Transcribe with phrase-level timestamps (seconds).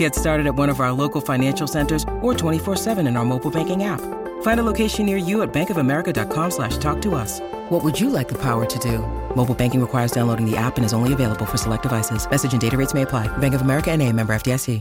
[0.00, 3.84] Get started at one of our local financial centers or 24-7 in our mobile banking
[3.84, 4.00] app.
[4.40, 7.40] Find a location near you at bankofamerica.com slash talk to us.
[7.68, 9.00] What would you like the power to do?
[9.36, 12.26] Mobile banking requires downloading the app and is only available for select devices.
[12.30, 13.28] Message and data rates may apply.
[13.38, 14.80] Bank of America and a member FDIC.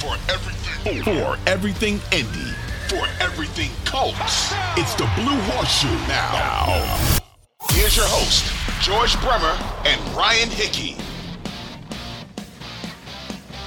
[0.00, 2.50] For everything, for everything Indy,
[2.88, 6.66] for everything Colts, it's the Blue Horseshoe now.
[6.66, 7.18] now.
[7.70, 9.56] Here's your host, George Bremer
[9.86, 10.96] and Ryan Hickey.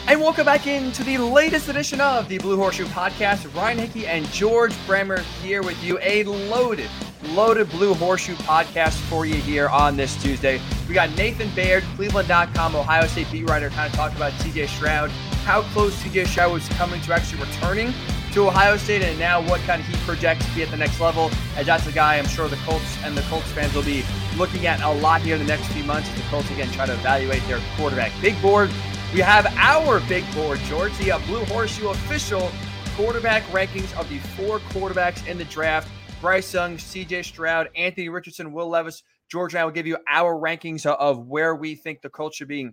[0.07, 3.53] And welcome back into the latest edition of the Blue Horseshoe Podcast.
[3.55, 5.99] Ryan Hickey and George Bremer here with you.
[6.01, 6.89] A loaded,
[7.29, 10.59] loaded Blue Horseshoe podcast for you here on this Tuesday.
[10.89, 15.11] We got Nathan Baird, Cleveland.com, Ohio State beat writer, kind of talked about CJ Stroud,
[15.45, 17.93] how close CJ Stroud was coming to actually returning
[18.33, 20.99] to Ohio State, and now what kind of he projects to be at the next
[20.99, 21.29] level.
[21.55, 24.03] As that's a guy I'm sure the Colts and the Colts fans will be
[24.35, 26.85] looking at a lot here in the next few months as the Colts again try
[26.85, 28.11] to evaluate their quarterback.
[28.21, 28.71] Big board
[29.13, 32.49] we have our big board, George, the Blue Horseshoe official
[32.95, 35.89] quarterback rankings of the four quarterbacks in the draft.
[36.21, 39.03] Bryce Young, CJ Stroud, Anthony Richardson, Will Levis.
[39.27, 42.47] George and I will give you our rankings of where we think the Colts should
[42.47, 42.69] be,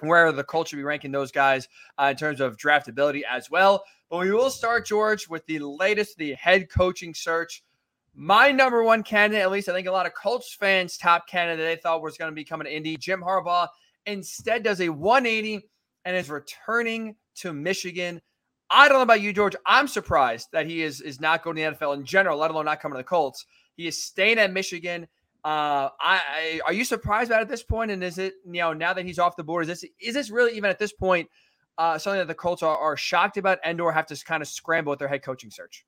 [0.00, 3.84] where the Colts should be ranking those guys uh, in terms of draftability as well.
[4.10, 7.64] But we will start, George, with the latest, the head coaching search.
[8.14, 11.66] My number one candidate, at least I think a lot of Colts fans' top candidate
[11.66, 13.66] they thought was going to be coming to Indy, Jim Harbaugh
[14.06, 15.68] instead does a 180
[16.04, 18.20] and is returning to Michigan.
[18.70, 19.56] I don't know about you, George.
[19.66, 22.64] I'm surprised that he is is not going to the NFL in general, let alone
[22.64, 23.46] not coming to the Colts.
[23.76, 25.06] He is staying at Michigan.
[25.44, 27.90] Uh, I, I, are you surprised about at this point?
[27.90, 30.30] And is it you know now that he's off the board, is this is this
[30.30, 31.28] really even at this point
[31.78, 34.48] uh, something that the Colts are, are shocked about and or have to kind of
[34.48, 35.84] scramble with their head coaching search?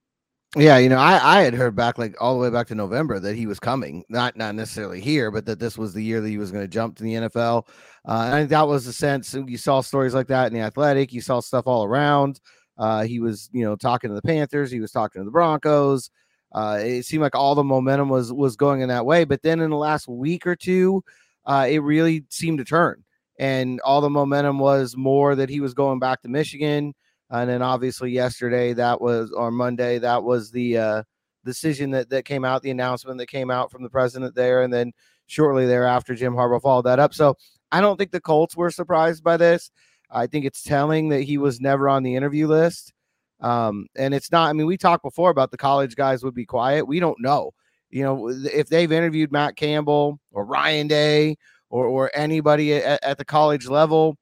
[0.58, 3.20] Yeah, you know, I, I had heard back like all the way back to November
[3.20, 6.30] that he was coming, not not necessarily here, but that this was the year that
[6.30, 7.68] he was going to jump to the NFL.
[8.08, 9.34] Uh, and I think that was the sense.
[9.34, 11.12] You saw stories like that in the Athletic.
[11.12, 12.40] You saw stuff all around.
[12.78, 14.70] Uh, he was, you know, talking to the Panthers.
[14.70, 16.10] He was talking to the Broncos.
[16.52, 19.24] Uh, it seemed like all the momentum was was going in that way.
[19.24, 21.04] But then in the last week or two,
[21.44, 23.04] uh, it really seemed to turn,
[23.38, 26.94] and all the momentum was more that he was going back to Michigan.
[27.30, 31.02] And then obviously yesterday, that was on Monday, that was the uh,
[31.44, 34.72] decision that that came out, the announcement that came out from the president there, and
[34.72, 34.92] then
[35.26, 37.14] shortly thereafter, Jim Harbaugh followed that up.
[37.14, 37.36] So
[37.72, 39.70] I don't think the Colts were surprised by this.
[40.10, 42.92] I think it's telling that he was never on the interview list.
[43.40, 46.46] Um, and it's not, I mean, we talked before about the college guys would be
[46.46, 46.86] quiet.
[46.86, 47.50] We don't know,
[47.90, 51.36] you know, if they've interviewed Matt Campbell or Ryan Day
[51.68, 54.16] or, or anybody at, at the college level,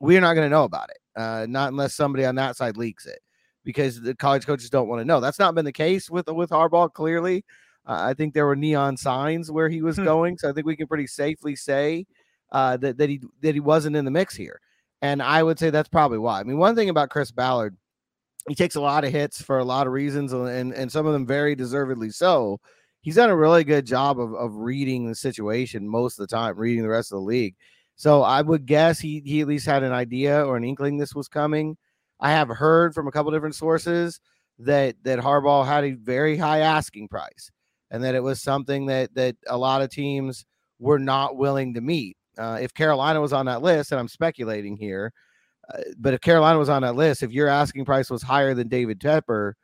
[0.00, 3.04] we're not going to know about it uh, not unless somebody on that side leaks
[3.04, 3.18] it,
[3.64, 5.20] because the college coaches don't want to know.
[5.20, 6.92] That's not been the case with with Harbaugh.
[6.92, 7.44] Clearly,
[7.86, 10.04] uh, I think there were neon signs where he was hmm.
[10.04, 12.06] going, so I think we can pretty safely say
[12.52, 14.60] uh, that that he that he wasn't in the mix here.
[15.02, 16.40] And I would say that's probably why.
[16.40, 17.76] I mean, one thing about Chris Ballard,
[18.48, 21.12] he takes a lot of hits for a lot of reasons, and and some of
[21.12, 22.60] them very deservedly so.
[23.00, 26.56] He's done a really good job of, of reading the situation most of the time,
[26.58, 27.54] reading the rest of the league.
[27.98, 31.16] So I would guess he he at least had an idea or an inkling this
[31.16, 31.76] was coming.
[32.20, 34.20] I have heard from a couple different sources
[34.60, 37.50] that that Harbaugh had a very high asking price,
[37.90, 40.46] and that it was something that that a lot of teams
[40.78, 42.16] were not willing to meet.
[42.38, 45.12] Uh, if Carolina was on that list, and I'm speculating here,
[45.74, 48.68] uh, but if Carolina was on that list, if your asking price was higher than
[48.68, 49.54] David Tepper,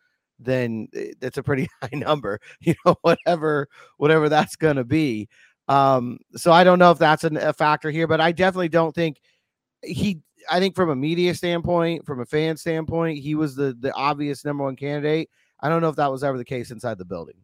[0.41, 2.41] then eh, that's a pretty high number.
[2.61, 3.69] You know, whatever
[3.99, 5.29] whatever that's going to be.
[5.69, 8.95] Um, so I don't know if that's an, a factor here, but I definitely don't
[8.95, 9.21] think
[9.83, 10.21] he.
[10.51, 14.45] I think from a media standpoint, from a fan standpoint, he was the the obvious
[14.45, 15.31] number one candidate.
[15.61, 17.37] I don't know if that was ever the case inside the building.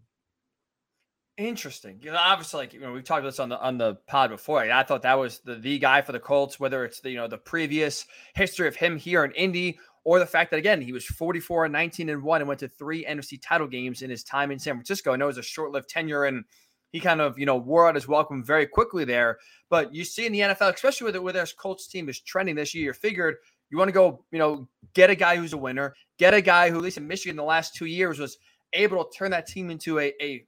[1.39, 2.00] Interesting.
[2.03, 4.29] You know, obviously, like you know, we've talked about this on the on the pod
[4.29, 4.61] before.
[4.61, 7.29] I thought that was the the guy for the Colts, whether it's the you know
[7.29, 8.05] the previous
[8.35, 11.73] history of him here in Indy or the fact that again he was 44 and
[11.73, 14.75] 19 and one and went to three NFC title games in his time in San
[14.75, 15.12] Francisco.
[15.12, 16.45] I know it was a short lived tenure in
[16.93, 19.39] he kind of, you know, wore out his welcome very quickly there.
[19.69, 22.57] But you see in the NFL, especially with it, with their Colts team is trending
[22.57, 23.37] this year, figured
[23.71, 26.71] you want to go, you know, get a guy who's a winner, get a guy
[26.71, 28.37] who, at least in Michigan, the last two years was
[28.73, 30.45] able to turn that team into a, a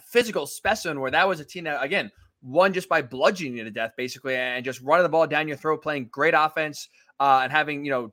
[0.00, 3.70] physical specimen where that was a team that, again, won just by bludgeoning you to
[3.70, 6.88] death, basically, and just running the ball down your throat, playing great offense,
[7.18, 8.12] uh, and having, you know,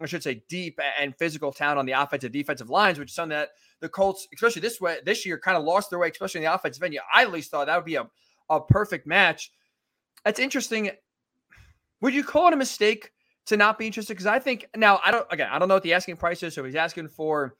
[0.00, 3.36] I should say, deep and physical talent on the offensive defensive lines, which is something
[3.36, 3.50] that
[3.80, 6.54] the Colts, especially this way this year, kind of lost their way, especially in the
[6.54, 6.98] offensive end.
[7.14, 8.08] I at least thought that would be a,
[8.48, 9.50] a perfect match.
[10.24, 10.90] That's interesting.
[12.00, 13.10] Would you call it a mistake
[13.46, 14.14] to not be interested?
[14.14, 16.54] Because I think now I don't again I don't know what the asking price is.
[16.54, 17.56] So he's asking for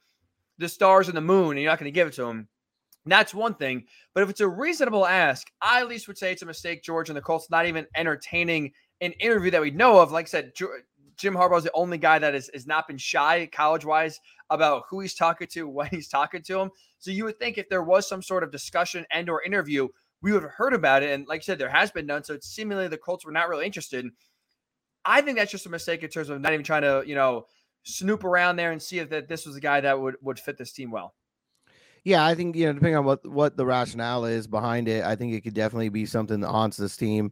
[0.57, 2.47] the stars and the moon, and you're not going to give it to him.
[3.05, 3.85] That's one thing.
[4.13, 7.09] But if it's a reasonable ask, I at least would say it's a mistake, George,
[7.09, 10.11] and the Colts not even entertaining an interview that we know of.
[10.11, 10.53] Like I said,
[11.21, 14.19] Jim Harbaugh is the only guy that has, has not been shy college wise
[14.49, 16.71] about who he's talking to, when he's talking to him.
[16.99, 19.87] So you would think if there was some sort of discussion and or interview,
[20.21, 21.11] we would have heard about it.
[21.11, 22.23] And like I said, there has been none.
[22.23, 24.07] So it's seemingly the Colts were not really interested.
[25.05, 27.45] I think that's just a mistake in terms of not even trying to, you know,
[27.83, 30.57] snoop around there and see if that this was a guy that would would fit
[30.57, 31.15] this team well.
[32.03, 35.15] Yeah, I think you know, depending on what what the rationale is behind it, I
[35.15, 37.31] think it could definitely be something that haunts this team.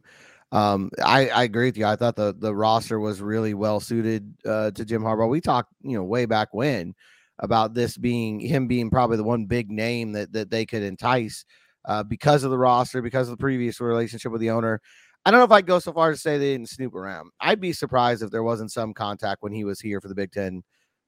[0.52, 1.86] Um, I, I agree with you.
[1.86, 5.28] I thought the the roster was really well suited uh, to Jim Harbaugh.
[5.28, 6.94] We talked, you know, way back when
[7.38, 11.44] about this being him being probably the one big name that that they could entice
[11.84, 14.80] uh, because of the roster, because of the previous relationship with the owner.
[15.24, 17.30] I don't know if I'd go so far to say they didn't snoop around.
[17.40, 20.32] I'd be surprised if there wasn't some contact when he was here for the Big
[20.32, 20.62] Ten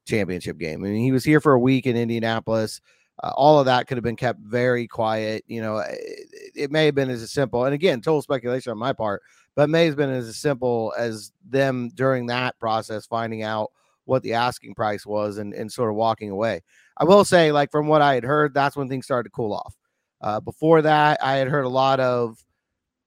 [0.06, 0.85] championship game.
[0.85, 2.81] I mean, he was here for a week in Indianapolis.
[3.23, 5.45] Uh, all of that could have been kept very quiet.
[5.47, 8.93] You know, it, it, may have been as simple, and again, total speculation on my
[8.93, 9.23] part,
[9.55, 13.71] but may have been as simple as them during that process finding out
[14.05, 16.63] what the asking price was and, and sort of walking away.
[16.97, 19.53] I will say, like from what I had heard, that's when things started to cool
[19.53, 19.77] off.
[20.21, 22.45] Uh, before that, I had heard a lot of,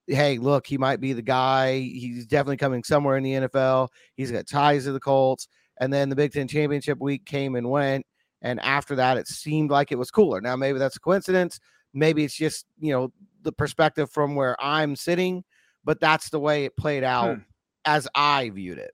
[0.08, 1.80] hey, look, he might be the guy.
[1.80, 3.90] He's definitely coming somewhere in the NFL.
[4.16, 5.48] He's got ties to the Colts.
[5.80, 8.06] And then the Big Ten championship week came and went.
[8.42, 10.42] And after that, it seemed like it was cooler.
[10.42, 11.60] Now, maybe that's a coincidence.
[11.94, 13.12] Maybe it's just, you know,
[13.42, 15.44] the perspective from where I'm sitting,
[15.84, 17.42] but that's the way it played out hmm.
[17.86, 18.92] as I viewed it.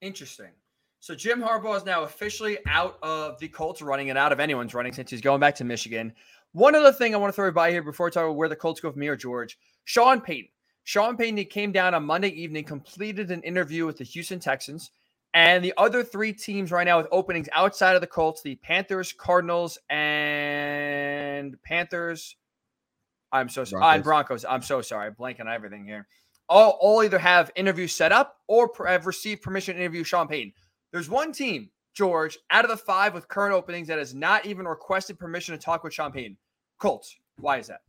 [0.00, 0.50] Interesting.
[1.00, 4.74] So Jim Harbaugh is now officially out of the Colts running and out of anyone's
[4.74, 6.12] running since he's going back to Michigan.
[6.52, 8.56] One other thing I want to throw by here before I talk about where the
[8.56, 9.58] Colts go from here, George.
[9.84, 10.48] Sean Payton.
[10.84, 14.90] Sean Payton came down on Monday evening, completed an interview with the Houston Texans.
[15.34, 19.12] And the other three teams right now with openings outside of the Colts, the Panthers,
[19.12, 22.36] Cardinals, and Panthers.
[23.32, 23.80] I'm so sorry.
[23.80, 24.04] Broncos.
[24.04, 24.44] Broncos.
[24.48, 25.08] I'm so sorry.
[25.08, 26.06] I'm blanking on everything here.
[26.48, 30.52] All, all either have interviews set up or have received permission to interview Sean Payton.
[30.92, 34.68] There's one team, George, out of the five with current openings that has not even
[34.68, 36.36] requested permission to talk with Sean Payton.
[36.78, 37.16] Colts.
[37.38, 37.80] Why is that?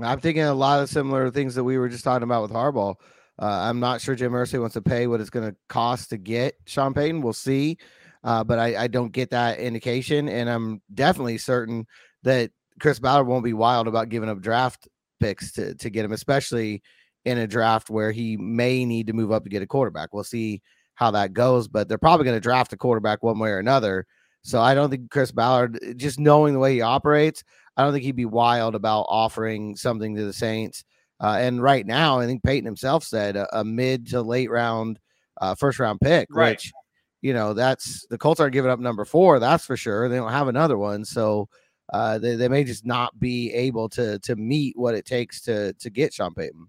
[0.00, 2.94] I'm thinking a lot of similar things that we were just talking about with Harbaugh.
[3.40, 6.18] Uh, I'm not sure Jim Irsay wants to pay what it's going to cost to
[6.18, 7.22] get Sean Payton.
[7.22, 7.78] We'll see.
[8.22, 10.28] Uh, but I, I, don't get that indication.
[10.28, 11.86] And I'm definitely certain
[12.22, 14.86] that Chris Ballard won't be wild about giving up draft
[15.20, 16.82] picks to, to get him, especially
[17.24, 20.12] in a draft where he may need to move up to get a quarterback.
[20.12, 20.60] We'll see
[20.94, 24.06] how that goes, but they're probably going to draft a quarterback one way or another.
[24.42, 27.42] So I don't think Chris Ballard, just knowing the way he operates,
[27.76, 30.84] I don't think he'd be wild about offering something to the Saints
[31.20, 34.98] uh, and right now, I think Payton himself said a, a mid to late round
[35.40, 36.50] uh, first round pick, right.
[36.50, 36.72] which
[37.20, 39.38] you know that's the Colts aren't giving up number four.
[39.38, 40.08] That's for sure.
[40.08, 41.48] They don't have another one, so
[41.92, 45.74] uh, they, they may just not be able to to meet what it takes to
[45.74, 46.66] to get Sean Payton.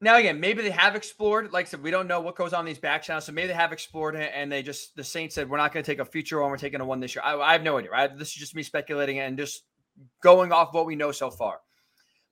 [0.00, 1.52] Now again, maybe they have explored.
[1.52, 3.54] Like I said, we don't know what goes on these back channels, so maybe they
[3.54, 6.04] have explored it, and they just the Saints said we're not going to take a
[6.04, 6.50] future one.
[6.50, 7.22] We're taking a one this year.
[7.24, 7.90] I, I have no idea.
[7.90, 8.16] Right?
[8.16, 9.62] This is just me speculating and just
[10.22, 11.60] going off what we know so far.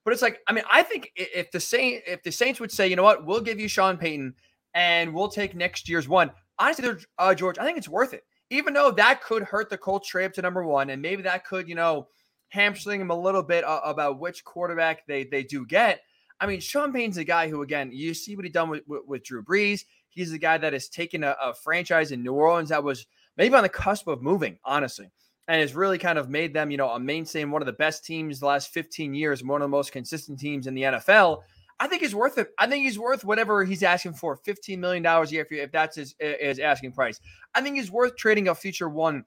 [0.05, 2.87] But it's like, I mean, I think if the Saint if the Saints would say,
[2.87, 4.35] you know what, we'll give you Sean Payton
[4.75, 6.31] and we'll take next year's one.
[6.59, 8.23] Honestly, uh, George, I think it's worth it.
[8.51, 11.43] Even though that could hurt the Colts trade up to number one, and maybe that
[11.43, 12.07] could, you know,
[12.49, 16.01] hamstring them a little bit uh, about which quarterback they they do get.
[16.39, 19.01] I mean, Sean Payton's a guy who, again, you see what he done with, with,
[19.07, 19.85] with Drew Brees.
[20.09, 23.07] He's a guy that has taken a, a franchise in New Orleans that was
[23.37, 25.09] maybe on the cusp of moving, honestly
[25.47, 27.73] and has really kind of made them, you know, a mainstay and one of the
[27.73, 31.41] best teams the last 15 years, one of the most consistent teams in the NFL.
[31.79, 32.49] I think he's worth it.
[32.57, 35.97] I think he's worth whatever he's asking for, $15 million a year, if, if that's
[35.97, 37.19] his, his asking price.
[37.53, 39.25] I think he's worth trading a future one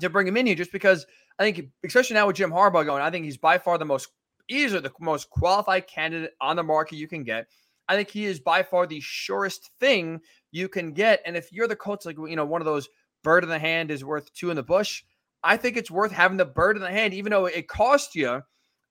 [0.00, 1.06] to bring him in here just because
[1.38, 4.08] I think, especially now with Jim Harbaugh going, I think he's by far the most,
[4.48, 7.46] easily the most qualified candidate on the market you can get.
[7.88, 11.22] I think he is by far the surest thing you can get.
[11.24, 12.88] And if you're the coach, like, you know, one of those
[13.22, 15.04] bird in the hand is worth two in the bush–
[15.42, 18.42] I think it's worth having the bird in the hand, even though it cost you,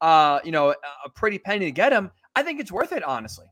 [0.02, 0.74] uh, you know,
[1.06, 2.12] a pretty penny to get him.
[2.36, 3.48] I think it's worth it, honestly.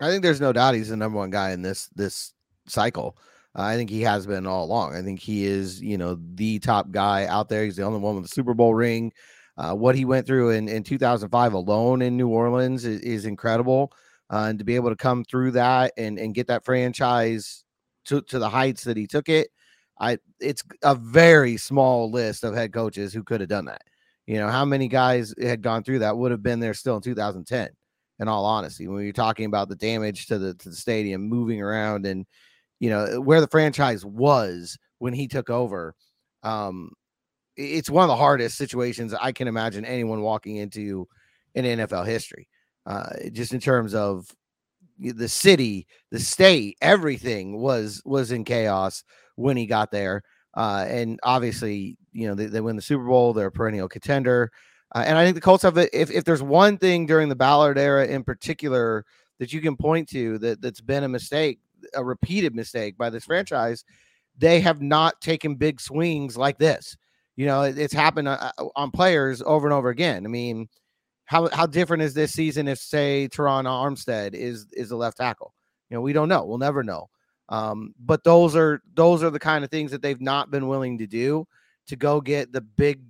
[0.00, 2.32] I think there's no doubt he's the number one guy in this this
[2.66, 3.16] cycle.
[3.56, 4.94] Uh, I think he has been all along.
[4.94, 7.64] I think he is, you know, the top guy out there.
[7.64, 9.12] He's the only one with a Super Bowl ring.
[9.58, 13.92] Uh, what he went through in, in 2005 alone in New Orleans is, is incredible.
[14.30, 17.64] Uh, and to be able to come through that and, and get that franchise
[18.06, 19.48] to, to the heights that he took it.
[20.02, 23.82] I it's a very small list of head coaches who could have done that.
[24.26, 27.02] You know, how many guys had gone through that would have been there still in
[27.02, 27.68] 2010,
[28.18, 31.62] in all honesty, when you're talking about the damage to the to the stadium, moving
[31.62, 32.26] around and
[32.80, 35.94] you know where the franchise was when he took over.
[36.42, 36.90] Um,
[37.56, 41.06] it's one of the hardest situations I can imagine anyone walking into
[41.54, 42.48] in NFL history.
[42.86, 44.26] Uh, just in terms of
[44.98, 49.04] the city, the state, everything was was in chaos
[49.36, 50.22] when he got there.
[50.54, 54.50] Uh, and obviously, you know, they, they, win the Super Bowl, they're a perennial contender.
[54.94, 57.78] Uh, and I think the Colts have, if, if there's one thing during the Ballard
[57.78, 59.04] era in particular
[59.38, 61.58] that you can point to that, that's been a mistake,
[61.94, 63.84] a repeated mistake by this franchise,
[64.36, 66.96] they have not taken big swings like this.
[67.36, 70.26] You know, it, it's happened uh, uh, on players over and over again.
[70.26, 70.68] I mean,
[71.24, 75.54] how how different is this season if say Terron Armstead is is the left tackle?
[75.88, 76.44] You know, we don't know.
[76.44, 77.08] We'll never know.
[77.52, 80.96] Um, but those are those are the kind of things that they've not been willing
[80.96, 81.46] to do
[81.86, 83.02] to go get the big,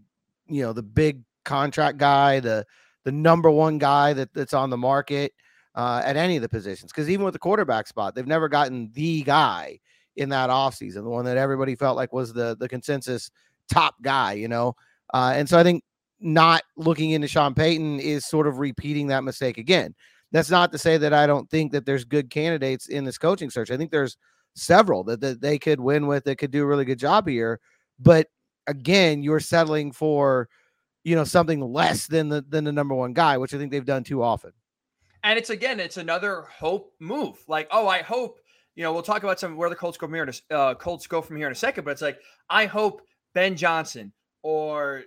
[0.48, 2.66] you know, the big contract guy, the
[3.04, 5.32] the number one guy that, that's on the market
[5.76, 6.90] uh, at any of the positions.
[6.90, 9.78] Because even with the quarterback spot, they've never gotten the guy
[10.16, 13.30] in that offseason, the one that everybody felt like was the the consensus
[13.72, 14.74] top guy, you know.
[15.14, 15.84] Uh, and so I think
[16.18, 19.94] not looking into Sean Payton is sort of repeating that mistake again.
[20.32, 23.50] That's not to say that I don't think that there's good candidates in this coaching
[23.50, 23.70] search.
[23.70, 24.16] I think there's
[24.54, 27.60] several that, that they could win with that could do a really good job here.
[27.98, 28.28] But
[28.66, 30.48] again, you're settling for,
[31.04, 33.84] you know, something less than the than the number one guy, which I think they've
[33.84, 34.52] done too often.
[35.22, 37.38] And it's again, it's another hope move.
[37.46, 38.40] Like, oh, I hope,
[38.74, 40.28] you know, we'll talk about some where the Colts go from here.
[40.50, 43.02] Uh, Colts go from here in a second, but it's like I hope
[43.34, 44.12] Ben Johnson
[44.42, 45.04] or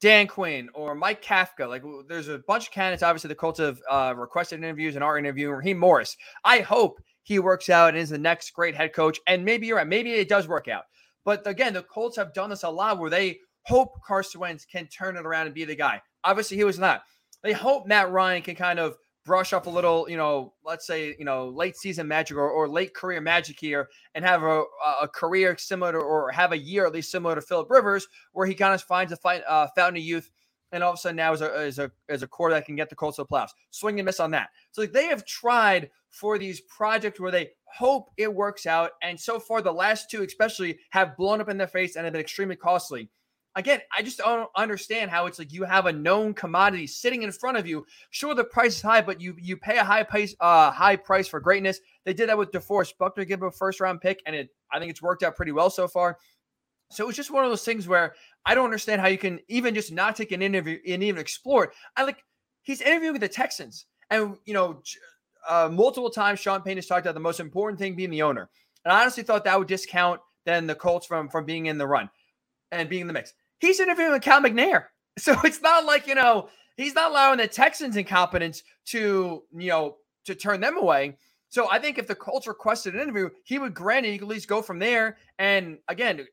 [0.00, 1.68] Dan Quinn or Mike Kafka.
[1.68, 3.02] Like, there's a bunch of candidates.
[3.02, 5.50] Obviously, the Colts have uh, requested interviews and our interview.
[5.50, 6.16] Raheem Morris.
[6.44, 9.20] I hope he works out and is the next great head coach.
[9.26, 9.86] And maybe you're right.
[9.86, 10.84] Maybe it does work out.
[11.24, 14.88] But again, the Colts have done this a lot where they hope Carson Wentz can
[14.88, 16.02] turn it around and be the guy.
[16.24, 17.02] Obviously, he was not.
[17.42, 21.14] They hope Matt Ryan can kind of brush up a little, you know, let's say,
[21.18, 24.64] you know, late season magic or, or late career magic here and have a,
[25.00, 28.46] a career similar to, or have a year at least similar to Philip Rivers, where
[28.46, 30.30] he kind of finds a fight, uh, fountain of youth.
[30.72, 32.76] And all of a sudden now is a, is a, is a core that can
[32.76, 33.50] get the Colts to the playoffs.
[33.70, 34.48] Swing and miss on that.
[34.70, 38.92] So like they have tried for these projects where they hope it works out.
[39.02, 42.12] And so far, the last two especially have blown up in their face and have
[42.12, 43.10] been extremely costly
[43.54, 47.32] again, I just don't understand how it's like you have a known commodity sitting in
[47.32, 47.86] front of you.
[48.10, 51.28] Sure, the price is high, but you you pay a high price, uh, high price
[51.28, 51.80] for greatness.
[52.04, 54.78] They did that with DeForest Buckner, give him a first round pick, and it I
[54.78, 56.18] think it's worked out pretty well so far.
[56.90, 59.74] So it's just one of those things where I don't understand how you can even
[59.74, 61.70] just not take an interview and even explore it.
[61.96, 62.22] I like
[62.62, 64.82] he's interviewing with the Texans, and you know,
[65.48, 68.48] uh, multiple times Sean Payton has talked about the most important thing being the owner,
[68.84, 71.86] and I honestly thought that would discount then the Colts from from being in the
[71.86, 72.10] run
[72.72, 74.84] and being in the mix he's interviewing with Cal McNair.
[75.18, 79.98] So it's not like, you know, he's not allowing the Texans' incompetence to, you know,
[80.24, 81.18] to turn them away.
[81.50, 84.12] So I think if the Colts requested an interview, he would grant it.
[84.12, 85.18] You could at least go from there.
[85.38, 86.26] And again,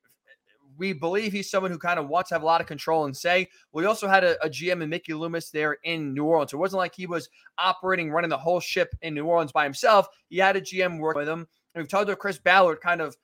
[0.78, 3.18] we believe he's someone who kind of wants to have a lot of control and
[3.18, 3.50] say.
[3.74, 6.54] We also had a, a GM and Mickey Loomis there in New Orleans.
[6.54, 10.08] It wasn't like he was operating, running the whole ship in New Orleans by himself.
[10.30, 11.46] He had a GM working with him.
[11.76, 13.18] And we've talked to Chris Ballard kind of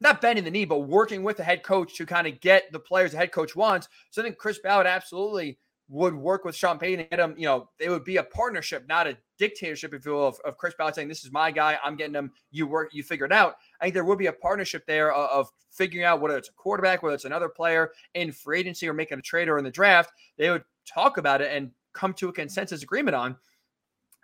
[0.00, 2.78] not bending the knee, but working with the head coach to kind of get the
[2.78, 3.88] players the head coach wants.
[4.10, 7.46] So I think Chris Ballard absolutely would work with Sean Payton and get him, you
[7.46, 10.74] know, it would be a partnership, not a dictatorship, if you will, of, of Chris
[10.76, 13.54] Ballard saying, This is my guy, I'm getting him, you work, you figure it out.
[13.80, 16.52] I think there would be a partnership there of, of figuring out whether it's a
[16.52, 19.70] quarterback, whether it's another player in free agency or making a trade or in the
[19.70, 20.10] draft.
[20.38, 23.36] They would talk about it and come to a consensus agreement on.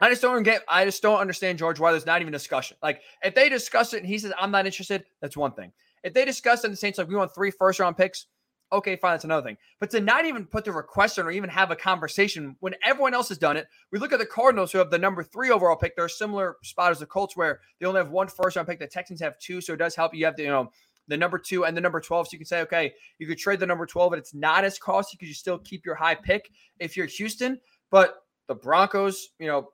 [0.03, 0.65] I just don't get.
[0.69, 2.77] I just don't understand George why there's not even discussion.
[2.83, 5.73] Like if they discuss it and he says I'm not interested, that's one thing.
[6.03, 8.27] If they discuss it and the Saints like we want three first round picks,
[8.73, 9.57] okay, fine, that's another thing.
[9.79, 13.15] But to not even put the request on or even have a conversation when everyone
[13.15, 15.77] else has done it, we look at the Cardinals who have the number three overall
[15.77, 15.95] pick.
[15.95, 18.81] They're a similar spot as the Colts where they only have one first round pick.
[18.81, 20.17] The Texans have two, so it does help.
[20.17, 20.73] You have the you know
[21.07, 22.27] the number two and the number 12.
[22.27, 24.81] So you can say, okay, you could trade the number 12, but it's not as
[24.81, 27.61] costly because you still keep your high pick if you're Houston.
[27.91, 28.17] But
[28.49, 29.69] the Broncos, you know,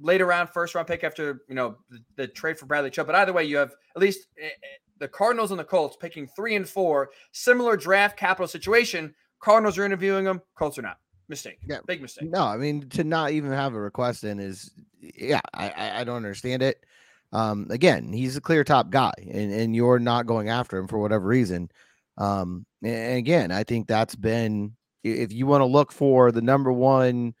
[0.00, 3.06] later round first round pick after you know the, the, trade for Bradley Chubb.
[3.06, 4.50] But either way, you have at least eh, eh,
[4.98, 9.14] the Cardinals and the Colts picking three and four, similar draft capital situation.
[9.40, 10.98] Cardinals are interviewing them, Colts are not.
[11.28, 11.58] Mistake.
[11.64, 12.28] Yeah, big mistake.
[12.28, 16.16] No, I mean to not even have a request in is yeah, I I don't
[16.16, 16.84] understand it.
[17.32, 20.98] Um, again, he's a clear top guy, and and you're not going after him for
[20.98, 21.70] whatever reason.
[22.18, 26.72] Um, and again, I think that's been if you want to look for the number
[26.72, 27.34] one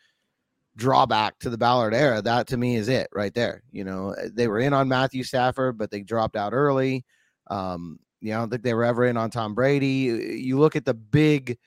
[0.80, 2.22] drawback to the Ballard era.
[2.22, 3.62] That to me is it right there.
[3.70, 7.04] You know, they were in on Matthew Stafford, but they dropped out early.
[7.48, 10.40] Um, you know, I don't think they were ever in on Tom Brady.
[10.40, 11.58] You look at the big,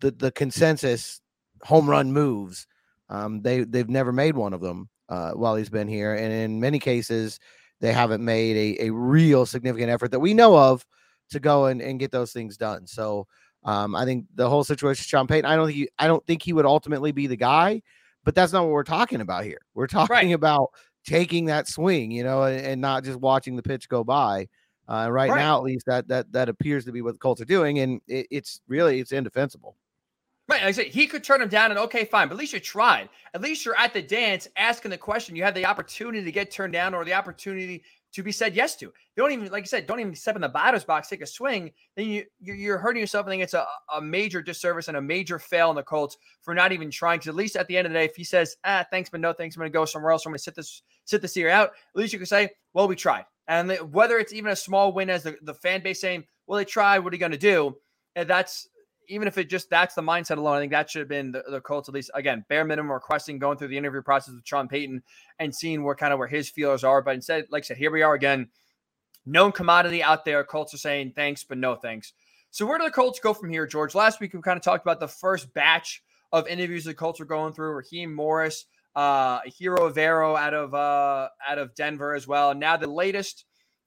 [0.00, 1.20] the the consensus
[1.62, 2.66] home run moves.
[3.08, 6.60] Um, they they've never made one of them uh, while he's been here, and in
[6.60, 7.38] many cases,
[7.80, 10.84] they haven't made a, a real significant effort that we know of
[11.30, 12.86] to go and, and get those things done.
[12.86, 13.26] So
[13.64, 16.42] um, I think the whole situation, Sean Payton, I don't think he, I don't think
[16.42, 17.82] he would ultimately be the guy,
[18.26, 19.60] but that's not what we're talking about here.
[19.72, 20.32] We're talking right.
[20.32, 20.72] about
[21.06, 24.48] taking that swing, you know, and, and, not just watching the pitch go by.
[24.88, 27.40] Uh, right, right, now, at least that that that appears to be what the Colts
[27.40, 29.76] are doing, and it, it's really it's indefensible.
[30.48, 30.60] Right.
[30.60, 32.28] Like I said, he could turn him down and okay, fine.
[32.28, 33.08] But at least you tried.
[33.34, 35.34] At least you're at the dance asking the question.
[35.34, 37.82] You had the opportunity to get turned down or the opportunity
[38.16, 38.86] to be said yes to.
[38.86, 41.26] They don't even, like I said, don't even step in the batter's box, take a
[41.26, 41.70] swing.
[41.96, 43.26] Then you you're hurting yourself.
[43.26, 46.54] I think it's a, a major disservice and a major fail in the Colts for
[46.54, 47.18] not even trying.
[47.18, 49.20] Because at least at the end of the day, if he says, ah, thanks, but
[49.20, 50.24] no thanks, I'm going to go somewhere else.
[50.24, 51.68] I'm going to sit this sit this year out.
[51.68, 53.26] At least you can say, well, we tried.
[53.48, 56.64] And whether it's even a small win as the, the fan base saying, well, they
[56.64, 57.76] tried, what are you going to do?
[58.16, 58.68] And that's
[59.08, 61.44] even if it just that's the mindset alone, I think that should have been the,
[61.48, 64.68] the Colts at least again bare minimum requesting going through the interview process with Sean
[64.68, 65.02] Payton
[65.38, 67.02] and seeing where kind of where his feelers are.
[67.02, 68.48] But instead, like I said, here we are again,
[69.24, 70.42] known commodity out there.
[70.44, 72.12] Colts are saying thanks, but no thanks.
[72.50, 73.94] So where do the Colts go from here, George?
[73.94, 77.26] Last week we kind of talked about the first batch of interviews the Colts are
[77.26, 77.72] going through.
[77.72, 82.54] Raheem Morris, uh, Ejiro Evero out of uh, out of Denver as well.
[82.54, 83.44] Now the latest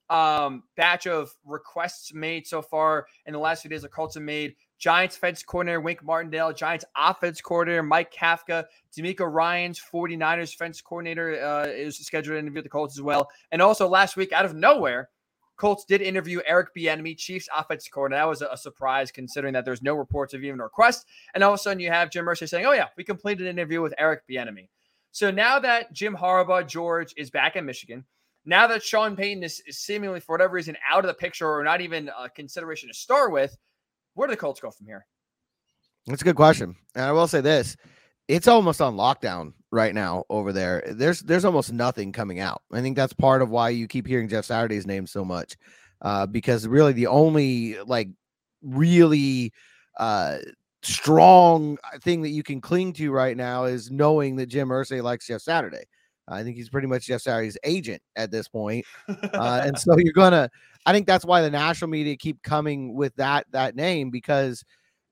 [0.09, 4.23] um, batch of requests made so far in the last few days the Colts have
[4.23, 8.65] made Giants defense coordinator Wink Martindale, Giants offense coordinator Mike Kafka,
[8.97, 13.29] DeMeco Ryans 49ers defense coordinator uh, is scheduled to interview the Colts as well.
[13.51, 15.09] And also last week, out of nowhere,
[15.57, 18.21] Colts did interview Eric Bieniemy, Chiefs offense coordinator.
[18.21, 21.05] That was a, surprise considering that there's no reports of even a request.
[21.33, 23.59] And all of a sudden, you have Jim Irsay saying, "Oh yeah, we completed an
[23.59, 24.69] interview with Eric Bieniemy."
[25.11, 28.05] So now that Jim Harbaugh, George is back in Michigan,
[28.45, 31.63] now that Sean Payton is, is seemingly for whatever reason out of the picture or
[31.63, 33.57] not even a consideration to start with,
[34.19, 35.05] where do the Colts go from here?
[36.05, 36.75] That's a good question.
[36.93, 37.77] And I will say this
[38.27, 40.83] it's almost on lockdown right now over there.
[40.89, 42.61] There's there's almost nothing coming out.
[42.69, 45.55] I think that's part of why you keep hearing Jeff Saturday's name so much.
[46.01, 48.09] Uh, because really the only like
[48.61, 49.53] really
[49.97, 50.39] uh
[50.83, 55.27] strong thing that you can cling to right now is knowing that Jim Irsay likes
[55.27, 55.85] Jeff Saturday.
[56.29, 58.85] I think he's pretty much Jeff Saturday's agent at this point.
[59.07, 60.49] Uh, and so you're gonna
[60.85, 64.63] I think that's why the national media keep coming with that that name because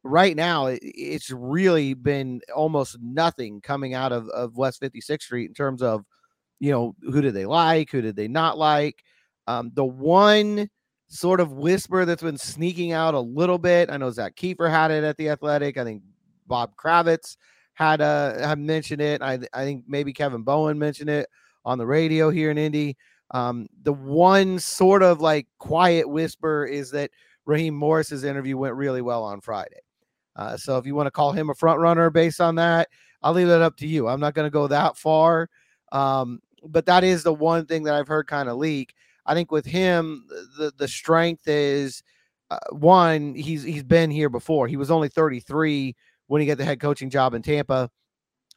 [0.03, 5.49] right now it, it's really been almost nothing coming out of, of West 56th Street
[5.49, 6.05] in terms of
[6.59, 9.03] you know who did they like, who did they not like.
[9.47, 10.69] Um, the one
[11.09, 13.89] sort of whisper that's been sneaking out a little bit.
[13.89, 15.77] I know Zak Keefer had it at the Athletic.
[15.77, 16.03] I think
[16.47, 17.37] Bob Kravitz
[17.77, 19.21] had uh had mentioned it.
[19.21, 21.29] I I think maybe Kevin Bowen mentioned it
[21.63, 22.97] on the radio here in Indy.
[23.31, 27.11] Um, the one sort of like quiet whisper is that
[27.45, 29.81] Raheem Morris's interview went really well on Friday.
[30.35, 32.89] Uh, so if you want to call him a front runner based on that,
[33.21, 34.07] I'll leave that up to you.
[34.07, 35.47] I'm not going to go that far.
[35.91, 38.95] Um, but that is the one thing that I've heard kind of leak.
[39.27, 40.25] I think with him,
[40.57, 42.01] the the strength is
[42.49, 43.35] uh, one.
[43.35, 44.67] He's he's been here before.
[44.67, 45.95] He was only 33
[46.27, 47.89] when he got the head coaching job in Tampa.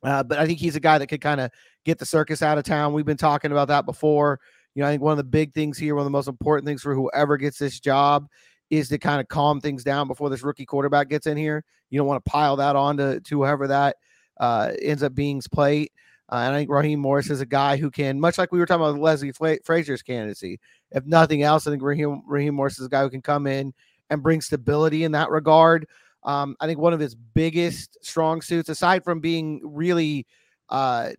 [0.02, 1.50] Uh, but I think he's a guy that could kind of
[1.84, 2.92] get the circus out of town.
[2.92, 4.40] We've been talking about that before.
[4.74, 6.66] You know, I think one of the big things here, one of the most important
[6.66, 8.26] things for whoever gets this job
[8.70, 11.64] is to kind of calm things down before this rookie quarterback gets in here.
[11.90, 13.96] You don't want to pile that on to, to whoever that
[14.38, 15.92] uh, ends up being's plate.
[16.32, 18.66] Uh, and I think Raheem Morris is a guy who can, much like we were
[18.66, 20.60] talking about Leslie Frazier's candidacy,
[20.92, 23.74] if nothing else, I think Raheem, Raheem Morris is a guy who can come in
[24.08, 25.88] and bring stability in that regard.
[26.22, 30.26] Um, I think one of his biggest strong suits, aside from being really
[30.68, 31.10] uh,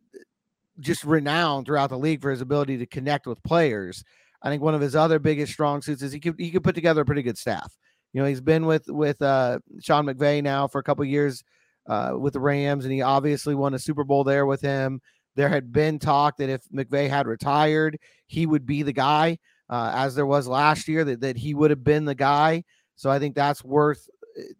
[0.79, 4.03] just renowned throughout the league for his ability to connect with players.
[4.43, 6.75] I think one of his other biggest strong suits is he could he could put
[6.75, 7.77] together a pretty good staff.
[8.13, 11.43] You know, he's been with with uh, Sean McVay now for a couple years
[11.87, 15.01] uh, with the Rams, and he obviously won a Super Bowl there with him.
[15.35, 19.37] There had been talk that if McVay had retired, he would be the guy,
[19.69, 22.63] uh, as there was last year, that, that he would have been the guy.
[22.95, 24.09] So I think that's worth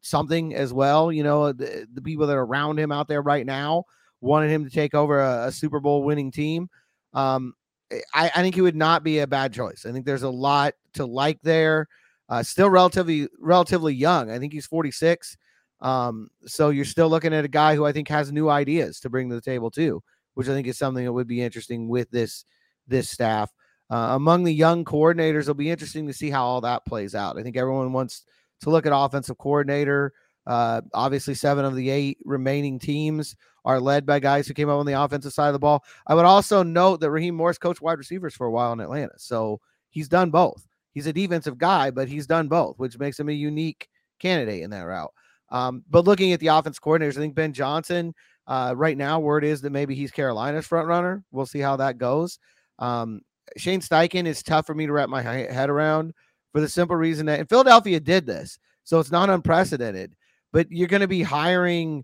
[0.02, 1.12] something as well.
[1.12, 3.86] You know, the, the people that are around him out there right now
[4.22, 6.70] wanted him to take over a, a Super Bowl winning team.
[7.14, 7.54] Um,
[7.92, 9.86] eh, I, I, think he would not be a bad choice.
[9.86, 11.88] I think there's a lot to like there.
[12.30, 14.32] Uh, still relatively relatively young.
[14.32, 15.36] I think he's 46.
[15.82, 19.10] Um, so you're still looking at a guy who I think has new ideas to
[19.10, 20.02] bring to the table too,
[20.36, 22.46] which I think is something that would be interesting with this
[22.88, 23.52] this staff.
[23.90, 27.38] Uh, among the young coordinators, it'll be interesting to see how all that plays out.
[27.38, 28.24] I think everyone wants
[28.62, 30.14] to look at offensive coordinator.
[30.48, 34.80] Uh, obviously, seven of the eight remaining teams are led by guys who came up
[34.80, 35.84] on the offensive side of the ball.
[36.08, 39.14] I would also note that Raheem Morris coached wide receivers for a while in Atlanta.
[39.18, 40.68] So he's done both.
[40.94, 43.88] He's a defensive guy, but he's done both, which makes him a unique
[44.20, 45.14] candidate in that route.
[45.50, 48.14] Um, but looking at the offense coordinators, I think Ben Johnson,
[48.48, 51.24] uh, right now, word is that maybe he's Carolina's front runner.
[51.32, 52.40] We'll see how that goes.
[52.80, 53.22] Um,
[53.58, 56.14] Shane Steichen is tough for me to wrap my head around
[56.52, 60.16] for the simple reason that and Philadelphia did this, so it's not unprecedented.
[60.52, 62.04] But you're going to be hiring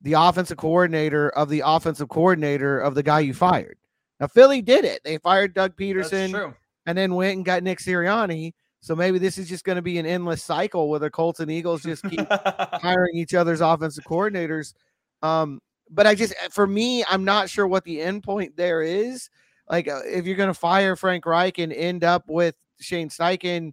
[0.00, 3.78] the offensive coordinator of the offensive coordinator of the guy you fired.
[4.18, 6.54] Now Philly did it; they fired Doug Pederson,
[6.86, 8.52] and then went and got Nick Sirianni.
[8.80, 11.50] So maybe this is just going to be an endless cycle where the Colts and
[11.50, 14.74] Eagles just keep hiring each other's offensive coordinators.
[15.22, 19.30] Um, but I just, for me, I'm not sure what the end point there is.
[19.68, 23.72] Like, uh, if you're going to fire Frank Reich and end up with Shane Steichen,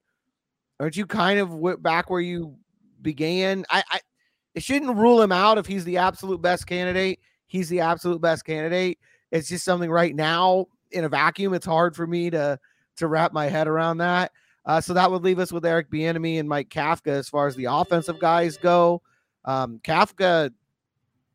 [0.80, 2.56] aren't you kind of back where you
[3.02, 3.66] began?
[3.70, 4.00] I, I,
[4.56, 7.20] it shouldn't rule him out if he's the absolute best candidate.
[7.48, 9.00] He's the absolute best candidate.
[9.32, 11.54] It's just something right now in a vacuum.
[11.54, 12.60] It's hard for me to
[12.98, 14.32] to wrap my head around that.
[14.66, 17.56] Uh, so that would leave us with Eric Bieniemy and Mike Kafka as far as
[17.56, 19.02] the offensive guys go.
[19.46, 20.52] Um, Kafka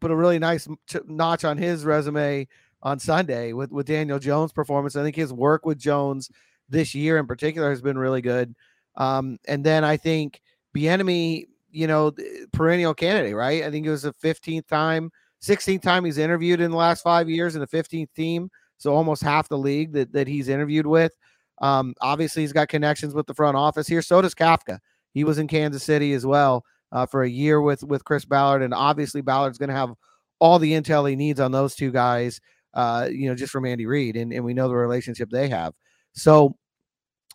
[0.01, 0.69] put a really nice
[1.07, 2.47] notch on his resume
[2.83, 4.95] on Sunday with, with Daniel Jones' performance.
[4.95, 6.31] I think his work with Jones
[6.69, 8.55] this year in particular has been really good.
[8.97, 10.41] Um, and then I think
[10.77, 12.13] Bieniemy, you know,
[12.53, 13.65] perennial candidate, right?
[13.65, 15.11] I think it was the 15th time,
[15.43, 18.51] 16th time he's interviewed in the last five years in the 15th team.
[18.79, 21.13] So almost half the league that, that he's interviewed with.
[21.61, 24.03] Um, obviously, he's got connections with the front office here.
[24.03, 24.79] So does Kafka.
[25.13, 28.63] He was in Kansas City as well uh, for a year with with Chris Ballard,
[28.63, 29.93] and obviously Ballard's going to have
[30.41, 32.41] all the intel he needs on those two guys.
[32.75, 35.73] Uh, you know, just from Andy Reid, and, and we know the relationship they have.
[36.13, 36.57] So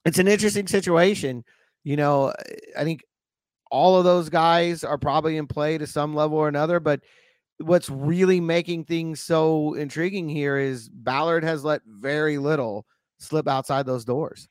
[0.06, 1.44] it's an interesting situation.
[1.84, 2.34] You know,
[2.78, 3.04] I think
[3.72, 7.02] all of those guys are probably in play to some level or another, but
[7.60, 12.86] what's really making things so intriguing here is Ballard has let very little
[13.20, 14.48] slip outside those doors.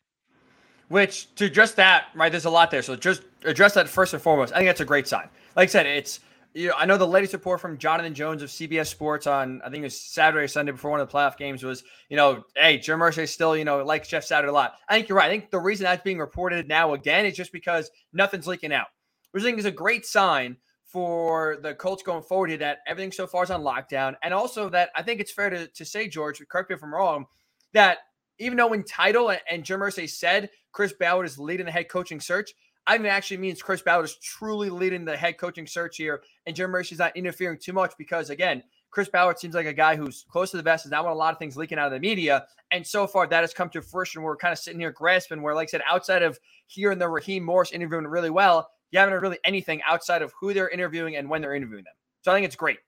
[0.89, 2.31] Which to address that, right?
[2.31, 2.83] There's a lot there.
[2.83, 4.53] So just address that first and foremost.
[4.53, 5.29] I think that's a great sign.
[5.57, 6.21] Like I said, it's
[6.59, 9.71] you know, I know the latest report from Jonathan Jones of CBS Sports on I
[9.71, 12.42] think it was Saturday or Sunday before one of the playoff games was, you know,
[12.57, 14.75] hey, Jim Irsay still, you know, likes Jeff Saturday a lot.
[14.88, 15.27] I think you're right.
[15.27, 18.88] I think the reason that's being reported now again is just because nothing's leaking out.
[19.31, 23.12] Which I think is a great sign for the Colts going forward here that everything
[23.12, 24.16] so far is on lockdown.
[24.25, 26.92] And also that I think it's fair to, to say, George, correct me if I'm
[26.92, 27.27] wrong,
[27.73, 27.99] that
[28.40, 32.21] even though in title and Jim Irsay said Chris Ballard is leading the head coaching
[32.21, 32.53] search,
[32.88, 36.22] I think it actually means Chris Ballard is truly leading the head coaching search here,
[36.46, 39.94] and Jim Irsay's not interfering too much because again, Chris Ballard seems like a guy
[39.94, 41.92] who's close to the best, is not want a lot of things leaking out of
[41.92, 42.46] the media.
[42.70, 44.22] And so far, that has come to fruition.
[44.22, 47.44] We're kind of sitting here grasping, where, like I said, outside of hearing the Raheem
[47.44, 51.29] Morris interviewing really well, you haven't heard really anything outside of who they're interviewing and
[51.29, 51.94] when they're interviewing them.
[52.22, 52.79] So I think it's great.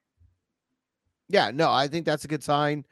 [1.28, 2.86] Yeah, no, I think that's a good sign.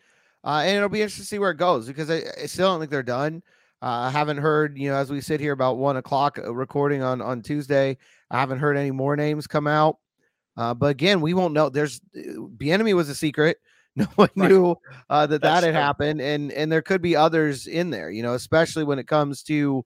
[0.45, 2.81] Uh, and it'll be interesting to see where it goes because I, I still don't
[2.81, 3.43] think they're done.
[3.81, 7.03] Uh, I haven't heard, you know, as we sit here about one o'clock uh, recording
[7.03, 7.97] on on Tuesday,
[8.31, 9.99] I haven't heard any more names come out.
[10.57, 11.69] Uh, but again, we won't know.
[11.69, 13.59] There's Bieniemy was a secret.
[13.97, 14.49] No one right.
[14.49, 14.77] knew
[15.11, 15.81] uh, that That's that had true.
[15.81, 18.11] happened, and and there could be others in there.
[18.11, 19.85] You know, especially when it comes to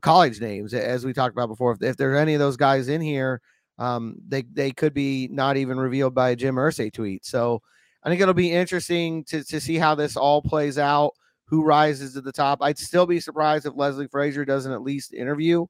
[0.00, 1.72] college names, as we talked about before.
[1.72, 3.42] If, if there are any of those guys in here,
[3.78, 7.26] um, they they could be not even revealed by a Jim Irsay tweet.
[7.26, 7.60] So
[8.02, 11.12] I think it'll be interesting to, to see how this all plays out,
[11.46, 12.58] who rises to the top.
[12.62, 15.66] I'd still be surprised if Leslie Frazier doesn't at least interview.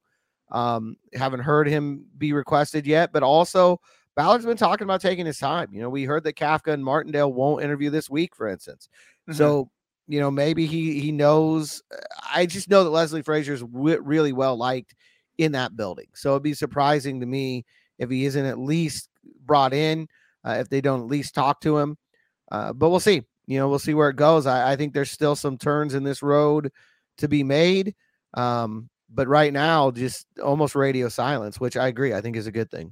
[0.51, 3.79] Um, haven't heard him be requested yet, but also
[4.15, 5.69] Ballard's been talking about taking his time.
[5.71, 8.87] You know, we heard that Kafka and Martindale won't interview this week, for instance.
[9.27, 9.37] Mm-hmm.
[9.37, 9.71] So,
[10.07, 11.81] you know, maybe he he knows.
[12.33, 14.93] I just know that Leslie Frazier's w- really well liked
[15.37, 16.07] in that building.
[16.13, 17.65] So it'd be surprising to me
[17.97, 19.09] if he isn't at least
[19.45, 20.07] brought in,
[20.45, 21.97] uh, if they don't at least talk to him.
[22.51, 23.23] Uh, but we'll see.
[23.45, 24.45] You know, we'll see where it goes.
[24.45, 26.71] I, I, think there's still some turns in this road
[27.17, 27.93] to be made.
[28.33, 32.51] Um, but right now, just almost radio silence, which I agree, I think is a
[32.51, 32.91] good thing.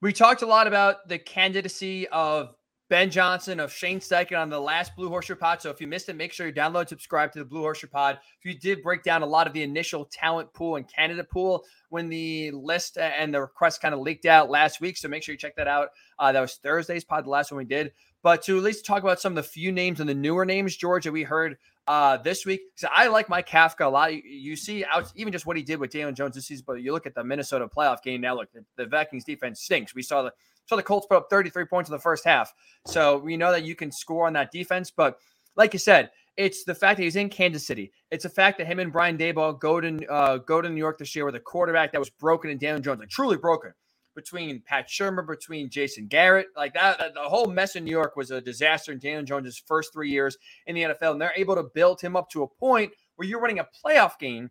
[0.00, 2.54] We talked a lot about the candidacy of
[2.92, 5.62] Ben Johnson of Shane Steichen on the last Blue Horseshoe Pod.
[5.62, 8.18] So if you missed it, make sure you download subscribe to the Blue Horseshoe Pod.
[8.38, 11.64] If you did break down a lot of the initial talent pool and candidate pool
[11.88, 14.98] when the list and the request kind of leaked out last week.
[14.98, 15.88] So make sure you check that out.
[16.18, 19.02] Uh, that was Thursday's pod, the last one we did but to at least talk
[19.02, 21.56] about some of the few names and the newer names, George, that we heard
[21.88, 22.60] uh, this week.
[22.76, 24.14] So I like Mike Kafka a lot.
[24.14, 26.74] You, you, see out even just what he did with Daniel Jones this season, but
[26.74, 28.36] you look at the Minnesota playoff game now.
[28.36, 29.94] Look, the, the Vikings defense stinks.
[29.94, 30.32] We saw the
[30.66, 32.52] saw the Colts put up 33 points in the first half.
[32.86, 34.92] So we know that you can score on that defense.
[34.92, 35.18] But
[35.56, 37.92] like you said, it's the fact that he's in Kansas City.
[38.10, 40.98] It's the fact that him and Brian Daboll go to uh, go to New York
[40.98, 43.72] this year with a quarterback that was broken and Daniel Jones, like truly broken.
[44.14, 46.48] Between Pat Shurmur, between Jason Garrett.
[46.56, 49.92] Like that, the whole mess in New York was a disaster in Daniel Jones' first
[49.92, 51.12] three years in the NFL.
[51.12, 54.18] And they're able to build him up to a point where you're running a playoff
[54.18, 54.50] game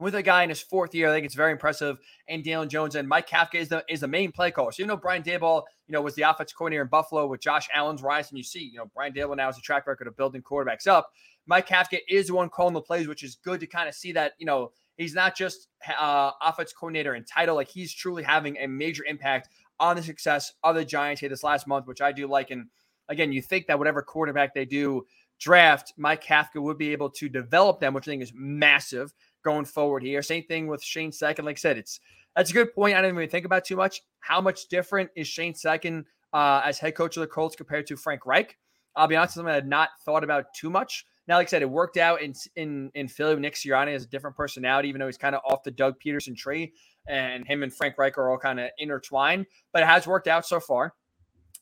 [0.00, 1.08] with a guy in his fourth year.
[1.08, 1.98] I think it's very impressive.
[2.28, 4.72] And Daniel Jones and Mike Kafka is the is the main play caller.
[4.72, 7.68] So you know Brian Daboll, you know, was the offensive coordinator in Buffalo with Josh
[7.72, 10.16] Allen's rise, and you see, you know, Brian Daboll now has a track record of
[10.16, 11.10] building quarterbacks up.
[11.46, 14.12] Mike Kafka is the one calling the plays, which is good to kind of see
[14.12, 18.56] that, you know, he's not just uh, offense coordinator and title, like he's truly having
[18.58, 19.48] a major impact
[19.80, 22.50] on the success of the Giants here this last month, which I do like.
[22.50, 22.66] And
[23.08, 25.06] again, you think that whatever quarterback they do
[25.40, 29.12] draft, Mike Kafka would be able to develop them, which I think is massive
[29.44, 30.22] going forward here.
[30.22, 31.44] Same thing with Shane Steichen.
[31.44, 32.00] Like I said, it's
[32.36, 32.96] that's a good point.
[32.96, 34.02] I didn't even think about too much.
[34.20, 37.96] How much different is Shane Steichen uh, as head coach of the Colts compared to
[37.96, 38.56] Frank Reich?
[38.96, 41.04] I'll be honest you, I had not thought about too much.
[41.26, 43.36] Now, like I said, it worked out in in in Philly.
[43.36, 46.36] Nick Sirianni has a different personality, even though he's kind of off the Doug Pederson
[46.36, 46.72] tree,
[47.08, 49.46] and him and Frank Reich are all kind of intertwined.
[49.72, 50.94] But it has worked out so far.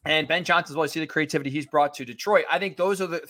[0.04, 0.84] And Ben Johnson as well.
[0.86, 2.44] You see the creativity he's brought to Detroit.
[2.50, 3.28] I think those are the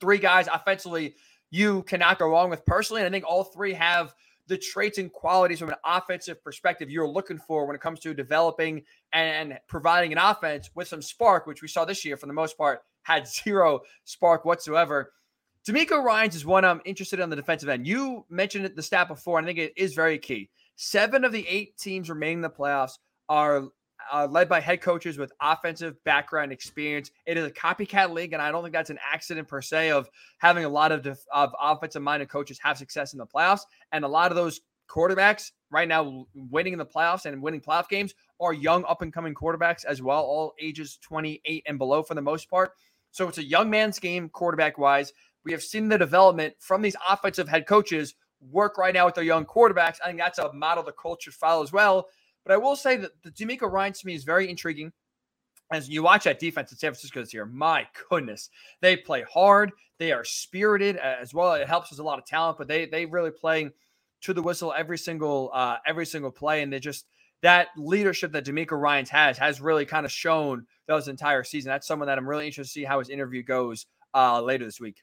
[0.00, 1.14] three guys offensively
[1.50, 3.02] you cannot go wrong with personally.
[3.02, 4.14] And I think all three have
[4.48, 8.14] the traits and qualities from an offensive perspective you're looking for when it comes to
[8.14, 12.32] developing and providing an offense with some spark, which we saw this year for the
[12.32, 15.12] most part had zero spark whatsoever.
[15.66, 17.88] DeMeco Ryans is one I'm interested in on the defensive end.
[17.88, 20.48] You mentioned the stat before, and I think it is very key.
[20.76, 22.92] Seven of the eight teams remaining in the playoffs
[23.28, 23.64] are
[24.12, 27.10] uh, led by head coaches with offensive background experience.
[27.26, 30.08] It is a copycat league, and I don't think that's an accident per se of
[30.38, 33.62] having a lot of, def- of offensive minded coaches have success in the playoffs.
[33.90, 37.88] And a lot of those quarterbacks right now winning in the playoffs and winning playoff
[37.88, 42.14] games are young up and coming quarterbacks as well, all ages 28 and below for
[42.14, 42.70] the most part.
[43.10, 45.12] So it's a young man's game quarterback wise.
[45.46, 48.16] We have seen the development from these offensive head coaches
[48.50, 49.98] work right now with their young quarterbacks.
[50.02, 52.08] I think that's a model the culture follow as well.
[52.44, 54.92] But I will say that the DeMeco Ryans to me is very intriguing.
[55.70, 59.70] As you watch that defense in San Francisco this year, my goodness, they play hard.
[59.98, 61.54] They are spirited as well.
[61.54, 63.70] It helps with a lot of talent, but they they really play
[64.22, 67.06] to the whistle every single uh, every single play, and they just
[67.42, 71.70] that leadership that DeMeco Ryans has has really kind of shown those entire season.
[71.70, 74.80] That's someone that I'm really interested to see how his interview goes uh, later this
[74.80, 75.02] week.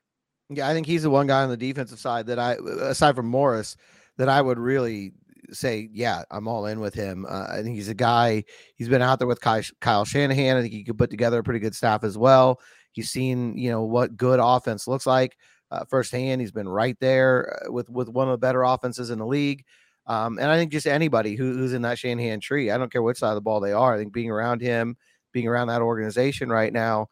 [0.49, 3.27] Yeah, I think he's the one guy on the defensive side that I, aside from
[3.27, 3.77] Morris,
[4.17, 5.13] that I would really
[5.51, 7.25] say, yeah, I'm all in with him.
[7.27, 8.43] Uh, I think he's a guy.
[8.75, 10.57] He's been out there with Kyle, Shanahan.
[10.57, 12.59] I think he could put together a pretty good staff as well.
[12.91, 15.37] He's seen, you know, what good offense looks like
[15.71, 16.41] uh, firsthand.
[16.41, 19.65] He's been right there uh, with with one of the better offenses in the league.
[20.05, 23.01] Um, and I think just anybody who, who's in that Shanahan tree, I don't care
[23.01, 23.93] which side of the ball they are.
[23.93, 24.97] I think being around him,
[25.31, 27.07] being around that organization right now,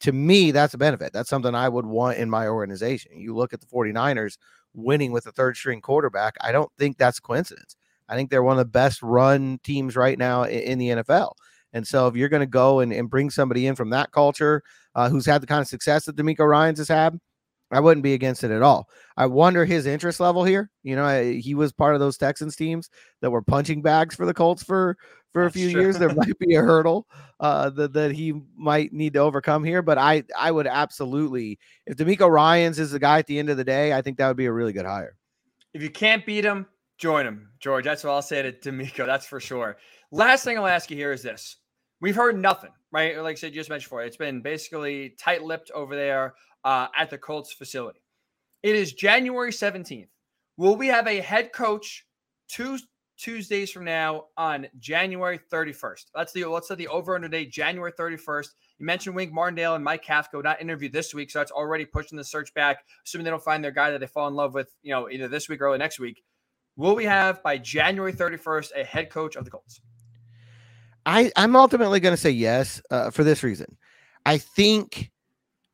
[0.00, 1.12] to me, that's a benefit.
[1.12, 3.18] That's something I would want in my organization.
[3.18, 4.38] You look at the 49ers
[4.74, 6.34] winning with a third string quarterback.
[6.40, 7.76] I don't think that's coincidence.
[8.08, 11.32] I think they're one of the best run teams right now in, the NFL.
[11.72, 14.62] And so if you're going to go and, and bring somebody in from that culture
[14.94, 17.18] uh, who's had the kind of success that DeMeco Ryans has had,
[17.70, 18.88] I wouldn't be against it at all.
[19.16, 20.70] I wonder his interest level here.
[20.82, 24.26] You know, I, he was part of those Texans teams that were punching bags for
[24.26, 24.96] the Colts for
[25.34, 25.98] for a few years.
[25.98, 27.06] There might be a hurdle
[27.40, 29.82] uh, that that he might need to overcome here.
[29.82, 33.58] But I I would absolutely, if DeMeco Ryans is the guy at the end of
[33.58, 35.16] the day, I think that would be a really good hire.
[35.74, 36.66] If you can't beat him,
[36.96, 37.84] join him, George.
[37.84, 39.04] That's what I'll say to DeMeco.
[39.04, 39.76] That's for sure.
[40.10, 41.56] Last thing I'll ask you here is this:
[42.00, 43.20] We've heard nothing, right?
[43.20, 47.10] Like I said, you just mentioned before, it's been basically tight-lipped over there uh, at
[47.10, 48.00] the Colts facility.
[48.62, 50.08] It is January 17th.
[50.56, 52.06] Will we have a head coach
[52.48, 52.78] two
[53.16, 56.06] Tuesdays from now on January 31st?
[56.14, 58.48] That's the let's set the over under date January 31st.
[58.78, 62.16] You mentioned Wink Martindale and Mike Kafka not interviewed this week, so that's already pushing
[62.16, 62.84] the search back.
[63.04, 65.28] Assuming they don't find their guy that they fall in love with, you know, either
[65.28, 66.22] this week or early next week.
[66.76, 69.80] Will we have by January 31st a head coach of the Colts?
[71.06, 73.76] I I'm ultimately going to say yes uh, for this reason.
[74.26, 75.10] I think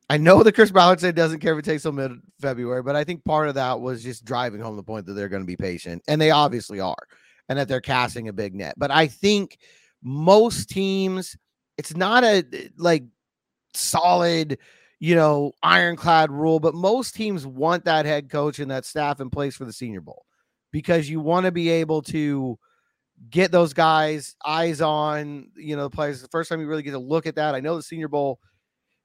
[0.09, 2.97] I know that Chris Ballard said doesn't care if it takes till mid February, but
[2.97, 5.47] I think part of that was just driving home the point that they're going to
[5.47, 7.07] be patient, and they obviously are,
[7.49, 8.75] and that they're casting a big net.
[8.77, 9.57] But I think
[10.01, 11.37] most teams,
[11.77, 13.03] it's not a eh, like
[13.73, 14.57] solid,
[14.99, 19.29] you know, ironclad rule, but most teams want that head coach and that staff in
[19.29, 20.25] place for the Senior Bowl
[20.71, 22.57] because you want to be able to
[23.29, 26.21] get those guys eyes on, you know, the players.
[26.21, 27.55] The first time you really get to look at that.
[27.55, 28.39] I know the Senior Bowl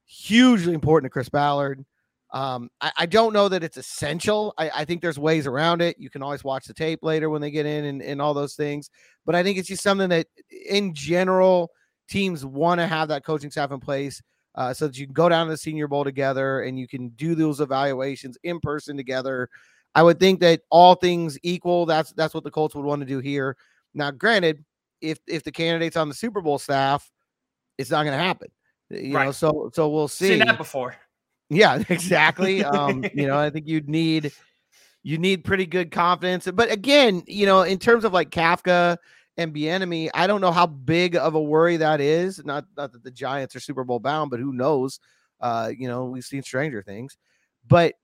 [0.06, 1.84] hugely important to Chris Ballard.
[2.32, 4.52] Um, I, I, don't know that it's essential.
[4.58, 5.96] I, I, think there's ways around it.
[5.96, 8.54] You can always watch the tape later when they get in and, and all those
[8.54, 8.90] things.
[9.24, 10.26] But I think it's just something that,
[10.68, 11.70] in general,
[12.08, 14.20] teams want to have that coaching staff in place
[14.56, 17.10] uh, so that you can go down to the Senior Bowl together and you can
[17.10, 19.48] do those evaluations in person together.
[19.94, 23.06] I would think that all things equal, that's that's what the Colts would want to
[23.06, 23.56] do here.
[23.94, 24.64] Now, granted,
[25.00, 27.08] if if the candidates on the Super Bowl staff,
[27.78, 28.50] it's not going to happen.
[28.90, 29.26] You Right.
[29.26, 30.28] know, so so we'll see.
[30.28, 30.96] Seen that before.
[31.48, 32.64] Yeah, exactly.
[32.64, 34.32] Um, you know, I think you'd need
[35.02, 36.48] you need pretty good confidence.
[36.52, 38.96] But again, you know, in terms of like Kafka
[39.36, 42.44] and Bieniemy, I don't know how big of a worry that is.
[42.44, 44.98] Not not that the Giants are Super Bowl bound, but who knows?
[45.40, 47.16] Uh, you know, we've seen stranger things.
[47.68, 47.94] But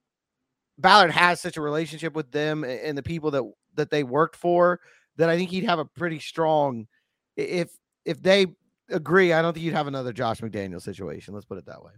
[0.78, 4.80] Ballard has such a relationship with them and the people that that they worked for
[5.16, 6.86] that I think he'd have a pretty strong
[7.36, 7.70] if
[8.04, 8.46] if they
[8.90, 11.34] agree, I don't think you'd have another Josh McDaniel situation.
[11.34, 11.92] Let's put it that way.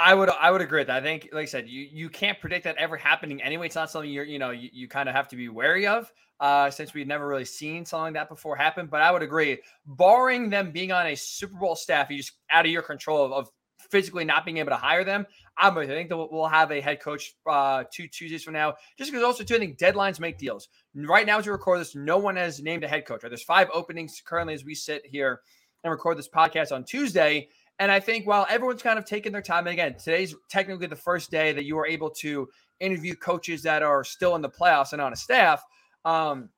[0.00, 0.96] I would I would agree with that.
[0.96, 3.66] I think, like I said, you you can't predict that ever happening anyway.
[3.66, 6.10] It's not something you're you know you, you kind of have to be wary of,
[6.40, 8.86] uh, since we've never really seen something like that before happen.
[8.86, 12.64] But I would agree, barring them being on a Super Bowl staff, you just out
[12.66, 13.48] of your control of, of
[13.90, 15.26] physically not being able to hire them.
[15.58, 15.90] I'm with.
[15.90, 19.10] I think that we'll- we'll have a head coach uh, two Tuesdays from now, just
[19.10, 20.68] because also too I think deadlines make deals.
[20.94, 23.22] Right now, as we record this, no one has named a head coach.
[23.22, 23.28] Right?
[23.30, 25.40] There's five openings currently as we sit here
[25.84, 27.48] and record this podcast on Tuesday.
[27.80, 30.94] And I think while everyone's kind of taking their time, and again, today's technically the
[30.94, 32.46] first day that you are able to
[32.78, 35.64] interview coaches that are still in the playoffs and on a staff.
[36.04, 36.50] Um,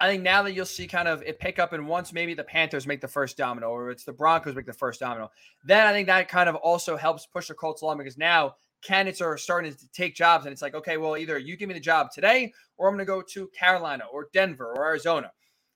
[0.00, 2.42] I think now that you'll see kind of it pick up, and once maybe the
[2.42, 5.30] Panthers make the first domino, or it's the Broncos make the first domino,
[5.62, 9.20] then I think that kind of also helps push the Colts along because now candidates
[9.20, 11.80] are starting to take jobs, and it's like, okay, well, either you give me the
[11.80, 15.30] job today, or I'm going to go to Carolina or Denver or Arizona.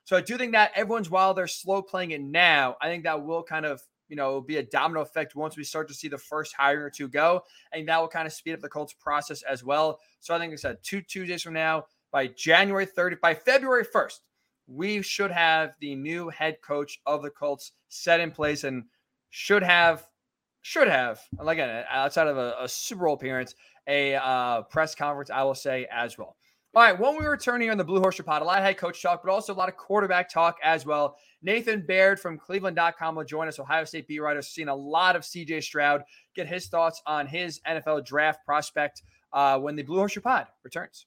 [0.05, 3.25] So I do think that everyone's while they're slow playing it now, I think that
[3.25, 6.09] will kind of you know it'll be a domino effect once we start to see
[6.09, 8.93] the first hiring or two go, and that will kind of speed up the Colts
[8.93, 10.01] process as well.
[10.21, 14.21] So I think I said two Tuesdays from now, by January 30th, by February 1st,
[14.69, 18.85] we should have the new head coach of the Colts set in place and
[19.31, 20.07] should have
[20.62, 23.55] should have like outside of a, a Super Bowl appearance,
[23.87, 25.29] a uh, press conference.
[25.29, 26.37] I will say as well.
[26.76, 28.76] All right, when we return here on the Blue Horse Pod, a lot of head
[28.76, 31.16] coach talk, but also a lot of quarterback talk as well.
[31.40, 35.22] Nathan Baird from Cleveland.com will join us, Ohio State beat writer, seen a lot of
[35.22, 36.02] CJ Stroud,
[36.34, 41.06] get his thoughts on his NFL draft prospect uh, when the Blue Horse Pod returns.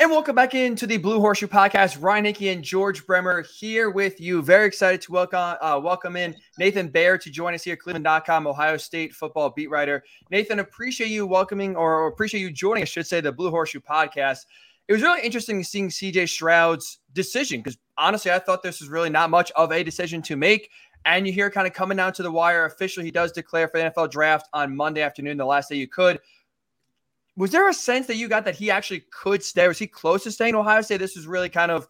[0.00, 2.00] And welcome back into the Blue Horseshoe Podcast.
[2.00, 4.42] Ryan Hickey and George Bremer here with you.
[4.42, 8.76] Very excited to welcome uh, welcome in Nathan Baird to join us here, Cleveland.com, Ohio
[8.76, 10.04] State football beat writer.
[10.30, 14.46] Nathan, appreciate you welcoming or appreciate you joining, I should say, the Blue Horseshoe Podcast.
[14.86, 19.10] It was really interesting seeing CJ Stroud's decision because honestly, I thought this was really
[19.10, 20.70] not much of a decision to make.
[21.06, 23.78] And you hear kind of coming down to the wire officially, he does declare for
[23.78, 26.20] the NFL draft on Monday afternoon, the last day you could
[27.38, 29.68] was there a sense that you got that he actually could stay?
[29.68, 30.98] Was he close to staying in Ohio State?
[30.98, 31.86] This was really kind of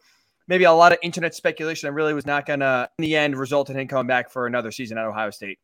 [0.47, 3.35] maybe a lot of internet speculation and really was not going to, in the end,
[3.35, 5.59] result in him coming back for another season at Ohio State.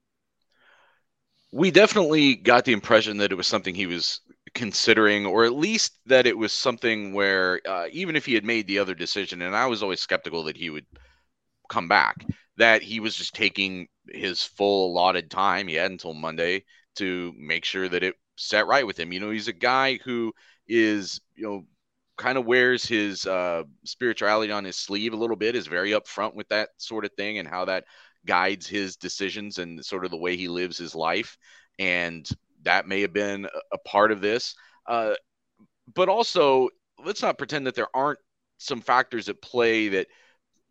[1.53, 4.23] We definitely got the impression that it was something he was
[4.55, 8.67] considering, or at least that it was something where uh, even if he had made
[8.67, 10.87] the other decision, and I was always skeptical that he would
[11.69, 12.25] come back,
[12.57, 15.69] that he was just taking his full allotted time.
[15.69, 16.65] He had until Monday
[16.97, 19.13] to make sure that it set right with him.
[19.13, 20.33] You know, he's a guy who
[20.69, 21.67] is, you know,
[22.17, 26.35] kind of wears his uh, spirituality on his sleeve a little bit, is very upfront
[26.35, 27.85] with that sort of thing and how that
[28.27, 31.37] guides his decisions and sort of the way he lives his life.
[31.79, 32.29] And
[32.63, 34.55] that may have been a part of this.
[34.87, 35.15] Uh,
[35.93, 36.69] but also,
[37.05, 38.21] let's not pretend that there aren't
[38.59, 40.07] some factors at play that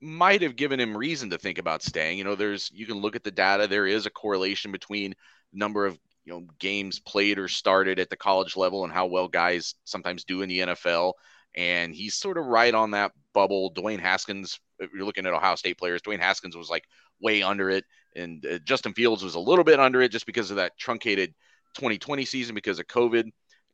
[0.01, 2.17] might have given him reason to think about staying.
[2.17, 3.67] You know, there's you can look at the data.
[3.67, 5.13] There is a correlation between
[5.53, 9.27] number of you know games played or started at the college level and how well
[9.27, 11.13] guys sometimes do in the NFL.
[11.55, 13.71] And he's sort of right on that bubble.
[13.73, 16.85] Dwayne Haskins, if you're looking at Ohio State players, Dwayne Haskins was like
[17.21, 20.49] way under it, and uh, Justin Fields was a little bit under it just because
[20.49, 21.33] of that truncated
[21.75, 23.29] 2020 season because of COVID.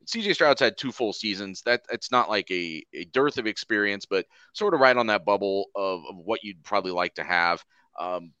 [0.06, 1.62] CJ Stroud's had two full seasons.
[1.62, 5.24] That it's not like a, a dearth of experience, but sort of right on that
[5.24, 7.62] bubble of, of what you'd probably like to have.
[7.98, 8.32] Um,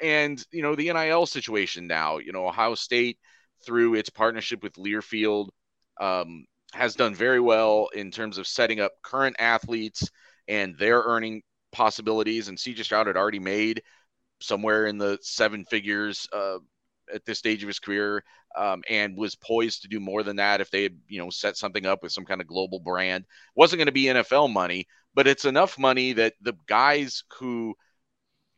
[0.00, 2.18] and you know the NIL situation now.
[2.18, 3.18] You know Ohio State
[3.64, 5.48] through its partnership with Learfield
[6.00, 10.10] um, has done very well in terms of setting up current athletes
[10.48, 11.42] and their earning
[11.72, 12.48] possibilities.
[12.48, 13.82] And CJ Stroud had already made
[14.40, 16.58] somewhere in the seven figures uh,
[17.12, 18.24] at this stage of his career
[18.56, 21.56] um, and was poised to do more than that if they had, you know, set
[21.56, 23.24] something up with some kind of global brand.
[23.54, 27.74] Wasn't going to be NFL money, but it's enough money that the guys who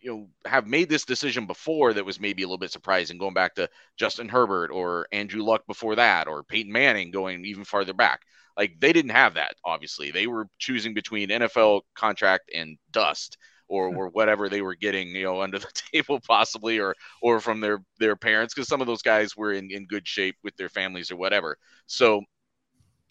[0.02, 3.34] you know have made this decision before that was maybe a little bit surprising going
[3.34, 7.94] back to Justin Herbert or Andrew Luck before that or Peyton Manning going even farther
[7.94, 8.20] back.
[8.56, 10.10] Like they didn't have that obviously.
[10.10, 13.38] They were choosing between NFL contract and dust
[13.68, 17.60] or, or whatever they were getting you know under the table possibly or or from
[17.60, 20.68] their their parents because some of those guys were in, in good shape with their
[20.68, 21.56] families or whatever.
[21.86, 22.22] So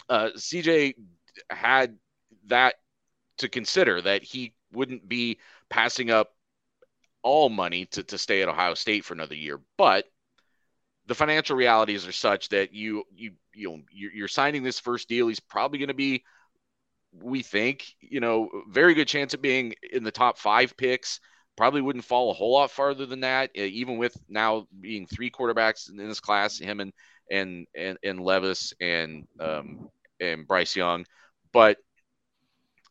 [0.09, 0.95] uh, CJ
[1.49, 1.97] had
[2.47, 2.75] that
[3.37, 5.39] to consider that he wouldn't be
[5.69, 6.33] passing up
[7.23, 9.59] all money to, to stay at Ohio State for another year.
[9.77, 10.05] But
[11.07, 15.27] the financial realities are such that you you you know you're, signing this first deal.
[15.27, 16.23] He's probably going to be,
[17.11, 21.19] we think, you know, very good chance of being in the top five picks.
[21.57, 25.89] Probably wouldn't fall a whole lot farther than that, even with now being three quarterbacks
[25.89, 26.93] in this class, him and
[27.29, 31.05] and and, and Levis and um, and Bryce Young.
[31.51, 31.77] But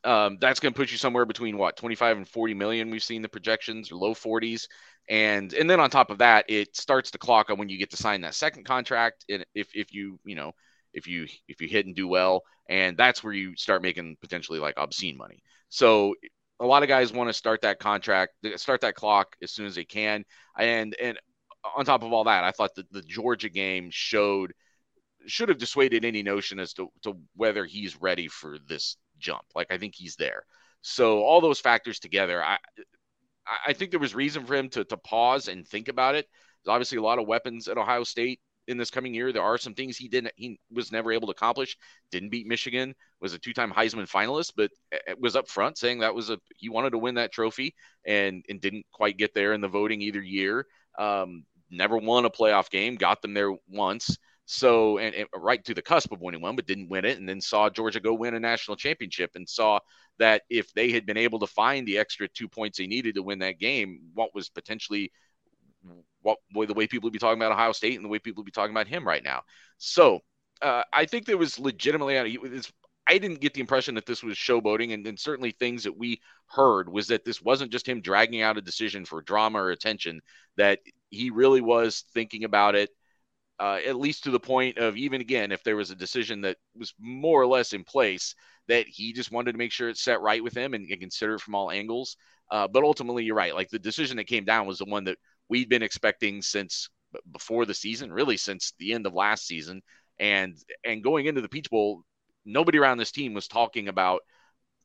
[0.03, 2.89] um, that's going to put you somewhere between what 25 and 40 million.
[2.89, 4.67] We've seen the projections, low 40s,
[5.09, 7.91] and and then on top of that, it starts the clock on when you get
[7.91, 9.25] to sign that second contract.
[9.29, 10.53] And if if you you know
[10.93, 14.59] if you if you hit and do well, and that's where you start making potentially
[14.59, 15.43] like obscene money.
[15.69, 16.15] So
[16.59, 19.75] a lot of guys want to start that contract, start that clock as soon as
[19.75, 20.23] they can.
[20.57, 21.17] And and
[21.75, 24.53] on top of all that, I thought that the Georgia game showed
[25.27, 29.43] should have dissuaded any notion as to, to whether he's ready for this jump.
[29.55, 30.43] Like I think he's there.
[30.81, 32.57] So all those factors together, I
[33.67, 36.27] I think there was reason for him to to pause and think about it.
[36.63, 39.31] There's obviously a lot of weapons at Ohio State in this coming year.
[39.31, 41.77] There are some things he didn't he was never able to accomplish.
[42.11, 44.71] Didn't beat Michigan, was a two-time Heisman finalist, but
[45.19, 48.61] was up front saying that was a he wanted to win that trophy and and
[48.61, 50.65] didn't quite get there in the voting either year.
[50.97, 54.17] Um, never won a playoff game, got them there once.
[54.45, 57.17] So, and, and, right to the cusp of winning one, but didn't win it.
[57.17, 59.79] And then saw Georgia go win a national championship and saw
[60.19, 63.23] that if they had been able to find the extra two points they needed to
[63.23, 65.11] win that game, what was potentially
[66.21, 68.45] what the way people would be talking about Ohio State and the way people would
[68.45, 69.41] be talking about him right now.
[69.77, 70.19] So,
[70.61, 72.19] uh, I think there was legitimately,
[73.07, 76.21] I didn't get the impression that this was showboating, and, and, certainly things that we
[76.45, 80.21] heard was that this wasn't just him dragging out a decision for drama or attention,
[80.57, 80.79] that
[81.09, 82.91] he really was thinking about it
[83.61, 86.57] uh, at least to the point of even again, if there was a decision that
[86.75, 88.33] was more or less in place,
[88.67, 91.35] that he just wanted to make sure it's set right with him and, and consider
[91.35, 92.17] it from all angles.
[92.49, 93.53] Uh, but ultimately, you're right.
[93.53, 96.89] Like the decision that came down was the one that we'd been expecting since
[97.31, 99.83] before the season, really since the end of last season,
[100.19, 102.01] and and going into the Peach Bowl,
[102.45, 104.21] nobody around this team was talking about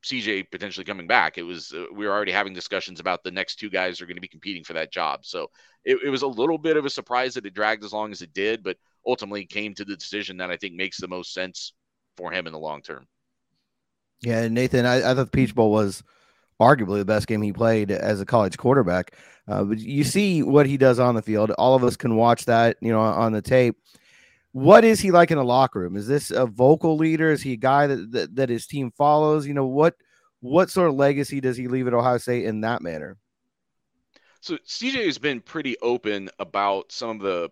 [0.04, 1.38] CJ potentially coming back.
[1.38, 4.16] It was uh, we were already having discussions about the next two guys are going
[4.16, 5.24] to be competing for that job.
[5.24, 5.50] So
[5.84, 8.22] it, it, was a little bit of a surprise that it dragged as long as
[8.22, 8.76] it did, but
[9.06, 11.72] ultimately came to the decision that I think makes the most sense
[12.16, 13.06] for him in the long term.
[14.20, 16.02] Yeah, Nathan, I, I thought the Peach Bowl was
[16.60, 19.14] arguably the best game he played as a college quarterback.
[19.48, 21.50] Uh, but you see what he does on the field.
[21.52, 23.76] All of us can watch that, you know, on the tape
[24.56, 25.96] what is he like in the locker room?
[25.96, 27.30] Is this a vocal leader?
[27.30, 29.46] Is he a guy that, that, that his team follows?
[29.46, 29.96] You know, what
[30.40, 33.18] what sort of legacy does he leave at Ohio State in that manner?
[34.40, 37.50] So CJ has been pretty open about some of the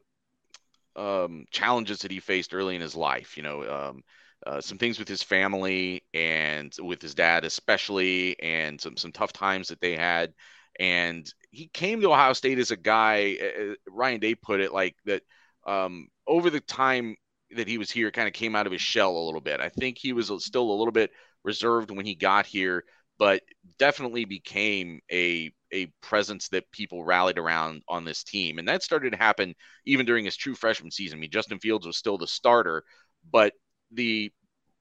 [0.97, 3.37] um, challenges that he faced early in his life.
[3.37, 4.03] You know, um,
[4.47, 9.35] uh, some things with his family and with his dad, especially, and some some tough
[9.35, 10.33] times that they had.
[10.81, 13.37] And he came to Ohio State as a guy.
[13.43, 15.23] Uh, Ryan Day put it like that
[15.67, 17.17] um, over the time
[17.57, 19.61] that he was here, kind of came out of his shell a little bit.
[19.61, 21.11] I think he was still a little bit
[21.45, 22.85] reserved when he got here,
[23.19, 23.43] but
[23.79, 29.11] definitely became a a presence that people rallied around on this team, and that started
[29.11, 29.55] to happen
[29.87, 31.19] even during his true freshman season.
[31.19, 32.85] I mean, Justin Fields was still the starter,
[33.31, 33.53] but
[33.91, 34.33] the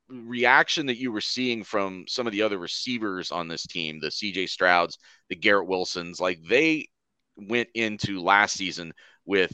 [0.10, 4.12] reaction that you were seeing from some of the other receivers on this team, the
[4.12, 4.98] CJ Strouds,
[5.30, 6.88] the Garrett Wilsons, like they
[7.36, 8.94] went into last season
[9.26, 9.52] with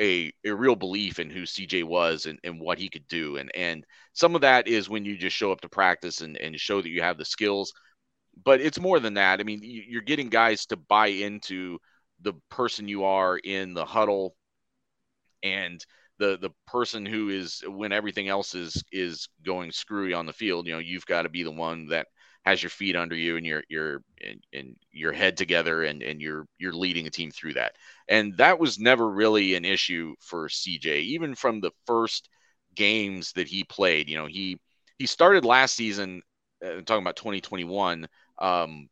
[0.00, 3.36] a, a real belief in who CJ was and, and what he could do.
[3.36, 6.58] And and some of that is when you just show up to practice and, and
[6.58, 7.72] show that you have the skills.
[8.44, 9.40] But it's more than that.
[9.40, 11.78] I mean, you're getting guys to buy into
[12.20, 14.34] the person you are in the huddle
[15.42, 15.84] and
[16.18, 20.66] the the person who is when everything else is is going screwy on the field,
[20.66, 22.06] you know, you've got to be the one that
[22.44, 26.20] has your feet under you and your your and, and your head together and and
[26.20, 27.72] you're you're leading a team through that.
[28.08, 32.28] And that was never really an issue for CJ, even from the first
[32.74, 34.08] games that he played.
[34.08, 34.60] You know, he
[34.98, 36.22] he started last season
[36.64, 38.06] uh, talking about 2021
[38.38, 38.88] um,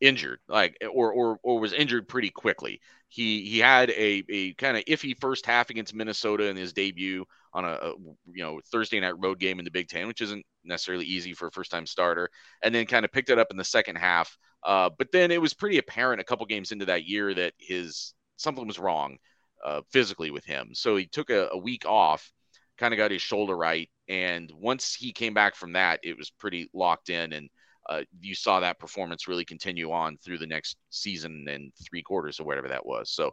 [0.00, 2.80] injured, like or or or was injured pretty quickly.
[3.08, 7.24] He he had a a kind of iffy first half against Minnesota in his debut
[7.58, 7.92] on a, a,
[8.32, 11.48] you know Thursday night road game in the Big Ten, which isn't necessarily easy for
[11.48, 12.30] a first time starter,
[12.62, 14.36] and then kind of picked it up in the second half.
[14.64, 18.14] Uh, but then it was pretty apparent a couple games into that year that his
[18.36, 19.18] something was wrong
[19.64, 20.70] uh, physically with him.
[20.72, 22.32] So he took a, a week off,
[22.78, 26.30] kind of got his shoulder right, and once he came back from that, it was
[26.30, 27.50] pretty locked in and
[27.88, 32.38] uh, you saw that performance really continue on through the next season and three quarters
[32.38, 33.10] or whatever that was.
[33.10, 33.32] So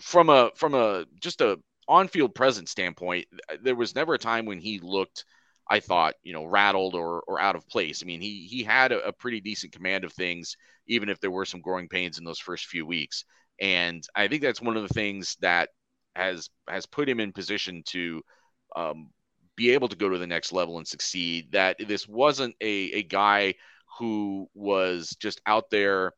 [0.00, 1.58] from a from a just a
[1.88, 3.26] on-field presence standpoint,
[3.62, 5.24] there was never a time when he looked,
[5.68, 8.02] I thought, you know, rattled or or out of place.
[8.02, 11.30] I mean, he he had a, a pretty decent command of things, even if there
[11.30, 13.24] were some growing pains in those first few weeks.
[13.60, 15.70] And I think that's one of the things that
[16.14, 18.22] has has put him in position to
[18.76, 19.10] um,
[19.56, 21.52] be able to go to the next level and succeed.
[21.52, 23.54] That this wasn't a, a guy
[23.98, 26.12] who was just out there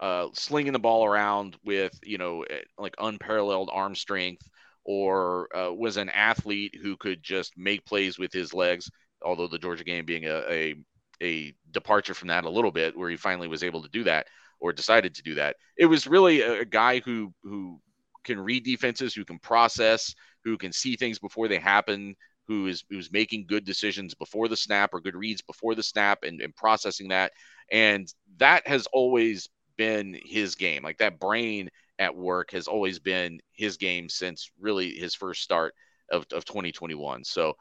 [0.00, 4.42] uh, slinging the ball around with, you know, eh, like unparalleled arm strength
[4.84, 8.90] or uh, was an athlete who could just make plays with his legs.
[9.24, 10.74] Although the Georgia game being a, a,
[11.22, 14.26] a departure from that a little bit, where he finally was able to do that
[14.60, 15.56] or decided to do that.
[15.76, 17.80] It was really a, a guy who who
[18.24, 20.14] can read defenses, who can process,
[20.44, 22.14] who can see things before they happen,
[22.46, 26.20] who is who's making good decisions before the snap or good reads before the snap
[26.22, 27.32] and, and processing that.
[27.70, 30.82] And that has always been his game.
[30.82, 31.70] Like that brain
[32.02, 35.74] at work has always been his game since really his first start
[36.10, 37.24] of, of 2021.
[37.24, 37.54] So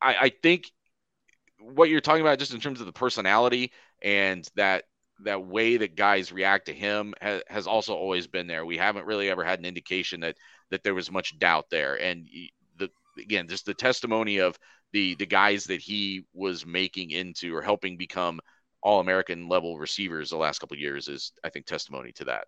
[0.00, 0.70] I, I think
[1.60, 4.84] what you're talking about just in terms of the personality and that
[5.24, 8.64] that way that guys react to him has, has also always been there.
[8.64, 10.36] We haven't really ever had an indication that
[10.70, 12.00] that there was much doubt there.
[12.00, 12.28] And
[12.76, 12.88] the
[13.18, 14.56] again, just the testimony of
[14.92, 18.38] the the guys that he was making into or helping become
[18.80, 22.46] all American level receivers the last couple years is, I think, testimony to that.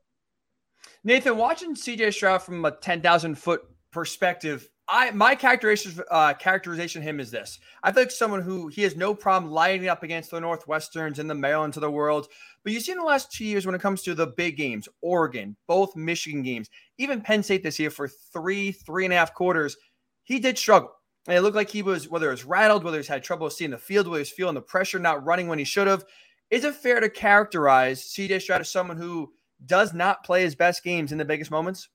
[1.03, 7.09] Nathan, watching CJ Stroud from a 10,000 foot perspective, I my characterization uh, characterization of
[7.09, 10.41] him is this: I think someone who he has no problem lining up against the
[10.41, 12.27] Northwesterns and the Marylands of the world.
[12.65, 14.89] But you see in the last two years when it comes to the big games,
[15.01, 19.33] Oregon, both Michigan games, even Penn State this year for three, three and a half
[19.33, 19.77] quarters,
[20.25, 20.91] he did struggle.
[21.29, 23.71] And it looked like he was, whether it was rattled, whether he's had trouble seeing
[23.71, 26.05] the field, whether he's feeling the pressure, not running when he should have.
[26.51, 29.33] Is it fair to characterize CJ Stroud as someone who
[29.65, 31.89] does not play his best games in the biggest moments?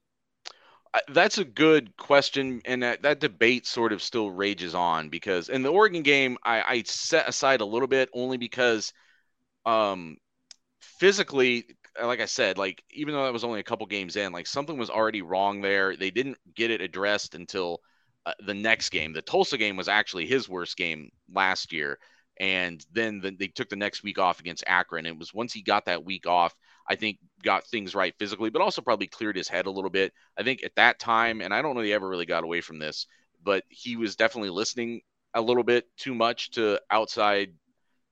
[1.09, 5.61] That's a good question, and that, that debate sort of still rages on because in
[5.61, 8.93] the Oregon game, I, I set aside a little bit only because,
[9.65, 10.15] um,
[10.79, 11.65] physically,
[12.01, 14.77] like I said, like even though that was only a couple games in, like something
[14.77, 15.95] was already wrong there.
[15.95, 17.81] They didn't get it addressed until
[18.25, 19.13] uh, the next game.
[19.13, 21.99] The Tulsa game was actually his worst game last year.
[22.39, 25.05] And then the, they took the next week off against Akron.
[25.05, 26.53] It was once he got that week off,
[26.87, 30.13] I think got things right physically, but also probably cleared his head a little bit.
[30.37, 32.79] I think at that time, and I don't know he ever really got away from
[32.79, 33.07] this,
[33.43, 35.01] but he was definitely listening
[35.33, 37.53] a little bit too much to outside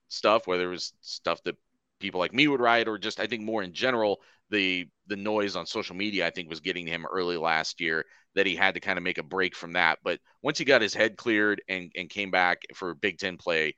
[0.08, 1.56] stuff, whether it was stuff that
[2.00, 4.20] people like me would write or just I think more in general
[4.50, 8.04] the the noise on social media I think was getting him early last year
[8.34, 9.98] that he had to kind of make a break from that.
[10.02, 13.74] But once he got his head cleared and, and came back for Big Ten play,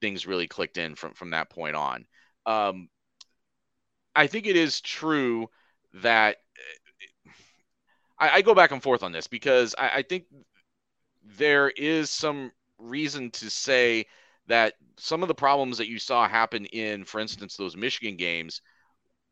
[0.00, 2.06] things really clicked in from, from that point on.
[2.46, 2.88] Um,
[4.14, 5.48] I think it is true
[5.94, 6.36] that
[8.18, 10.24] I, I, go back and forth on this because I, I think
[11.36, 14.06] there is some reason to say
[14.46, 18.60] that some of the problems that you saw happen in, for instance, those Michigan games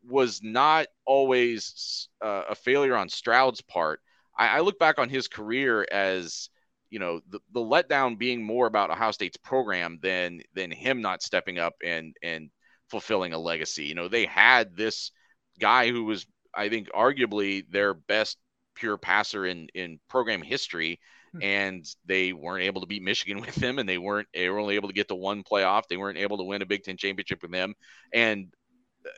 [0.04, 4.00] was not always uh, a failure on Stroud's part.
[4.36, 6.48] I, I look back on his career as
[6.90, 11.22] you know the, the letdown being more about Ohio State's program than than him not
[11.22, 12.50] stepping up and and
[12.92, 13.86] fulfilling a legacy.
[13.86, 15.10] You know, they had this
[15.58, 18.36] guy who was, I think, arguably their best
[18.74, 21.00] pure passer in in program history,
[21.32, 21.42] hmm.
[21.42, 24.76] and they weren't able to beat Michigan with him, and they weren't they were only
[24.76, 25.88] able to get to one playoff.
[25.88, 27.74] They weren't able to win a Big Ten championship with them,
[28.12, 28.52] and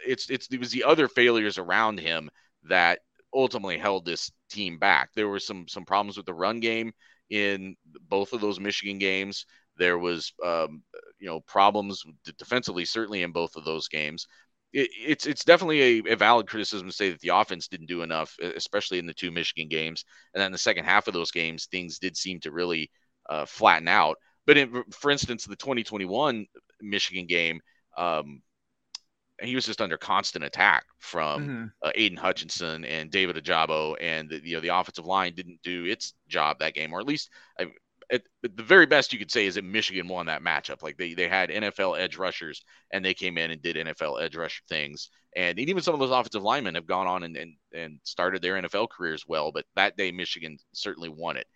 [0.06, 2.30] it's it's it was the other failures around him
[2.62, 3.00] that
[3.34, 5.10] ultimately held this team back.
[5.14, 6.92] There were some some problems with the run game
[7.28, 7.76] in
[8.08, 9.46] both of those Michigan games.
[9.76, 10.82] There was um,
[11.18, 12.04] you know problems
[12.38, 14.26] defensively certainly in both of those games.
[14.72, 18.02] It, it's it's definitely a, a, valid criticism to say that the offense didn't do
[18.02, 20.04] enough, especially in the two Michigan games.
[20.34, 22.90] And then the second half of those games, things did seem to really
[23.28, 24.18] uh, flatten out.
[24.46, 26.46] But in, for instance, the 2021
[26.80, 27.60] Michigan game,
[27.96, 28.42] um,
[29.40, 31.64] he was just under constant attack from mm-hmm.
[31.82, 35.84] uh, Aidan Hutchinson and David Ojabo, and the, you know the offensive line didn't do
[35.84, 37.66] its job that game, or at least I,
[38.10, 40.82] at, at, the very best you could say is that Michigan won that matchup.
[40.82, 44.36] Like they they had NFL edge rushers and they came in and did NFL edge
[44.36, 45.10] rusher things.
[45.36, 48.54] And even some of those offensive linemen have gone on and, and, and started their
[48.54, 49.50] NFL careers well.
[49.50, 51.46] But that day, Michigan certainly won it.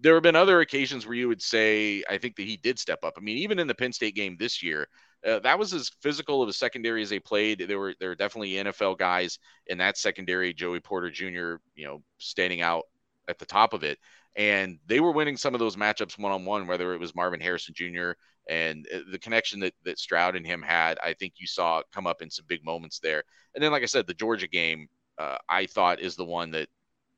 [0.00, 3.00] There have been other occasions where you would say, I think that he did step
[3.04, 3.14] up.
[3.16, 4.88] I mean, even in the Penn State game this year,
[5.26, 7.66] uh, that was as physical of a secondary as they played.
[7.68, 10.54] There were there were definitely NFL guys in that secondary.
[10.54, 11.56] Joey Porter Jr.
[11.74, 12.84] You know, standing out
[13.28, 13.98] at the top of it
[14.36, 17.40] and they were winning some of those matchups one on one, whether it was Marvin
[17.40, 18.12] Harrison Jr.
[18.48, 20.98] and uh, the connection that that Stroud and him had.
[21.04, 23.24] I think you saw come up in some big moments there.
[23.54, 26.68] And then, like I said, the Georgia game, uh, I thought is the one that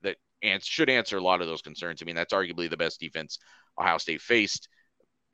[0.02, 2.02] that ans- should answer a lot of those concerns.
[2.02, 3.38] I mean, that's arguably the best defense
[3.78, 4.68] Ohio State faced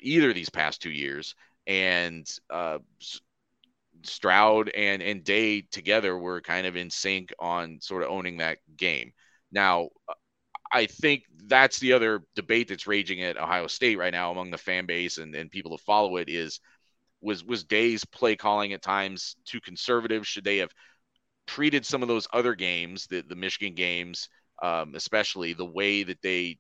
[0.01, 1.35] either these past two years,
[1.67, 2.79] and uh,
[4.03, 8.59] Stroud and and Day together were kind of in sync on sort of owning that
[8.77, 9.13] game.
[9.51, 9.89] Now,
[10.73, 14.59] I think that's the other debate that's raging at Ohio State right now among the
[14.59, 16.61] fan base and, and people that follow it is
[17.21, 20.27] was was Day's play calling at times too conservative?
[20.27, 20.71] Should they have
[21.47, 24.29] treated some of those other games, the the Michigan games,
[24.63, 26.59] um, especially the way that they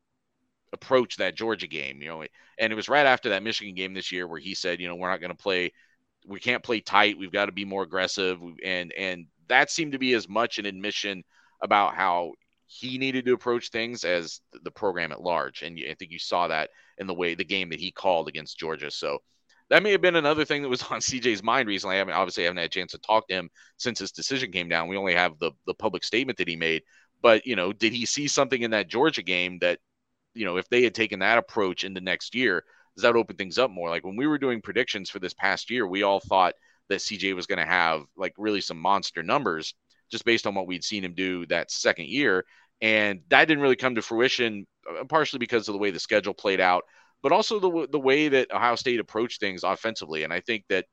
[0.73, 2.25] approached that Georgia game, you know,
[2.59, 4.97] and it was right after that Michigan game this year where he said, you know,
[4.97, 5.73] we're not going to play,
[6.27, 9.99] we can't play tight, we've got to be more aggressive, and and that seemed to
[9.99, 11.25] be as much an admission
[11.63, 12.33] about how
[12.69, 15.63] he needed to approach things as the program at large.
[15.63, 18.59] And I think you saw that in the way the game that he called against
[18.59, 18.91] Georgia.
[18.91, 19.19] So
[19.71, 21.97] that may have been another thing that was on CJ's mind recently.
[21.97, 24.69] I haven't obviously haven't had a chance to talk to him since his decision came
[24.69, 24.89] down.
[24.89, 26.83] We only have the the public statement that he made.
[27.23, 29.79] But you know, did he see something in that Georgia game that,
[30.35, 32.65] you know, if they had taken that approach into next year,
[32.97, 33.89] does that open things up more?
[33.89, 36.55] Like when we were doing predictions for this past year, we all thought
[36.91, 39.75] that CJ was going to have like really some monster numbers
[40.11, 42.45] just based on what we'd seen him do that second year.
[42.81, 46.33] And that didn't really come to fruition, uh, partially because of the way the schedule
[46.33, 46.85] played out,
[47.23, 50.23] but also the, the way that Ohio State approached things offensively.
[50.23, 50.87] And I think that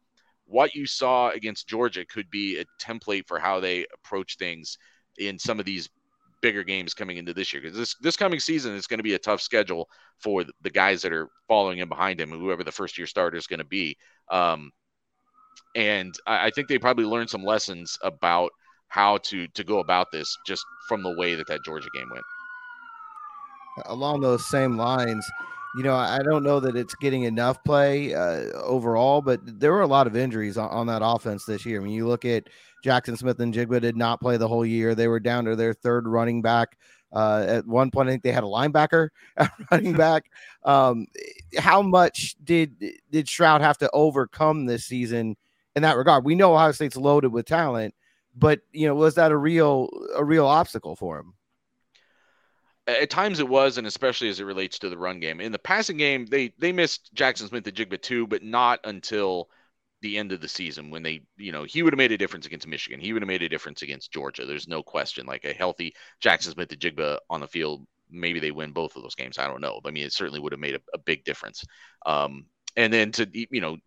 [0.46, 4.80] what you saw against Georgia could be a template for how they approach things
[5.20, 5.88] in some of these
[6.42, 7.62] bigger games coming into this year.
[7.62, 9.88] Because this, this coming season is going to be a tough schedule
[10.18, 13.48] for the guys that are following in behind him, whoever the first year starter is
[13.48, 13.96] going to be.
[14.32, 14.72] Um,
[15.76, 18.50] and I, I think they probably learned some lessons about–
[18.88, 22.26] how to to go about this just from the way that that Georgia game went.
[23.88, 25.30] Along those same lines,
[25.76, 29.82] you know, I don't know that it's getting enough play uh, overall, but there were
[29.82, 31.82] a lot of injuries on, on, that offense this year.
[31.82, 32.48] I mean, you look at
[32.86, 34.96] Jaxon Smith-Njigba did not play the whole year.
[34.96, 36.78] They were down to their third running back.
[37.12, 39.10] Uh, at one point, I think they had a linebacker
[39.72, 40.26] running back.
[40.64, 41.08] Um,
[41.58, 42.76] how much did
[43.12, 45.36] did Stroud have to overcome this season
[45.76, 46.26] in that regard?
[46.26, 47.95] We know Ohio State's loaded with talent,
[48.36, 51.34] but you know, was that a real a real obstacle for him?
[52.88, 55.42] At times it was, and especially as it relates to the run game.
[55.42, 59.50] In the passing game, they they missed Jaxon Smith-Njigba too, but not until
[60.02, 62.46] the end of the season when they, you know, he would have made a difference
[62.46, 63.00] against Michigan.
[63.00, 64.46] He would have made a difference against Georgia.
[64.46, 65.26] There's no question.
[65.26, 69.40] Like a healthy Jaxon Smith-Njigba on the field, maybe they win both of those games.
[69.40, 69.80] I don't know.
[69.84, 71.66] I mean, it certainly would have made a, a big difference.
[72.06, 73.78] Um, and then to you know,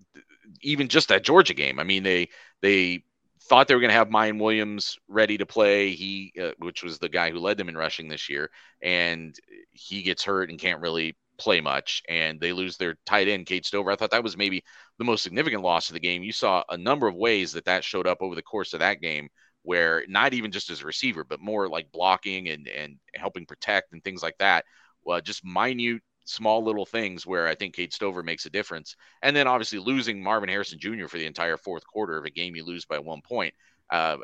[0.62, 1.78] even just that Georgia game.
[1.78, 2.30] I mean, they
[2.62, 3.04] they
[3.48, 5.90] thought they were going to have Miyan Williams ready to play.
[5.92, 8.50] He, uh, which was the guy who led them in rushing this year,
[8.82, 9.34] and
[9.70, 13.64] he gets hurt and can't really play much, and they lose their tight end Cade
[13.64, 13.90] Stover.
[13.90, 14.64] I thought that was maybe
[14.98, 16.22] the most significant loss of the game.
[16.22, 19.00] You saw a number of ways that that showed up over the course of that
[19.00, 19.28] game,
[19.62, 23.92] where not even just as a receiver, but more like blocking and and helping protect
[23.92, 24.64] and things like that.
[25.04, 28.96] Well, just minute small little things where I think Cade Stover makes a difference.
[29.22, 31.06] And then obviously losing Marvin Harrison Jr.
[31.06, 33.54] for the entire fourth quarter of a game you lose by one point,
[33.90, 34.16] uh,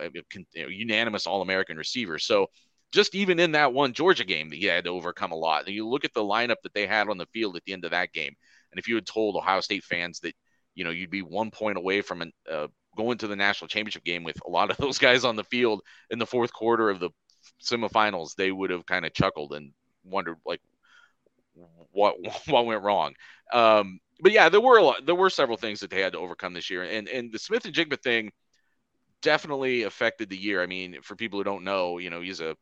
[0.52, 2.18] unanimous All American receiver.
[2.18, 2.48] So
[2.92, 5.66] just even in that one Georgia game that he had to overcome a lot.
[5.66, 7.84] And you look at the lineup that they had on the field at the end
[7.84, 8.34] of that game,
[8.70, 10.34] and if you had told Ohio State fans that
[10.74, 14.04] you know you'd be one point away from an, uh, going to the national championship
[14.04, 17.00] game with a lot of those guys on the field in the fourth quarter of
[17.00, 17.10] the
[17.62, 19.72] semifinals, they would have kind of chuckled and
[20.04, 20.60] wondered like
[21.94, 22.16] what
[22.46, 23.14] what went wrong.
[23.52, 26.18] Um, but yeah, there were a lot, there were several things that they had to
[26.18, 28.30] overcome this year, and and the Smith-Njigba thing
[29.22, 30.62] definitely affected the year.
[30.62, 32.56] I mean, for people who don't know, you know, he's a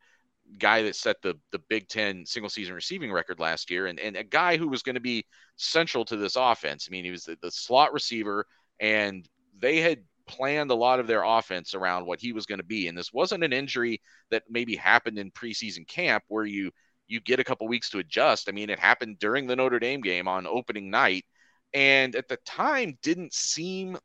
[0.59, 4.15] guy that set the the Big Ten single season receiving record last year, and and
[4.15, 5.25] a guy who was going to be
[5.57, 6.87] central to this offense.
[6.89, 8.45] I mean, he was the, the slot receiver,
[8.79, 9.27] and
[9.59, 12.87] they had planned a lot of their offense around what he was going to be.
[12.87, 16.71] And this wasn't an injury that maybe happened in preseason camp where you
[17.07, 18.49] you get a couple weeks to adjust.
[18.49, 21.25] I mean, it happened during the Notre Dame game on opening night,
[21.73, 23.97] and at the time didn't seem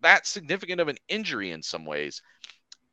[0.00, 2.22] that significant of an injury in some ways,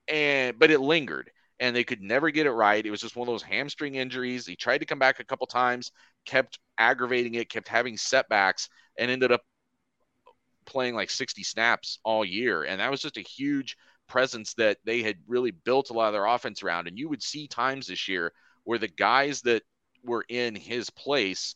[0.07, 1.31] and but it lingered.
[1.59, 2.85] and they could never get it right.
[2.85, 4.45] It was just one of those hamstring injuries.
[4.47, 5.91] He tried to come back a couple times,
[6.25, 9.41] kept aggravating it, kept having setbacks, and ended up
[10.65, 12.63] playing like 60 snaps all year.
[12.63, 13.75] And that was just a huge
[14.07, 16.87] presence that they had really built a lot of their offense around.
[16.87, 18.31] And you would see times this year
[18.69, 19.63] where the guys that
[20.03, 21.55] were in his place,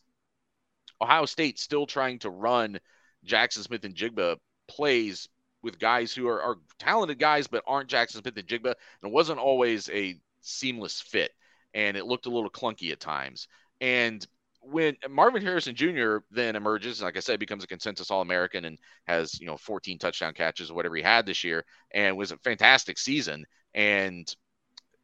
[1.00, 2.80] Ohio State still trying to run
[3.24, 4.36] Jaxon Smith-Njigba
[4.66, 5.28] plays
[5.62, 9.88] with guys who are, are talented guys but aren't Jaxon Smith-Njigba, And it wasn't always
[9.90, 11.30] a seamless fit.
[11.72, 13.46] And it looked a little clunky at times.
[13.80, 14.26] And
[14.60, 16.16] when Marvin Harrison Jr.
[16.32, 20.00] then emerges, like I said, becomes a consensus All American and has, you know, 14
[20.00, 23.44] touchdown catches or whatever he had this year and was a fantastic season.
[23.72, 24.34] And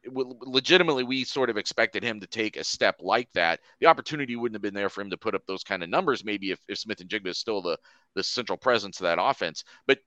[0.05, 3.59] legitimately, we sort of expected him to take a step like that.
[3.79, 6.25] The opportunity wouldn't have been there for him to put up those kind of numbers,
[6.25, 7.77] maybe if, if Smith-Njigba is still the,
[8.15, 9.63] the central presence of that offense.
[9.85, 9.99] But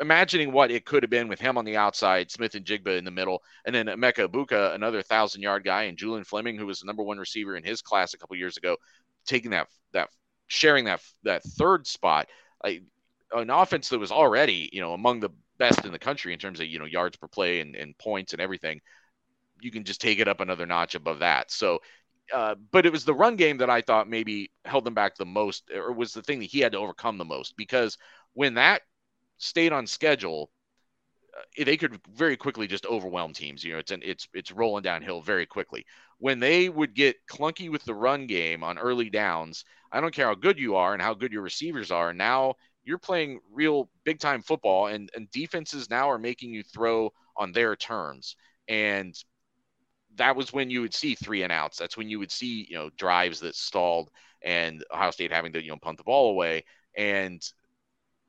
[0.00, 3.42] imagining what it could have been with him on the outside, Smith-Njigba in the middle,
[3.64, 7.02] and then Emeka Egbuka, another thousand yard guy, and Julian Fleming, who was the number
[7.02, 8.76] one receiver in his class a couple years ago,
[9.26, 10.08] taking that that
[10.46, 12.28] sharing that that third spot.
[12.64, 16.60] An offense that was already, you know, among the best in the country in terms
[16.60, 18.80] of, you know, yards per play and, and points and everything.
[19.64, 21.50] You can just take it up another notch above that.
[21.50, 21.80] So
[22.32, 25.26] uh, but it was the run game that I thought maybe held them back the
[25.26, 27.56] most, or was the thing that he had to overcome the most.
[27.56, 27.98] Because
[28.34, 28.82] when that
[29.38, 30.50] stayed on schedule,
[31.36, 33.64] uh, they could very quickly just overwhelm teams.
[33.64, 35.84] You know, it's an, it's it's rolling downhill very quickly.
[36.18, 40.26] When they would get clunky with the run game on early downs, I don't care
[40.26, 42.12] how good you are and how good your receivers are.
[42.12, 42.54] Now
[42.84, 47.52] you're playing real big time football, and and defenses now are making you throw on
[47.52, 48.36] their terms.
[48.68, 49.14] And
[50.16, 51.78] that was when you would see three and outs.
[51.78, 54.10] That's when you would see you know drives that stalled
[54.42, 56.64] and Ohio State having to you know punt the ball away.
[56.96, 57.42] And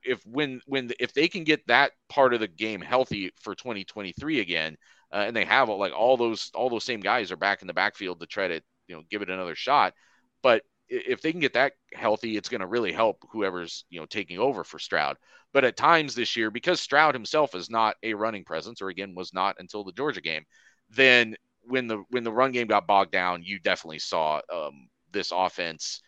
[0.03, 4.39] if when when if they can get that part of the game healthy for 2023
[4.39, 4.77] again,
[5.11, 7.73] uh, and they have like all those all those same guys are back in the
[7.73, 9.93] backfield to try to you know give it another shot,
[10.41, 14.05] but if they can get that healthy, it's going to really help whoever's you know
[14.05, 15.17] taking over for Stroud.
[15.53, 19.15] But at times this year, because Stroud himself is not a running presence, or again
[19.15, 20.43] was not until the Georgia game,
[20.89, 21.36] then
[21.66, 26.01] when the when the run game got bogged down, you definitely saw um, this offense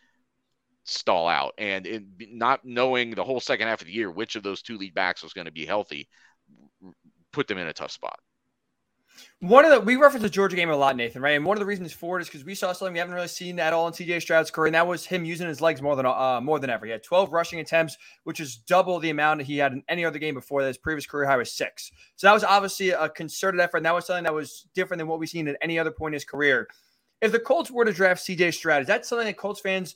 [0.83, 1.53] stall out.
[1.57, 1.87] And
[2.19, 5.23] not knowing the whole second half of the year which of those two lead backs
[5.23, 6.07] was going to be healthy,
[7.31, 8.19] put them in a tough spot.
[9.39, 11.35] One of the we reference the Georgia game a lot, Nathan, right?
[11.35, 13.27] And one of the reasons for it is because we saw something we haven't really
[13.27, 15.95] seen at all in CJ Stroud's career, and that was him using his legs more
[15.95, 16.85] than uh, more than ever.
[16.85, 20.19] He had 12 rushing attempts, which is double the amount he had in any other
[20.19, 20.67] game before that.
[20.67, 21.91] His previous career high was six.
[22.15, 25.07] So that was obviously a concerted effort, and that was something that was different than
[25.07, 26.67] what we've seen at any other point in his career.
[27.21, 29.95] If the Colts were to draft CJ Stroud, is that something that Colts fans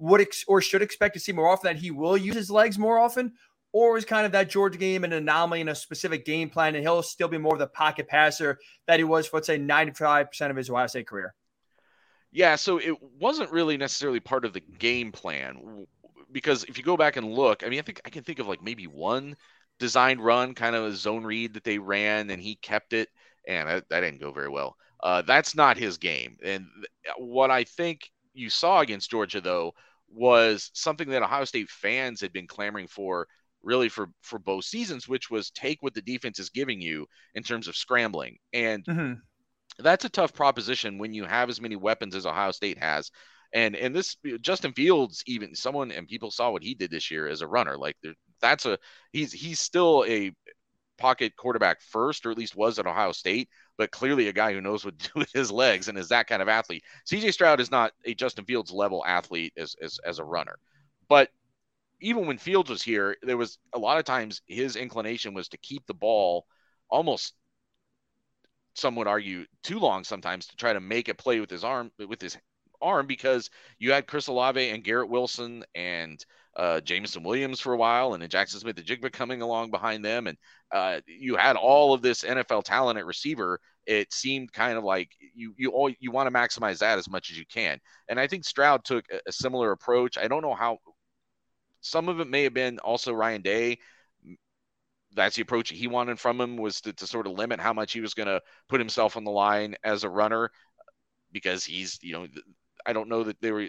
[0.00, 2.78] would ex- or should expect to see more often that he will use his legs
[2.78, 3.32] more often?
[3.72, 6.82] Or is kind of that Georgia game an anomaly in a specific game plan and
[6.82, 8.58] he'll still be more of the pocket passer
[8.88, 11.34] that he was for, let's say, 95% of his Ohio State career?
[12.32, 15.86] Yeah, so it wasn't really necessarily part of the game plan
[16.32, 18.46] because if you go back and look, I mean, I think I can think of
[18.46, 19.36] like maybe one
[19.78, 23.08] designed run, kind of a zone read that they ran and he kept it,
[23.48, 24.76] and that, that didn't go very well.
[25.02, 26.36] Uh, that's not his game.
[26.42, 26.66] And
[27.16, 29.72] what I think you saw against Georgia, though,
[30.08, 33.26] was something that Ohio State fans had been clamoring for
[33.62, 37.42] really for for both seasons, which was take what the defense is giving you in
[37.42, 38.38] terms of scrambling.
[38.52, 39.12] And mm-hmm.
[39.82, 43.10] that's a tough proposition when you have as many weapons as Ohio State has.
[43.52, 47.28] And and this Justin Fields, even someone and people saw what he did this year
[47.28, 47.76] as a runner.
[47.76, 47.96] Like
[48.40, 48.78] that's a
[49.12, 50.32] he's he's still a
[51.00, 54.60] pocket quarterback first, or at least was at Ohio State, but clearly a guy who
[54.60, 56.84] knows what to do with his legs and is that kind of athlete.
[57.10, 60.56] CJ Stroud is not a Justin Fields level athlete as, as, as a runner.
[61.08, 61.30] But
[62.00, 65.58] even when Fields was here, there was a lot of times his inclination was to
[65.58, 66.46] keep the ball
[66.88, 67.34] almost
[68.74, 71.90] some would argue too long sometimes to try to make a play with his arm
[72.08, 72.36] with his
[72.80, 76.24] arm because you had Chris Olave and Garrett Wilson and
[76.56, 80.36] uh, Jameson Williams for a while, and then Jaxon Smith-Njigba coming along behind them, and
[80.72, 83.60] uh, you had all of this NFL talent at receiver.
[83.86, 87.30] It seemed kind of like you you all you want to maximize that as much
[87.30, 87.78] as you can,
[88.08, 90.18] and I think Stroud took a, a similar approach.
[90.18, 90.78] I don't know how.
[91.80, 93.78] Some of it may have been also Ryan Day
[95.14, 97.92] that's the approach he wanted from him was to, to sort of limit how much
[97.92, 100.50] he was going to put himself on the line as a runner
[101.32, 102.26] because he's you know
[102.86, 103.68] I don't know that they were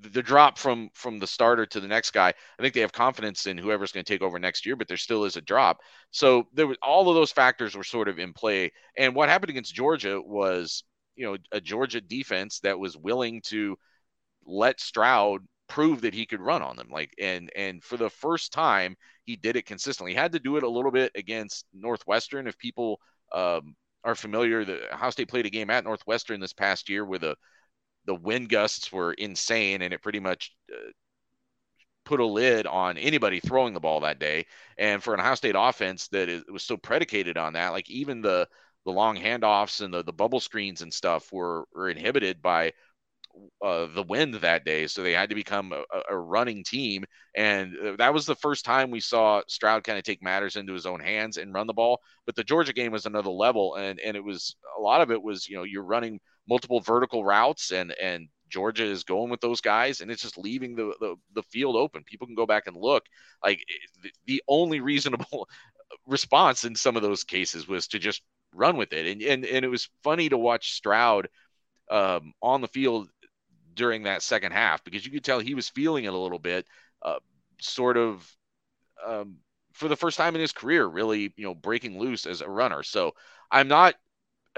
[0.00, 2.28] the drop from from the starter to the next guy.
[2.28, 4.96] I think they have confidence in whoever's going to take over next year, but there
[4.96, 5.78] still is a drop.
[6.10, 8.72] So there was all of those factors were sort of in play.
[8.96, 10.84] And what happened against Georgia was,
[11.16, 13.76] you know, a Georgia defense that was willing to
[14.44, 15.42] let Stroud
[15.72, 16.88] prove that he could run on them.
[16.90, 18.94] Like and and for the first time,
[19.24, 20.12] he did it consistently.
[20.12, 23.00] He had to do it a little bit against Northwestern if people
[23.32, 27.18] um, are familiar, the Ohio State played a game at Northwestern this past year where
[27.18, 27.36] the
[28.04, 30.90] the wind gusts were insane, and it pretty much uh,
[32.04, 34.44] put a lid on anybody throwing the ball that day.
[34.76, 38.20] And for an Ohio State offense that is, was so predicated on that, like even
[38.20, 38.46] the
[38.84, 42.72] the long handoffs and the, the bubble screens and stuff were, were inhibited by
[43.64, 44.86] uh, the wind that day.
[44.86, 47.04] So they had to become a, a, running team.
[47.36, 50.72] And uh, that was the first time we saw Stroud kind of take matters into
[50.72, 52.00] his own hands and run the ball.
[52.26, 53.76] But the Georgia game was another level.
[53.76, 57.24] And, and it was a lot of it was, you know, you're running multiple vertical
[57.24, 61.16] routes and, and Georgia is going with those guys and it's just leaving the, the,
[61.34, 62.04] the field open.
[62.04, 63.04] People can go back and look.
[63.42, 63.60] Like
[64.02, 65.48] the, the only reasonable
[66.06, 68.22] response in some of those cases was to just
[68.54, 69.06] run with it.
[69.06, 71.28] And, and, and it was funny to watch Stroud
[71.90, 73.08] um, on the field
[73.74, 76.66] during that second half because you could tell he was feeling it a little bit,
[77.02, 77.18] uh,
[77.60, 78.28] sort of
[79.04, 79.36] um,
[79.72, 82.82] for the first time in his career, really, you know, breaking loose as a runner.
[82.82, 83.12] So
[83.50, 83.94] I'm not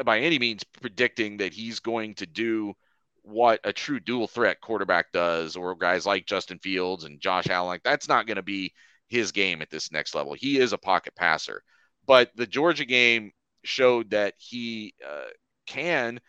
[0.05, 2.75] by any means predicting that he's going to do
[3.23, 7.81] what a true dual threat quarterback does, or guys like Justin Fields and Josh Allen.
[7.85, 8.73] That's not going to be
[9.09, 10.35] his game at this next level.
[10.35, 11.63] He is a pocket passer,
[12.07, 13.31] but the Georgia game
[13.65, 15.31] showed that he uh,
[15.67, 16.21] can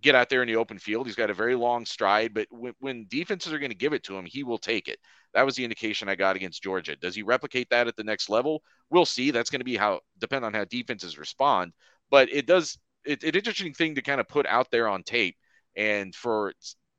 [0.00, 1.06] get out there in the open field.
[1.06, 4.04] He's got a very long stride, but when, when defenses are going to give it
[4.04, 4.98] to him, he will take it.
[5.34, 6.96] That was the indication I got against Georgia.
[6.96, 8.62] Does he replicate that at the next level?
[8.90, 9.30] We'll see.
[9.30, 11.72] That's going to be how depend on how defenses respond.
[12.10, 15.36] But it does it's an interesting thing to kind of put out there on tape,
[15.76, 16.52] and for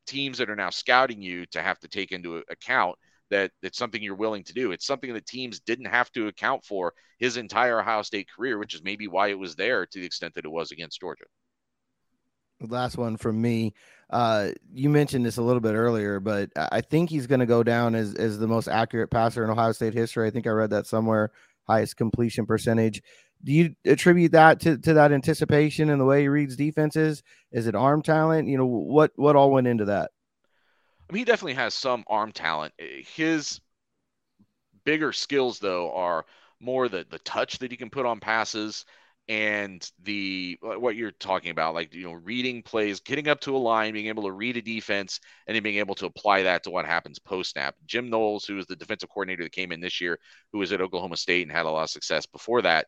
[0.08, 2.96] teams that are now scouting you to have to take into account
[3.30, 4.72] that it's something you're willing to do.
[4.72, 8.74] It's something that teams didn't have to account for his entire Ohio State career, which
[8.74, 11.26] is maybe why it was there to the extent that it was against Georgia
[12.62, 13.74] last one from me.
[14.10, 17.64] Uh, you mentioned this a little bit earlier, but I think he's going to go
[17.64, 20.28] down as, as the most accurate passer in Ohio State history.
[20.28, 21.32] I think I read that somewhere,
[21.68, 23.04] highest completion percentage.
[23.44, 27.24] Do you attribute that to, to that anticipation and the way he reads defenses?
[27.52, 28.48] Is it arm talent?
[28.48, 30.12] You know, what what all went into that?
[31.10, 32.74] I mean, he definitely has some arm talent.
[32.78, 33.62] His
[34.84, 36.26] bigger skills, though, are
[36.60, 38.86] more the the touch that he can put on passes
[39.30, 43.58] and the what you're talking about like you know reading plays getting up to a
[43.58, 46.72] line being able to read a defense and then being able to apply that to
[46.72, 50.02] what happens post snap jim knowles who is the defensive coordinator that came in this
[50.02, 50.18] year
[50.52, 52.88] who was at oklahoma state and had a lot of success before that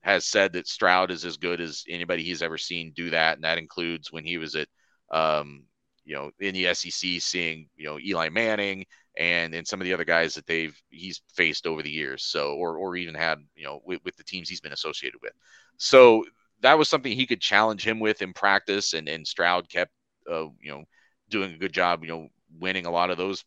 [0.00, 3.44] has said that stroud is as good as anybody he's ever seen do that and
[3.44, 4.68] that includes when he was at
[5.12, 5.62] um,
[6.06, 6.90] you know in the sec
[7.20, 8.86] seeing you know eli manning
[9.16, 12.54] and and some of the other guys that they've he's faced over the years so
[12.54, 15.32] or or even had you know with, with the teams he's been associated with
[15.76, 16.24] so
[16.62, 19.92] that was something he could challenge him with in practice, and and Stroud kept
[20.30, 20.84] uh, you know
[21.28, 23.44] doing a good job, you know, winning a lot of those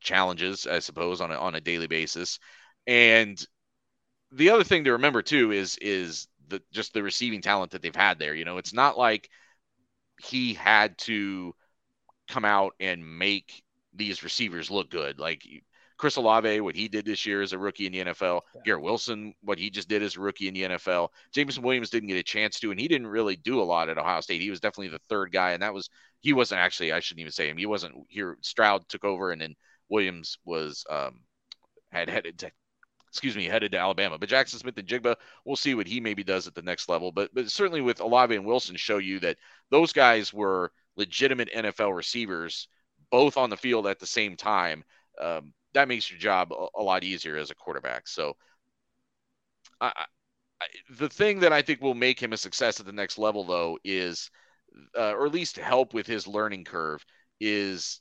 [0.00, 2.38] challenges, I suppose, on a on a daily basis.
[2.86, 3.44] And
[4.32, 7.94] the other thing to remember too is is the just the receiving talent that they've
[7.94, 8.34] had there.
[8.34, 9.28] You know, it's not like
[10.22, 11.54] he had to
[12.28, 13.62] come out and make
[13.94, 15.18] these receivers look good.
[15.18, 15.44] Like
[16.00, 18.40] Chris Olave, what he did this year as a rookie in the NFL.
[18.54, 18.60] Yeah.
[18.64, 21.08] Garrett Wilson, what he just did as a rookie in the NFL.
[21.32, 23.98] Jameson Williams didn't get a chance to, and he didn't really do a lot at
[23.98, 24.40] Ohio State.
[24.40, 26.92] He was definitely the third guy, and that was he wasn't actually.
[26.92, 27.58] I shouldn't even say him.
[27.58, 28.38] He wasn't here.
[28.40, 29.54] Stroud took over, and then
[29.90, 31.20] Williams was um,
[31.92, 32.50] had headed to
[33.10, 34.16] excuse me, headed to Alabama.
[34.18, 37.12] But Jaxon Smith-Njigba, we'll see what he maybe does at the next level.
[37.12, 39.36] But but certainly with Olave and Wilson show you that
[39.70, 42.68] those guys were legitimate NFL receivers,
[43.10, 44.84] both on the field at the same time.
[45.20, 48.08] Um, that makes your job a, a lot easier as a quarterback.
[48.08, 48.36] So,
[49.80, 50.04] I, I,
[50.98, 53.78] the thing that I think will make him a success at the next level, though,
[53.84, 54.30] is,
[54.96, 57.04] uh, or at least help with his learning curve,
[57.40, 58.00] is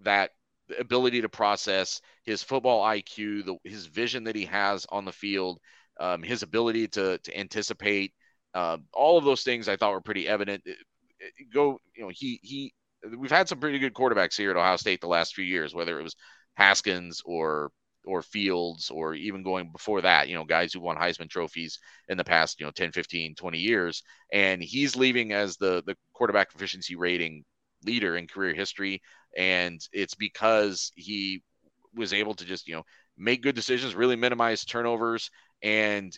[0.00, 0.30] that
[0.78, 5.60] ability to process his football IQ, the, his vision that he has on the field,
[6.00, 8.12] um, his ability to to anticipate.
[8.54, 10.64] Uh, all of those things I thought were pretty evident.
[11.52, 12.72] Go, you know, he he.
[13.16, 15.98] We've had some pretty good quarterbacks here at Ohio State the last few years, whether
[15.98, 16.16] it was
[16.54, 17.70] Haskins or
[18.06, 21.78] or Fields or even going before that, you know, guys who won Heisman trophies
[22.08, 24.02] in the past, you know, 10, 15, 20 years.
[24.32, 27.44] And he's leaving as the the quarterback efficiency rating
[27.84, 29.02] leader in career history.
[29.36, 31.42] And it's because he
[31.94, 32.84] was able to just, you know,
[33.16, 35.30] make good decisions, really minimize turnovers,
[35.62, 36.16] and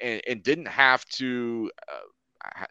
[0.00, 2.64] and, and didn't have to uh,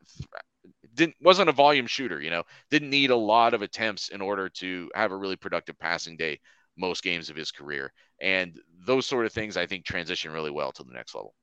[0.94, 4.50] didn't wasn't a volume shooter, you know, didn't need a lot of attempts in order
[4.50, 6.40] to have a really productive passing day
[6.78, 7.92] most games of his career.
[8.22, 11.36] And those sort of things, I think, transition really well to the next level.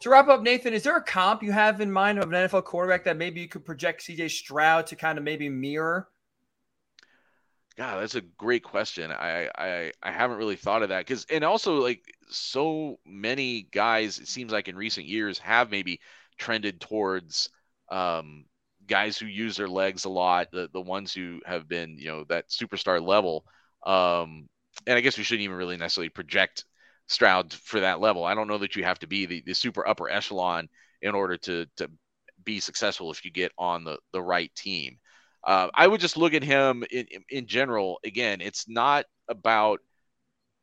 [0.00, 2.64] To wrap up, Nathan, is there a comp you have in mind of an NFL
[2.64, 6.08] quarterback that maybe you could project CJ Stroud to kind of maybe mirror?
[7.76, 9.10] God, that's a great question.
[9.10, 14.18] I I, I haven't really thought of that because, and also like so many guys,
[14.18, 16.00] it seems like in recent years, have maybe
[16.38, 17.50] trended towards
[17.88, 18.44] um,
[18.88, 22.24] guys who use their legs a lot, the, the ones who have been, you know,
[22.28, 23.44] that superstar level.
[23.86, 24.48] Um,
[24.86, 26.64] and I guess we shouldn't even really necessarily project
[27.06, 28.24] Stroud for that level.
[28.24, 30.68] I don't know that you have to be the, the super upper echelon
[31.00, 31.90] in order to, to
[32.44, 34.98] be successful if you get on the, the right team.
[35.44, 38.00] Uh, I would just look at him in, in general.
[38.04, 39.80] Again, it's not about,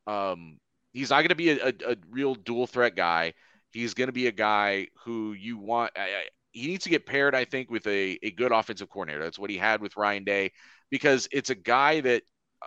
[0.06, 0.60] um,
[0.94, 3.34] he's not going to be a, a, a, real dual threat guy.
[3.72, 5.92] He's going to be a guy who you want.
[5.96, 6.26] I,
[6.56, 9.22] he needs to get paired, I think, with a, a good offensive coordinator.
[9.22, 10.54] That's what he had with Ryan Day,
[10.90, 12.24] because it's a guy that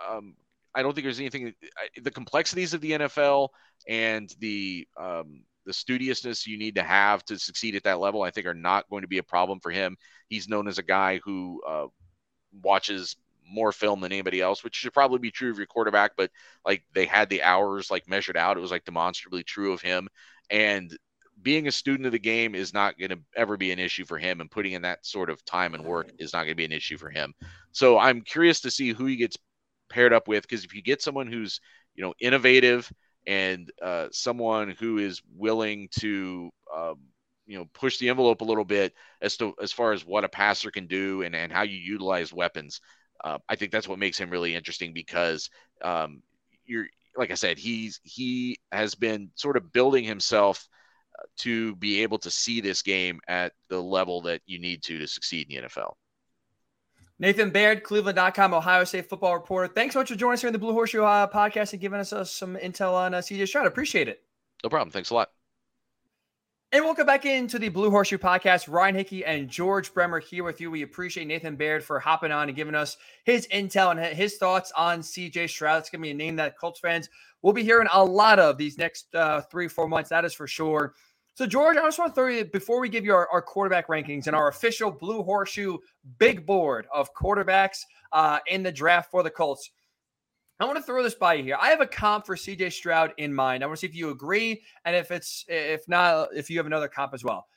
[0.07, 0.35] um,
[0.75, 1.53] I don't think there's anything.
[1.99, 3.49] The complexities of the NFL
[3.87, 8.29] and the um, the studiousness you need to have to succeed at that level, I
[8.29, 9.97] think, are not going to be a problem for him.
[10.27, 11.87] He's known as a guy who uh,
[12.61, 13.15] watches
[13.51, 16.11] more film than anybody else, which should probably be true of your quarterback.
[16.15, 16.29] But
[16.63, 20.09] like they had the hours like measured out, it was like demonstrably true of him.
[20.51, 20.95] And
[21.41, 24.17] being a student of the game is not going to ever be an issue for
[24.17, 26.65] him, and putting in that sort of time and work is not going to be
[26.65, 27.33] an issue for him.
[27.71, 29.37] So I'm curious to see who he gets
[29.89, 31.59] paired up with because if you get someone who's
[31.95, 32.91] you know innovative
[33.27, 36.95] and uh, someone who is willing to um,
[37.45, 40.29] you know push the envelope a little bit as to as far as what a
[40.29, 42.79] passer can do and, and how you utilize weapons
[43.23, 45.49] uh, i think that's what makes him really interesting because
[45.81, 46.21] um,
[46.65, 46.85] you're
[47.17, 50.69] like i said he's he has been sort of building himself
[51.37, 55.07] to be able to see this game at the level that you need to to
[55.07, 55.93] succeed in the nfl
[57.21, 59.67] Nathan Baird, Cleveland.com, Ohio State football reporter.
[59.67, 61.99] Thanks so much for joining us here in the Blue Horseshoe uh, podcast and giving
[61.99, 63.67] us uh, some intel on uh, CJ Stroud.
[63.67, 64.21] Appreciate it.
[64.63, 64.89] No problem.
[64.89, 65.29] Thanks a lot.
[66.71, 68.71] And welcome back into the Blue Horseshoe podcast.
[68.71, 70.69] Ryan Hickey and George Bremer here with you.
[70.69, 74.71] We appreciate Nathan Baird for hopping on and giving us his intel and his thoughts
[74.77, 75.79] on CJ Stroud.
[75.79, 77.09] It's going to be a name that Colts fans
[77.41, 80.11] will be hearing a lot of these next uh, three, four months.
[80.11, 80.93] That is for sure.
[81.39, 83.87] So, George, I just want to throw you before we give you our, our quarterback
[83.87, 85.77] rankings and our official Blue Horseshoe
[86.17, 87.77] big board of quarterbacks
[88.11, 89.71] uh, in the draft for the Colts.
[90.59, 91.57] I want to throw this by you here.
[91.57, 93.63] I have a comp for CJ Stroud in mind.
[93.63, 96.65] I want to see if you agree, and if it's if not, if you have
[96.65, 97.47] another comp as well.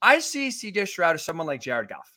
[0.00, 2.16] I see CJ Stroud as someone like Jared Goff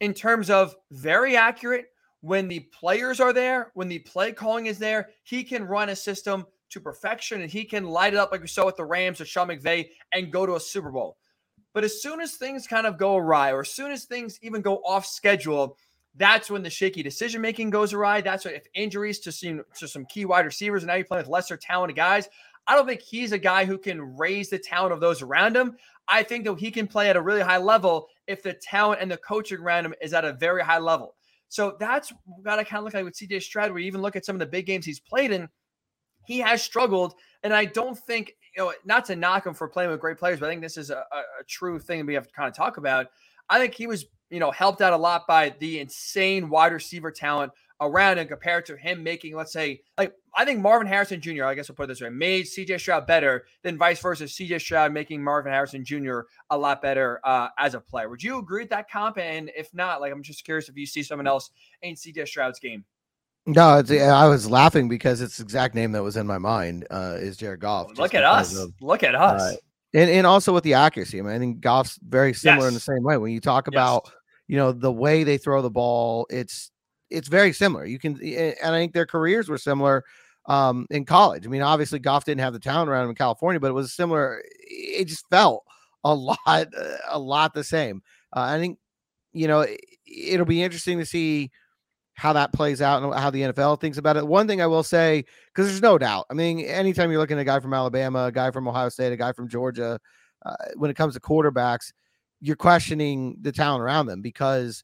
[0.00, 1.88] in terms of very accurate.
[2.22, 5.94] When the players are there, when the play calling is there, he can run a
[5.94, 9.20] system to perfection and he can light it up like we saw with the Rams
[9.20, 11.16] or Sean McVay and go to a Super Bowl.
[11.74, 14.62] But as soon as things kind of go awry, or as soon as things even
[14.62, 15.76] go off schedule,
[16.16, 18.20] that's when the shaky decision making goes awry.
[18.20, 21.22] That's what if injuries to some to some key wide receivers, and now you're playing
[21.22, 22.28] with lesser talented guys.
[22.66, 25.76] I don't think he's a guy who can raise the talent of those around him.
[26.08, 29.10] I think that he can play at a really high level if the talent and
[29.10, 31.14] the coaching around him is at a very high level.
[31.48, 32.12] So that's
[32.42, 34.36] got to kind of look like with CJ Stroud, where you even look at some
[34.36, 35.48] of the big games he's played in
[36.28, 37.14] he has struggled.
[37.42, 40.38] And I don't think, you know, not to knock him for playing with great players,
[40.38, 42.76] but I think this is a, a, true thing we have to kind of talk
[42.76, 43.06] about.
[43.48, 47.10] I think he was, you know, helped out a lot by the insane wide receiver
[47.10, 51.44] talent around and compared to him making, let's say, like I think Marvin Harrison Jr.,
[51.44, 54.24] I guess I'll put it this way, made CJ Stroud better than vice versa.
[54.24, 56.20] CJ Stroud making Marvin Harrison Jr.
[56.50, 58.10] a lot better uh, as a player.
[58.10, 59.16] Would you agree with that comp?
[59.16, 61.48] And if not, like I'm just curious if you see someone else
[61.80, 62.84] in CJ Stroud's game.
[63.48, 66.86] No, it's, I was laughing because it's the exact name that was in my mind.
[66.90, 67.96] Uh, is Jared Goff?
[67.96, 68.54] Look at us!
[68.54, 69.40] Of, Look at us!
[69.40, 69.56] Uh,
[69.94, 71.18] and and also with the accuracy.
[71.18, 72.68] I mean, I think Goff's very similar yes.
[72.68, 73.16] in the same way.
[73.16, 74.14] When you talk about yes.
[74.48, 76.70] you know the way they throw the ball, it's
[77.08, 77.86] it's very similar.
[77.86, 80.04] You can and I think their careers were similar
[80.44, 81.46] um, in college.
[81.46, 83.94] I mean, obviously Goff didn't have the talent around him in California, but it was
[83.94, 84.42] similar.
[84.60, 85.64] It just felt
[86.04, 86.68] a lot
[87.08, 88.02] a lot the same.
[88.36, 88.78] Uh, I think
[89.32, 89.64] you know
[90.06, 91.50] it'll be interesting to see
[92.18, 94.26] how that plays out and how the NFL thinks about it.
[94.26, 97.42] One thing I will say, because there's no doubt, I mean, anytime you're looking at
[97.42, 100.00] a guy from Alabama, a guy from Ohio State, a guy from Georgia,
[100.44, 101.92] uh, when it comes to quarterbacks,
[102.40, 104.82] you're questioning the talent around them because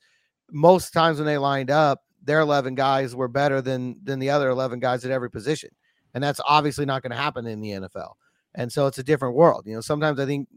[0.53, 4.49] most times when they lined up, their 11 guys were better than than the other
[4.49, 5.71] 11 guys at every position,
[6.15, 8.13] and that's obviously not going to happen in the NFL.
[8.55, 9.65] And so it's a different world.
[9.67, 10.49] You know, sometimes I think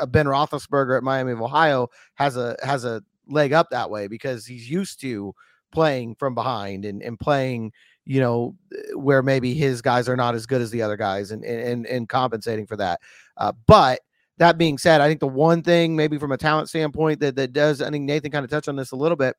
[0.00, 3.90] a uh, Ben Roethlisberger at Miami of Ohio has a has a leg up that
[3.90, 5.34] way because he's used to
[5.76, 7.70] playing from behind and, and playing,
[8.06, 8.56] you know,
[8.94, 12.08] where maybe his guys are not as good as the other guys and and and
[12.08, 12.98] compensating for that.
[13.36, 14.00] Uh, but
[14.38, 17.52] that being said, I think the one thing maybe from a talent standpoint that that
[17.52, 19.36] does, I think Nathan kind of touched on this a little bit.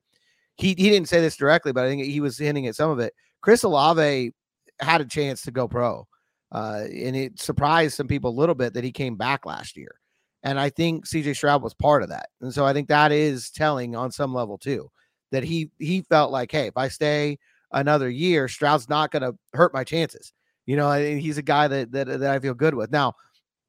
[0.58, 3.00] He he didn't say this directly, but I think he was hinting at some of
[3.00, 3.14] it.
[3.42, 4.32] Chris Olave
[4.80, 6.08] had a chance to go pro.
[6.52, 10.00] Uh, and it surprised some people a little bit that he came back last year.
[10.44, 12.30] And I think CJ Stroud was part of that.
[12.42, 14.92] And so I think that is telling on some level too
[15.32, 17.38] that he he felt like, hey, if I stay
[17.72, 20.34] another year, Stroud's not going to hurt my chances.
[20.66, 22.92] You know, he's a guy that, that that I feel good with.
[22.92, 23.14] Now,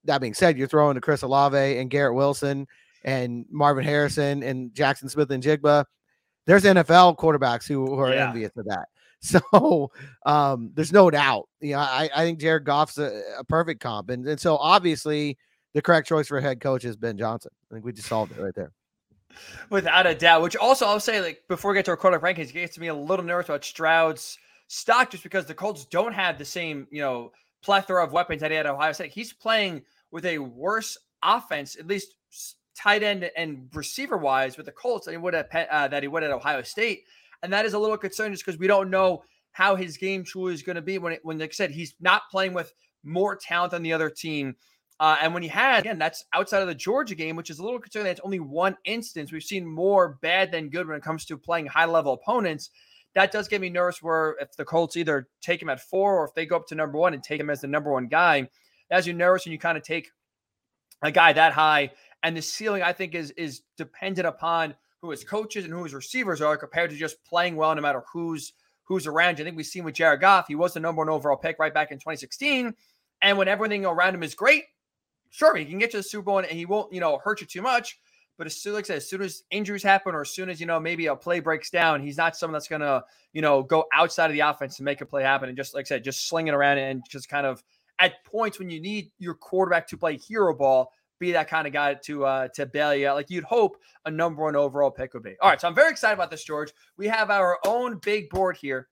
[0.04, 2.66] that being said, you're throwing to Chris Olave and Garrett Wilson
[3.04, 5.84] and Marvin Harrison and Jaxon Smith-Njigba.
[6.46, 8.28] There's NFL quarterbacks who, who are yeah.
[8.28, 8.88] envious of that.
[9.20, 9.90] So
[10.26, 11.48] um, there's no doubt.
[11.60, 14.10] You know, I, I think Jared Goff's a, a perfect comp.
[14.10, 15.36] And, and so obviously
[15.74, 17.50] the correct choice for head coach is Ben Johnson.
[17.68, 18.70] I think we just solved it right there.
[19.70, 20.42] Without a doubt.
[20.42, 22.80] Which also I'll say, like before we get to our quarterback rankings, it gets to
[22.80, 26.86] me a little nervous about Stroud's stock just because the Colts don't have the same,
[26.90, 27.32] you know,
[27.62, 29.12] plethora of weapons that he had at Ohio State.
[29.12, 32.14] He's playing with a worse offense, at least
[32.76, 36.08] tight end and receiver wise, with the Colts than he would at uh, that he
[36.08, 37.04] would at Ohio State,
[37.42, 40.54] and that is a little concern just because we don't know how his game truly
[40.54, 42.72] is going to be when it, when like I said he's not playing with
[43.02, 44.54] more talent than the other team.
[45.00, 47.62] Uh, and when he had, again, that's outside of the Georgia game, which is a
[47.62, 48.06] little concerning.
[48.06, 49.30] That's only one instance.
[49.30, 52.70] We've seen more bad than good when it comes to playing high level opponents
[53.14, 56.24] that does get me nervous where if the Colts either take him at four or
[56.24, 58.48] if they go up to number one and take him as the number one guy,
[58.90, 60.10] as you're nervous when you kind of take
[61.02, 61.90] a guy that high.
[62.22, 65.94] And the ceiling, I think, is is dependent upon who his coaches and who his
[65.94, 68.52] receivers are compared to just playing well no matter who's
[68.84, 69.44] who's around you.
[69.44, 71.74] I think we've seen with Jared Goff, he was the number one overall pick right
[71.74, 72.74] back in 2016.
[73.20, 74.64] And when everything around him is great,
[75.30, 77.46] sure, he can get to the Super Bowl and he won't, you know, hurt you
[77.46, 77.98] too much.
[78.38, 80.60] But as soon, like I said, as soon as injuries happen, or as soon as
[80.60, 83.02] you know maybe a play breaks down, he's not someone that's gonna
[83.32, 85.48] you know go outside of the offense to make a play happen.
[85.48, 87.64] And just like I said, just sling it around and just kind of
[87.98, 91.72] at points when you need your quarterback to play hero ball, be that kind of
[91.72, 95.14] guy to uh, to bail you out, like you'd hope a number one overall pick
[95.14, 95.34] would be.
[95.42, 96.72] All right, so I'm very excited about this, George.
[96.96, 98.86] We have our own big board here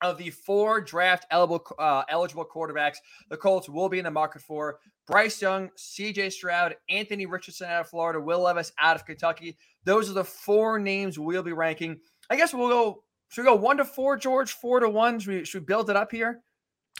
[0.00, 2.96] of the four draft eligible uh, eligible quarterbacks
[3.28, 4.78] the Colts will be in the market for.
[5.06, 9.56] Bryce Young, CJ Stroud, Anthony Richardson out of Florida, Will Levis out of Kentucky.
[9.84, 11.98] Those are the four names we'll be ranking.
[12.28, 13.04] I guess we'll go.
[13.28, 14.52] Should we go one to four, George?
[14.52, 15.18] Four to one?
[15.18, 16.42] Should we, should we build it up here?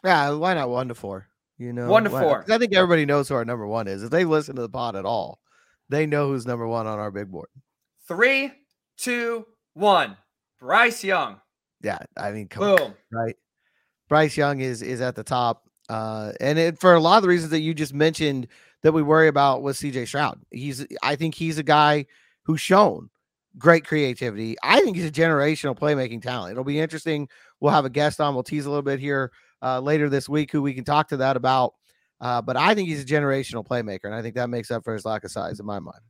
[0.05, 1.28] Yeah, why not one to four?
[1.59, 2.44] You know, one to four.
[2.51, 4.03] I think everybody knows who our number one is.
[4.03, 5.40] If they listen to the pod at all,
[5.88, 7.49] they know who's number one on our big board.
[8.07, 8.53] Three,
[8.96, 10.16] two, one.
[10.61, 11.40] Bryce Young.
[11.83, 12.87] Yeah, I mean, come Boom.
[12.87, 13.37] on, right?
[14.09, 15.64] Bryce Young is is at the top.
[15.89, 18.47] Uh, and it, for a lot of the reasons that you just mentioned
[18.83, 22.07] that we worry about with CJ Stroud, he's I think he's a guy
[22.43, 23.11] who's shown
[23.57, 24.57] great creativity.
[24.62, 26.53] I think he's a generational playmaking talent.
[26.53, 27.29] It'll be interesting.
[27.61, 28.35] We'll have a guest on.
[28.35, 31.16] We'll tease a little bit here uh, later this week who we can talk to
[31.18, 31.74] that about.
[32.20, 34.93] Uh, but I think he's a generational playmaker, and I think that makes up for
[34.93, 36.01] his lack of size in my mind.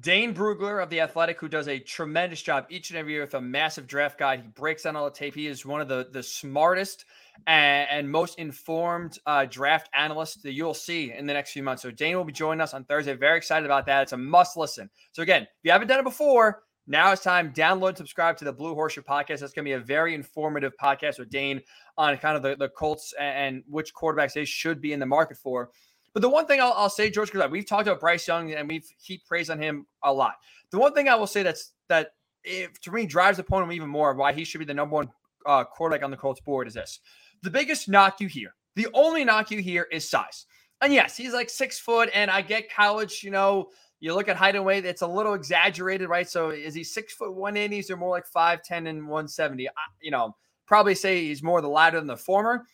[0.00, 3.34] Dane Brugler of The Athletic, who does a tremendous job each and every year with
[3.34, 4.40] a massive draft guide.
[4.40, 5.36] He breaks down all the tape.
[5.36, 7.04] He is one of the, the smartest
[7.46, 11.82] and, and most informed uh, draft analysts that you'll see in the next few months.
[11.82, 13.14] So Dane will be joining us on Thursday.
[13.14, 14.02] Very excited about that.
[14.02, 14.90] It's a must listen.
[15.12, 17.52] So again, if you haven't done it before, now it's time.
[17.52, 19.38] Download subscribe to the Blue Horseshoe podcast.
[19.38, 21.62] That's going to be a very informative podcast with Dane
[21.96, 25.06] on kind of the, the Colts and, and which quarterbacks they should be in the
[25.06, 25.70] market for.
[26.14, 28.68] But the one thing I'll, I'll say, George, because we've talked about Bryce Young and
[28.68, 30.36] we've heaped praise on him a lot.
[30.70, 32.12] The one thing I will say that's that
[32.44, 35.10] if, to me drives the point even more why he should be the number one
[35.44, 37.00] uh, quarterback on the Colts board is this:
[37.42, 40.46] the biggest knock you hear, the only knock you hear is size.
[40.80, 43.70] And yes, he's like six foot, and I get college, you know.
[44.00, 46.28] You look at height and weight; it's a little exaggerated, right?
[46.28, 49.26] So, is he six foot one eighty eighties or more like five ten and one
[49.26, 49.68] seventy?
[50.02, 50.36] You know,
[50.66, 52.66] probably say he's more the latter than the former.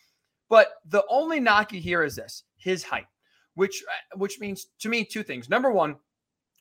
[0.49, 3.05] But the only knock you hear is this: his height
[3.55, 5.49] which uh, which means to me two things.
[5.49, 5.91] Number one,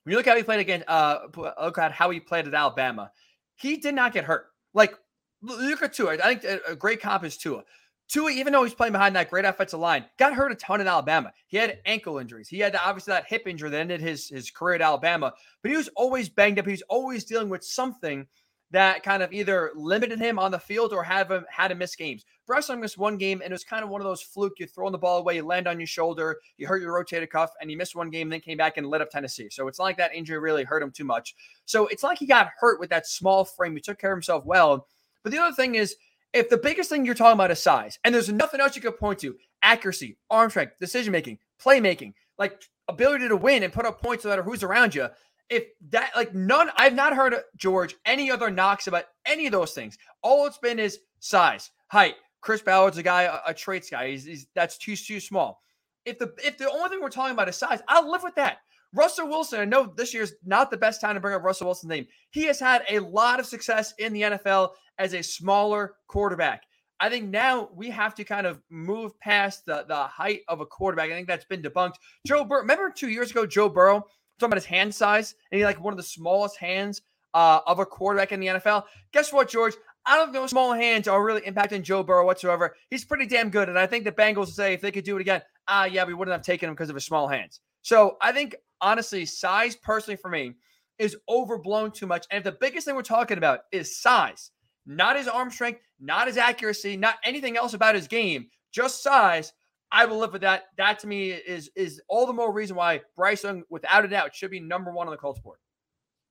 [0.05, 3.11] when you look how he played against, uh, look at how he played at Alabama,
[3.57, 4.47] he did not get hurt.
[4.75, 4.95] Like
[5.43, 6.19] look at Tua.
[6.23, 7.65] I think a great comp is Tua.
[8.09, 10.89] Tua, even though he's playing behind that great offensive line, got hurt a ton in
[10.89, 11.33] Alabama.
[11.47, 12.49] He had ankle injuries.
[12.49, 15.33] He had obviously that hip injury that ended his his career at Alabama.
[15.63, 16.67] But he was always banged up.
[16.67, 18.27] He was always dealing with something
[18.73, 21.95] that kind of either limited him on the field or have him had to miss
[21.95, 22.25] games.
[22.69, 24.59] Young missed one game, and it was kind of one of those fluke.
[24.59, 27.51] You throw the ball away, you land on your shoulder, you hurt your rotator cuff,
[27.61, 29.49] and you missed one game, then came back and lit up Tennessee.
[29.51, 31.35] So it's not like that injury really hurt him too much.
[31.65, 33.75] So it's like he got hurt with that small frame.
[33.75, 34.87] He took care of himself well.
[35.23, 35.97] But the other thing is,
[36.33, 38.99] if the biggest thing you're talking about is size, and there's nothing else you could
[38.99, 44.03] point to, accuracy, arm strength, decision making, playmaking, like ability to win and put up
[44.03, 45.09] points no matter who's around you
[45.51, 49.53] if that like none I've not heard uh, George any other knocks about any of
[49.53, 49.99] those things.
[50.23, 52.15] All it's been is size, height.
[52.41, 54.11] Chris Ballard's a guy, a, a traits guy.
[54.11, 55.63] He's, he's that's too too small.
[56.05, 58.59] If the if the only thing we're talking about is size, I'll live with that.
[58.93, 61.91] Russell Wilson, I know this year's not the best time to bring up Russell Wilson's
[61.91, 62.07] name.
[62.31, 66.65] He has had a lot of success in the NFL as a smaller quarterback.
[66.99, 70.67] I think now we have to kind of move past the, the height of a
[70.67, 71.11] quarterback.
[71.11, 71.95] I think that's been debunked.
[72.27, 74.05] Joe Burrow, remember two years ago, Joe Burrow
[74.39, 77.01] talking about his hand size, and he like one of the smallest hands
[77.33, 78.85] uh, of a quarterback in the NFL.
[79.13, 79.75] Guess what, George?
[80.07, 82.75] I don't know small hands are really impacting Joe Burrow whatsoever.
[82.89, 83.69] He's pretty damn good.
[83.69, 86.15] And I think the Bengals say if they could do it again, ah, yeah, we
[86.15, 87.61] wouldn't have taken him because of his small hands.
[87.83, 90.55] So I think honestly, size personally for me
[90.99, 92.27] is overblown too much.
[92.31, 94.51] And if the biggest thing we're talking about is size,
[94.87, 99.53] not his arm strength, not his accuracy, not anything else about his game, just size,
[99.93, 100.65] I will live with that.
[100.77, 104.35] That to me is is all the more reason why Bryce Young, without a doubt,
[104.35, 105.59] should be number one on the Colts board.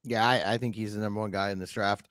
[0.03, 2.07] Yeah, I, I think he's the number one guy in this draft.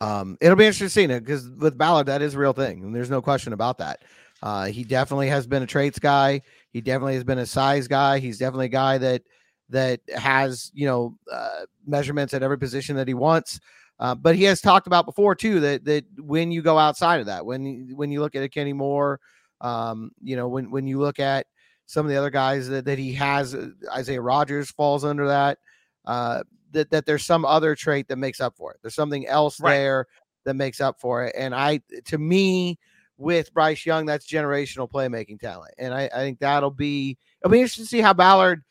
[0.00, 2.84] Um, it'll be interesting to see it because with Ballard, that is a real thing,
[2.84, 4.04] and there's no question about that.
[4.42, 6.40] Uh, he definitely has been a traits guy.
[6.70, 8.20] He definitely has been a size guy.
[8.20, 9.22] He's definitely a guy that
[9.70, 13.60] that has you know uh, measurements at every position that he wants.
[14.00, 17.26] Uh, but he has talked about before too that that when you go outside of
[17.26, 19.18] that, when when you look at a Kenny Moore,
[19.60, 21.46] um, you know when when you look at
[21.86, 25.58] some of the other guys that, that he has, uh, Isaiah Rogers falls under that.
[26.04, 26.42] Uh,
[26.72, 28.78] that that there's some other trait that makes up for it.
[28.82, 29.72] There's something else right.
[29.72, 30.06] there
[30.44, 31.34] that makes up for it.
[31.36, 32.78] And I, to me,
[33.16, 37.60] with Bryce Young, that's generational playmaking talent, and I, I think that'll be it'll be
[37.60, 38.62] interesting to see how Ballard,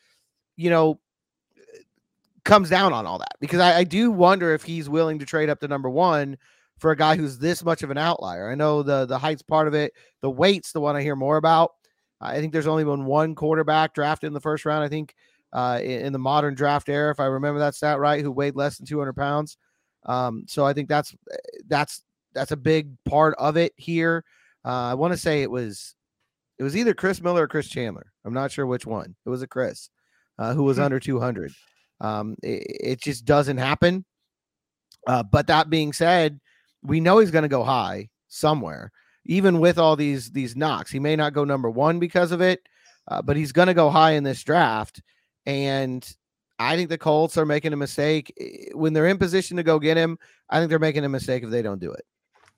[0.56, 0.98] you know,
[2.44, 5.50] comes down on all that because I, I do wonder if he's willing to trade
[5.50, 6.38] up to number one
[6.78, 8.50] for a guy who's this much of an outlier.
[8.50, 9.92] I know the the height's part of it,
[10.22, 11.72] the weight's the one I hear more about.
[12.20, 14.82] I think there's only been one quarterback drafted in the first round.
[14.82, 15.14] I think
[15.52, 18.76] uh, in, the modern draft era, if I remember that stat right, who weighed less
[18.76, 19.56] than 200 pounds.
[20.04, 21.14] Um, so I think that's
[21.66, 22.02] that's
[22.34, 24.24] that's a big part of it here.
[24.64, 25.94] Uh, I want to say it was
[26.58, 28.12] it was either Chris Miller or Chris Chandler.
[28.24, 29.14] I'm not sure which one.
[29.24, 29.90] It was a Chris
[30.38, 30.84] uh, who was hmm.
[30.84, 31.52] under 200.
[32.00, 34.04] Um, it, it, just doesn't happen.
[35.06, 36.38] Uh, but that being said,
[36.82, 38.92] we know he's going to go high somewhere,
[39.24, 40.92] even with all these these knocks.
[40.92, 42.60] He may not go number one because of it,
[43.08, 45.02] uh, but he's going to go high in this draft.
[45.48, 46.06] And
[46.58, 49.78] I think the Colts are making a mistake eh, when they're in position to go
[49.78, 50.18] get him.
[50.50, 52.04] I think they're making a mistake if they don't do it.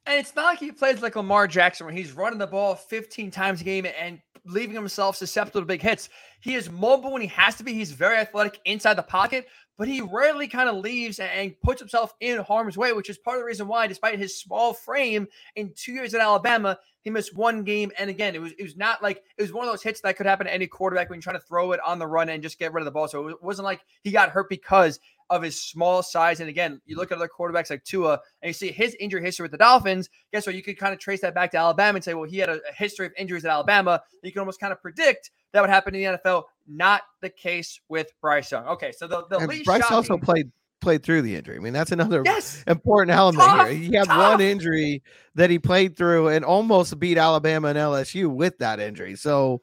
[0.07, 3.31] And it's not like he plays like Lamar Jackson, where he's running the ball 15
[3.31, 6.09] times a game and leaving himself susceptible to big hits.
[6.41, 7.73] He is mobile when he has to be.
[7.73, 9.47] He's very athletic inside the pocket,
[9.77, 13.37] but he rarely kind of leaves and puts himself in harm's way, which is part
[13.37, 15.27] of the reason why, despite his small frame
[15.57, 17.91] in two years at Alabama, he missed one game.
[17.99, 20.17] And again, it was it was not like it was one of those hits that
[20.17, 22.43] could happen to any quarterback when you're trying to throw it on the run and
[22.43, 23.09] just get rid of the ball.
[23.09, 25.01] So it wasn't like he got hurt because
[25.31, 26.41] of his small size.
[26.41, 29.45] And again, you look at other quarterbacks like Tua and you see his injury history
[29.45, 30.11] with the Dolphins.
[30.33, 30.57] Guess what?
[30.57, 32.61] You could kind of trace that back to Alabama and say, well, he had a,
[32.69, 34.03] a history of injuries at Alabama.
[34.23, 36.45] You can almost kind of predict that would happen in the NFL.
[36.67, 38.67] Not the case with Bryce Young.
[38.67, 40.51] Okay, so the, the least Bryce shocking, also played
[40.81, 41.57] played through the injury.
[41.57, 43.77] I mean, that's another yes, important element tough, here.
[43.77, 44.33] He had tough.
[44.33, 45.03] one injury
[45.35, 49.17] that he played through and almost beat Alabama and LSU with that injury.
[49.17, 49.61] So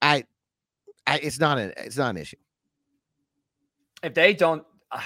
[0.00, 0.24] I,
[1.06, 2.36] I it's not an it's not an issue.
[4.02, 5.00] If they don't uh,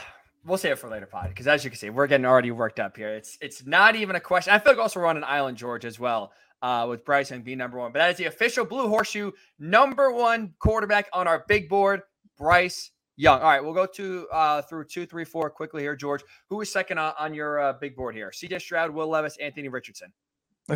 [0.47, 2.81] we'll save it for later pod because as you can see, we're getting already worked
[2.81, 3.10] up here.
[3.10, 4.55] It's it's not even a question.
[4.55, 6.32] I feel like also we're on an island, George, as well.
[6.62, 10.10] Uh, with Bryce Young being number one, but that is the official Blue Horseshoe number
[10.10, 12.01] one quarterback on our big board,
[12.39, 13.40] Bryce Young.
[13.40, 16.23] All right, we'll go to uh, through two, three, four quickly here, George.
[16.48, 18.32] Who is second on, on your uh, big board here?
[18.35, 20.10] CJ Stroud, Will Levis, Anthony Richardson.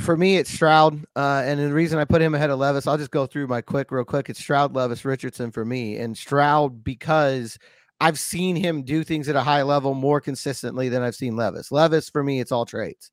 [0.00, 2.98] For me, it's Stroud, uh, and the reason I put him ahead of Levis, I'll
[2.98, 4.28] just go through my quick, real quick.
[4.28, 7.58] It's Stroud, Levis, Richardson for me, and Stroud because
[8.00, 11.70] I've seen him do things at a high level more consistently than I've seen Levis.
[11.70, 13.10] Levis for me, it's all traits.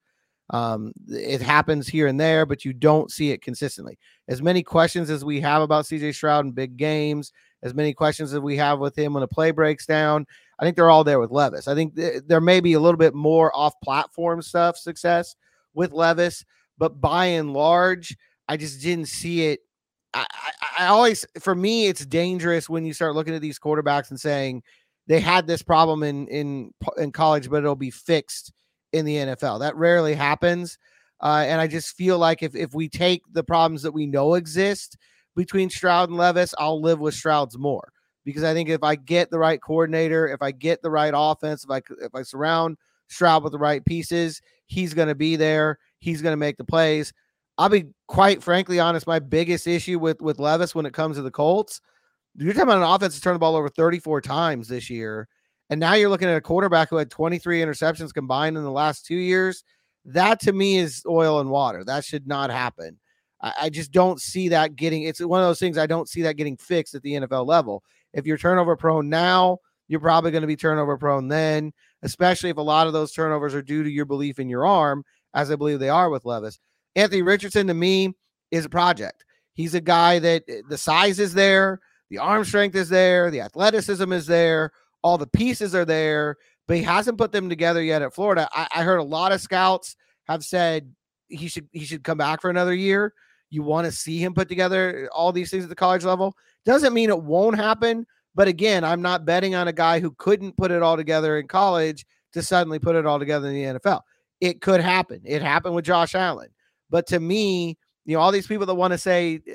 [0.49, 3.99] Um, it happens here and there, but you don't see it consistently.
[4.30, 7.34] As many questions as we have about CJ Stroud in big games,
[7.64, 10.26] as many questions as we have with him when a play breaks down.
[10.59, 11.68] I think they're all there with Levis.
[11.68, 15.35] I think th- there may be a little bit more off platform stuff success
[15.73, 16.45] with Levis,
[16.77, 18.15] but by and large,
[18.47, 19.59] I just didn't see it.
[20.26, 24.19] I, I, always, for me, it's dangerous when you start looking at these quarterbacks and
[24.19, 24.64] saying
[25.07, 28.53] they had this problem in in in college, but it'll be fixed
[28.94, 29.60] in the NFL.
[29.60, 30.77] That rarely happens.
[31.22, 34.35] Uh, and I just feel like if if we take the problems that we know
[34.35, 34.98] exist
[35.35, 37.91] between Stroud and Levis, I'll live with Stroud's more
[38.23, 41.64] because I think if I get the right coordinator, if I get the right offense,
[41.64, 42.77] if I if I surround
[43.07, 45.80] Stroud with the right pieces, he's going to be there.
[45.99, 47.14] He's going to make the plays.
[47.57, 49.07] I'll be quite frankly honest.
[49.07, 51.81] My biggest issue with with Levis when it comes to the Colts,
[52.35, 55.27] you're talking about an offense that turned the ball over 34 times this year,
[55.69, 59.05] and now you're looking at a quarterback who had 23 interceptions combined in the last
[59.05, 59.63] two years.
[60.05, 61.84] That to me is oil and water.
[61.84, 62.99] That should not happen.
[63.41, 65.03] I, I just don't see that getting.
[65.03, 67.84] It's one of those things I don't see that getting fixed at the NFL level.
[68.13, 71.73] If you're turnover prone now, you're probably going to be turnover prone then,
[72.03, 75.03] especially if a lot of those turnovers are due to your belief in your arm,
[75.34, 76.59] as I believe they are with Levis.
[76.98, 78.14] Anthony Richardson to me
[78.52, 79.24] is a project.
[79.53, 81.80] He's a guy that eh, the size is there,
[82.10, 84.72] the arm strength is there, the athleticism is there,
[85.03, 86.38] all the pieces are there,
[86.68, 88.49] but he hasn't put them together yet at Florida.
[88.52, 89.95] I, I heard a lot of scouts
[90.28, 90.91] have said
[91.30, 93.14] he should he should come back for another year.
[93.49, 96.36] You want to see him put together all these things at the college level.
[96.65, 98.06] Doesn't mean it won't happen.
[98.36, 101.48] But again, I'm not betting on a guy who couldn't put it all together in
[101.48, 104.02] college to suddenly put it all together in the NFL.
[104.41, 105.22] It could happen.
[105.26, 106.49] It happened with Josh Allen.
[106.89, 109.53] But to me, you know, all these people that want to say eh,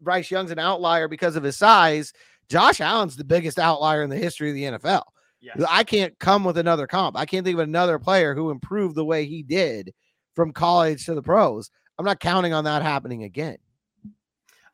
[0.00, 2.12] Bryce Young's an outlier because of his size,
[2.48, 5.02] Josh Allen's the biggest outlier in the history of the NFL.
[5.40, 5.60] Yes.
[5.68, 7.16] I can't come with another comp.
[7.16, 9.92] I can't think of another player who improved the way he did
[10.34, 11.70] from college to the pros.
[11.98, 13.56] I'm not counting on that happening again.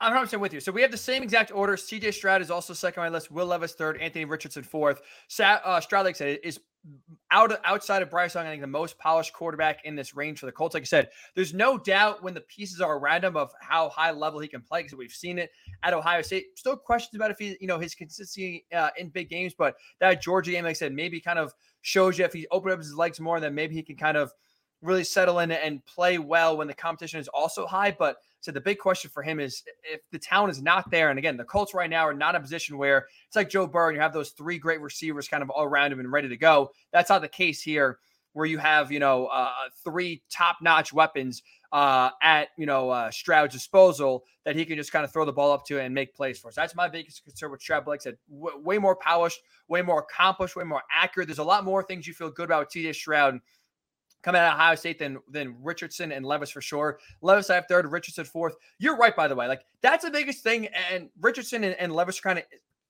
[0.00, 0.60] I'm 100 with you.
[0.60, 1.74] So we have the same exact order.
[1.74, 3.32] CJ Stroud is also second on my list.
[3.32, 4.00] Will Levis third.
[4.00, 5.02] Anthony Richardson fourth.
[5.26, 6.60] Sa- uh, Stroud, like I said, is
[7.30, 10.38] out of, outside of Bryce Young, I think the most polished quarterback in this range
[10.38, 10.74] for the Colts.
[10.74, 14.40] Like I said, there's no doubt when the pieces are him of how high level
[14.40, 15.50] he can play because we've seen it
[15.82, 16.56] at Ohio State.
[16.56, 20.22] Still questions about if he, you know, his consistency uh, in big games, but that
[20.22, 21.52] Georgia game, like I said, maybe kind of
[21.82, 24.32] shows you if he opens up his legs more, then maybe he can kind of
[24.80, 27.90] really settle in and play well when the competition is also high.
[27.90, 31.18] But so the big question for him is if the talent is not there, and
[31.18, 33.88] again, the Colts right now are not in a position where it's like Joe Burrow
[33.88, 36.36] and you have those three great receivers kind of all around him and ready to
[36.36, 36.70] go.
[36.92, 37.98] That's not the case here,
[38.34, 39.50] where you have you know uh,
[39.82, 41.42] three top-notch weapons
[41.72, 45.32] uh, at you know uh, Stroud's disposal that he can just kind of throw the
[45.32, 46.52] ball up to and make plays for.
[46.52, 47.86] So that's my biggest concern with Stroud.
[47.86, 51.26] Like I said, w- way more polished, way more accomplished, way more accurate.
[51.28, 53.40] There's a lot more things you feel good about with CJ Stroud
[54.22, 56.98] coming out of Ohio State than than Richardson and Levis for sure.
[57.22, 58.56] Levis I have third, Richardson fourth.
[58.78, 59.46] You're right, by the way.
[59.46, 60.68] Like that's the biggest thing.
[60.92, 62.44] And Richardson and, and Levis are kind of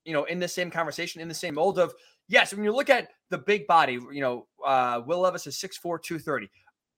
[0.05, 1.95] you know in the same conversation, in the same mold of
[2.29, 2.55] yes.
[2.55, 6.51] When you look at the big body, you know, uh, Will Levis is 6'4", 230.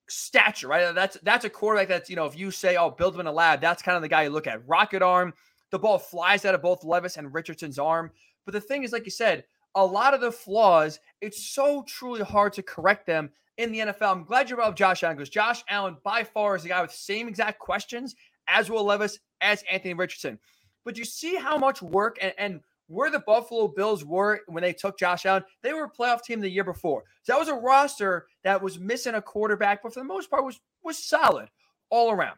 [0.09, 0.95] Stature, right?
[0.95, 3.33] That's that's a quarterback that's you know if you say oh build him in a
[3.33, 4.67] lab, that's kind of the guy you look at.
[4.67, 5.33] Rocket arm,
[5.71, 8.11] the ball flies out of both Levis and Richardson's arm.
[8.45, 9.45] But the thing is, like you said,
[9.75, 14.13] a lot of the flaws, it's so truly hard to correct them in the NFL.
[14.13, 16.81] I'm glad you brought up Josh Allen because Josh Allen by far is the guy
[16.81, 18.15] with the same exact questions
[18.49, 20.39] as Will Levis, as Anthony Richardson.
[20.85, 24.73] But you see how much work and, and where the Buffalo Bills were when they
[24.73, 25.45] took Josh Allen.
[25.63, 27.05] They were a playoff team the year before.
[27.23, 30.45] So that was a roster that was missing a quarterback, but for the most part
[30.45, 31.49] was was solid
[31.91, 32.37] all around.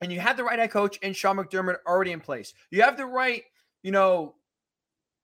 [0.00, 2.54] And you had the right head coach in Sean McDermott already in place.
[2.70, 3.42] You have the right,
[3.82, 4.34] you know,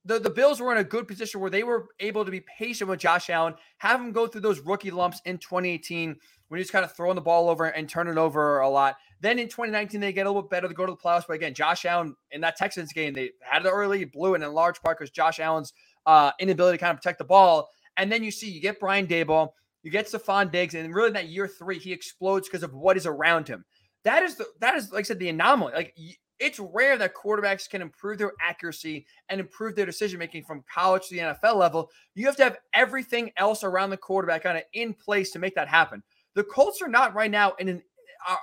[0.05, 2.91] the, the Bills were in a good position where they were able to be patient
[2.91, 6.17] with Josh Allen, have him go through those rookie lumps in 2018
[6.49, 8.97] when he's kind of throwing the ball over and turning over a lot.
[9.21, 11.25] Then in 2019, they get a little bit better to go to the playoffs.
[11.27, 14.53] But again, Josh Allen in that Texans game, they had it early, blew it in
[14.53, 15.73] large part because Josh Allen's
[16.05, 17.71] uh, inability to kind of protect the ball.
[17.97, 19.51] And then you see you get Brian Daboll,
[19.83, 22.97] you get Stefon Diggs, and really in that year three, he explodes because of what
[22.97, 23.65] is around him.
[24.03, 25.73] That is the that is like I said the anomaly.
[25.75, 25.97] Like
[26.41, 31.09] it's rare that quarterbacks can improve their accuracy and improve their decision making from college
[31.09, 31.91] to the NFL level.
[32.15, 35.55] You have to have everything else around the quarterback kind of in place to make
[35.55, 36.03] that happen.
[36.35, 37.83] The Colts are not right now in an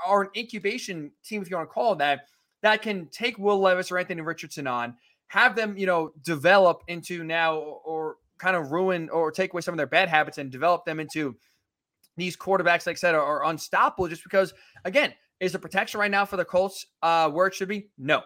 [0.05, 2.27] are an incubation team, if you want to call that,
[2.61, 4.95] that can take Will Levis or Anthony Richardson on,
[5.27, 9.73] have them, you know, develop into now or kind of ruin or take away some
[9.73, 11.35] of their bad habits and develop them into
[12.17, 14.53] these quarterbacks, like I said, are, are unstoppable just because,
[14.85, 17.89] again, is the protection right now for the Colts uh, where it should be?
[17.97, 18.21] No.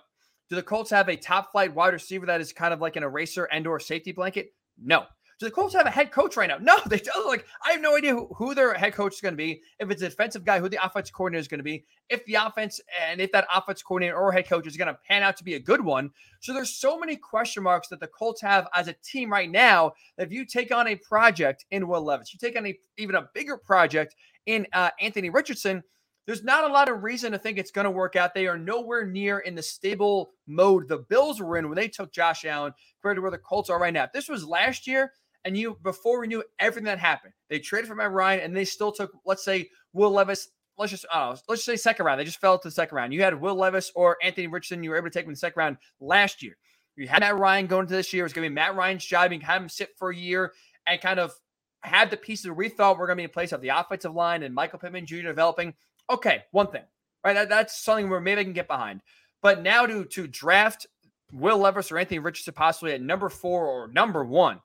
[0.49, 3.03] Do the Colts have a top flight wide receiver that is kind of like an
[3.03, 4.53] eraser and or safety blanket?
[4.77, 5.05] No.
[5.39, 6.57] Do the Colts have a head coach right now?
[6.59, 7.25] No, they don't.
[7.25, 9.61] Like, I have no idea who, who their head coach is going to be.
[9.79, 11.85] If it's a defensive guy, who the offense coordinator is going to be.
[12.09, 15.23] If the offense and if that offense coordinator or head coach is going to pan
[15.23, 16.11] out to be a good one.
[16.41, 19.93] So there's so many question marks that the Colts have as a team right now.
[20.17, 23.15] That if you take on a project in Will Levis, you take on a even
[23.15, 24.15] a bigger project
[24.45, 25.81] in uh, Anthony Richardson–
[26.25, 28.33] there's not a lot of reason to think it's going to work out.
[28.33, 32.11] They are nowhere near in the stable mode the Bills were in when they took
[32.11, 34.03] Josh Allen compared to where the Colts are right now.
[34.05, 35.11] If this was last year,
[35.45, 38.65] and you before we knew everything that happened, they traded for Matt Ryan, and they
[38.65, 40.49] still took, let's say, Will Levis.
[40.77, 42.19] Let's just, oh, let's just say second round.
[42.19, 43.13] They just fell to the second round.
[43.13, 44.83] You had Will Levis or Anthony Richardson.
[44.83, 46.57] You were able to take them in the second round last year.
[46.97, 48.23] You had Matt Ryan going into this year.
[48.23, 49.31] It was going to be Matt Ryan's job.
[49.31, 50.51] You have him sit for a year
[50.87, 51.33] and kind of
[51.81, 54.43] had the pieces we thought were going to be in place of the offensive line
[54.43, 55.21] and Michael Pittman Jr.
[55.21, 55.73] developing.
[56.09, 56.83] Okay, one thing,
[57.23, 57.33] right?
[57.33, 59.01] That, that's something where maybe I can get behind.
[59.41, 60.87] But now to to draft
[61.31, 64.59] Will Levis or Anthony Richardson possibly at number four or number one,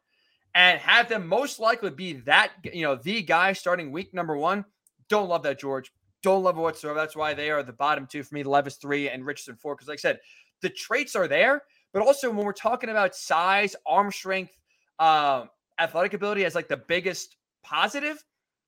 [0.54, 4.64] and have them most likely be that you know the guy starting week number one.
[5.08, 5.92] Don't love that, George.
[6.22, 6.98] Don't love it whatsoever.
[6.98, 8.42] That's why they are the bottom two for me.
[8.42, 9.74] Levis three and Richardson four.
[9.74, 10.20] Because like I said,
[10.60, 11.62] the traits are there,
[11.92, 14.56] but also when we're talking about size, arm strength,
[14.98, 15.48] um,
[15.78, 18.22] athletic ability as like the biggest positive,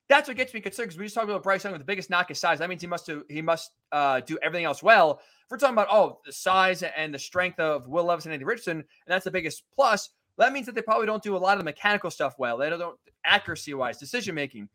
[0.09, 2.11] that's what gets me concerned because we just talked about Bryce Young with the biggest
[2.11, 2.59] knock is size.
[2.59, 5.21] That means he must do he must uh, do everything else well.
[5.45, 8.45] If we're talking about oh the size and the strength of Will Levis and Andy
[8.45, 10.11] Richardson, and that's the biggest plus.
[10.39, 12.57] That means that they probably don't do a lot of the mechanical stuff well.
[12.57, 14.69] They don't accuracy wise, decision making,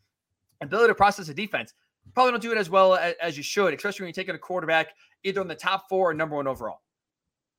[0.62, 1.74] ability to process a defense.
[2.14, 4.40] probably don't do it as well as, as you should, especially when you're taking a
[4.40, 4.90] quarterback
[5.24, 6.82] either in the top four or number one overall.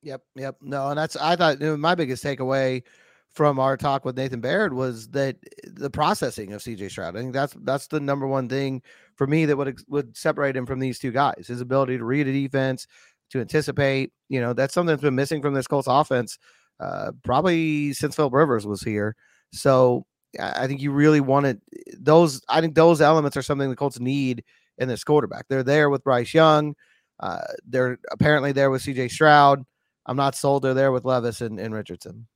[0.03, 0.57] Yep, yep.
[0.63, 2.85] No, and that's I thought you know, my biggest takeaway
[3.35, 7.17] from our talk with Nathan Baird was that the processing of CJ Stroud.
[7.17, 8.83] I think that's that's the number one thing
[9.17, 11.47] for me that would would separate him from these two guys.
[11.47, 12.87] His ability to read a defense,
[13.31, 14.13] to anticipate.
[14.29, 16.39] You know, that's something that's been missing from this Colts offense
[16.81, 19.17] uh, probably since Philip Rivers was here.
[19.53, 20.05] So
[20.41, 21.61] I think you really wanted
[21.99, 22.43] those.
[22.49, 24.45] I think those elements are something the Colts need
[24.79, 25.47] in this quarterback.
[25.49, 26.75] They're there with Bryce Young.
[27.21, 29.65] Uh, they're apparently there with CJ Stroud.
[30.07, 32.27] I'm not sold they're there with Levis and, and Richardson.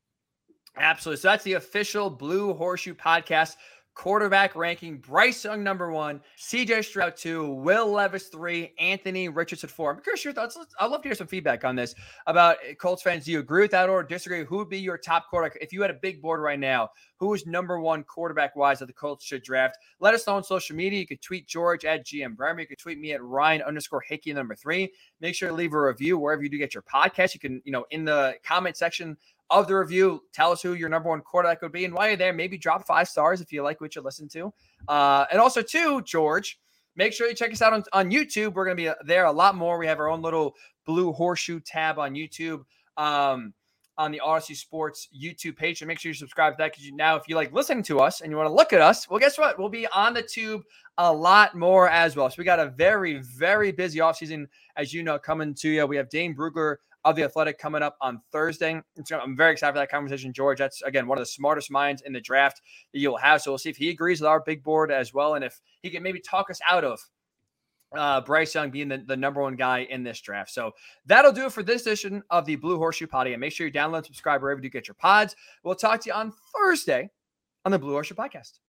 [0.76, 1.20] Absolutely.
[1.20, 3.56] So that's the official Blue Horseshoe podcast
[3.94, 9.92] quarterback ranking Bryce Young number one, CJ Stroud two, Will Levis three, Anthony Richardson four.
[9.92, 10.58] I'm curious your thoughts.
[10.80, 11.94] I'd love to hear some feedback on this
[12.26, 13.24] about eh, Colts fans.
[13.24, 14.44] Do you agree with that or disagree?
[14.44, 16.88] Who would be your top quarterback if you had a big board right now?
[17.18, 19.76] Who is number one quarterback wise that the Colts should draft?
[20.00, 21.00] Let us know on social media.
[21.00, 22.60] You could tweet George at GM Bremer.
[22.60, 24.92] You could tweet me at Ryan underscore Hickey number three.
[25.20, 27.34] Make sure to leave a review wherever you do get your podcast.
[27.34, 29.16] You can, you know, in the comment section
[29.52, 30.22] of the review.
[30.32, 31.84] Tell us who your number one quarterback would be.
[31.84, 34.52] And while you're there, maybe drop five stars if you like what you listen to.
[34.88, 36.58] Uh, and also, too, George,
[36.96, 38.54] make sure you check us out on, on YouTube.
[38.54, 39.78] We're going to be there a lot more.
[39.78, 40.54] We have our own little
[40.86, 42.64] blue horseshoe tab on YouTube.
[42.96, 43.54] Um,
[43.98, 45.80] on the Audacy Sports YouTube page.
[45.80, 48.00] And make sure you subscribe to that because you, now, if you like listening to
[48.00, 49.58] us and you want to look at us, well, guess what?
[49.58, 50.62] We'll be on the tube
[50.98, 52.28] a lot more as well.
[52.30, 54.46] So we got a very, very busy offseason,
[54.76, 55.86] as you know, coming to you.
[55.86, 58.80] We have Dane Brugler of the Athletic coming up on Thursday.
[59.12, 60.58] I'm very excited for that conversation, George.
[60.58, 62.60] That's again one of the smartest minds in the draft
[62.92, 63.42] that you'll have.
[63.42, 65.90] So we'll see if he agrees with our big board as well, and if he
[65.90, 67.00] can maybe talk us out of
[67.94, 70.50] uh, Bryce Young being the, the number one guy in this draft.
[70.50, 70.72] So
[71.06, 73.32] that'll do it for this edition of the Blue Horseshoe Potty.
[73.32, 75.36] And make sure you download subscribe wherever you get your pods.
[75.62, 77.10] We'll talk to you on Thursday
[77.64, 78.60] on the Blue Horseshoe Podcast.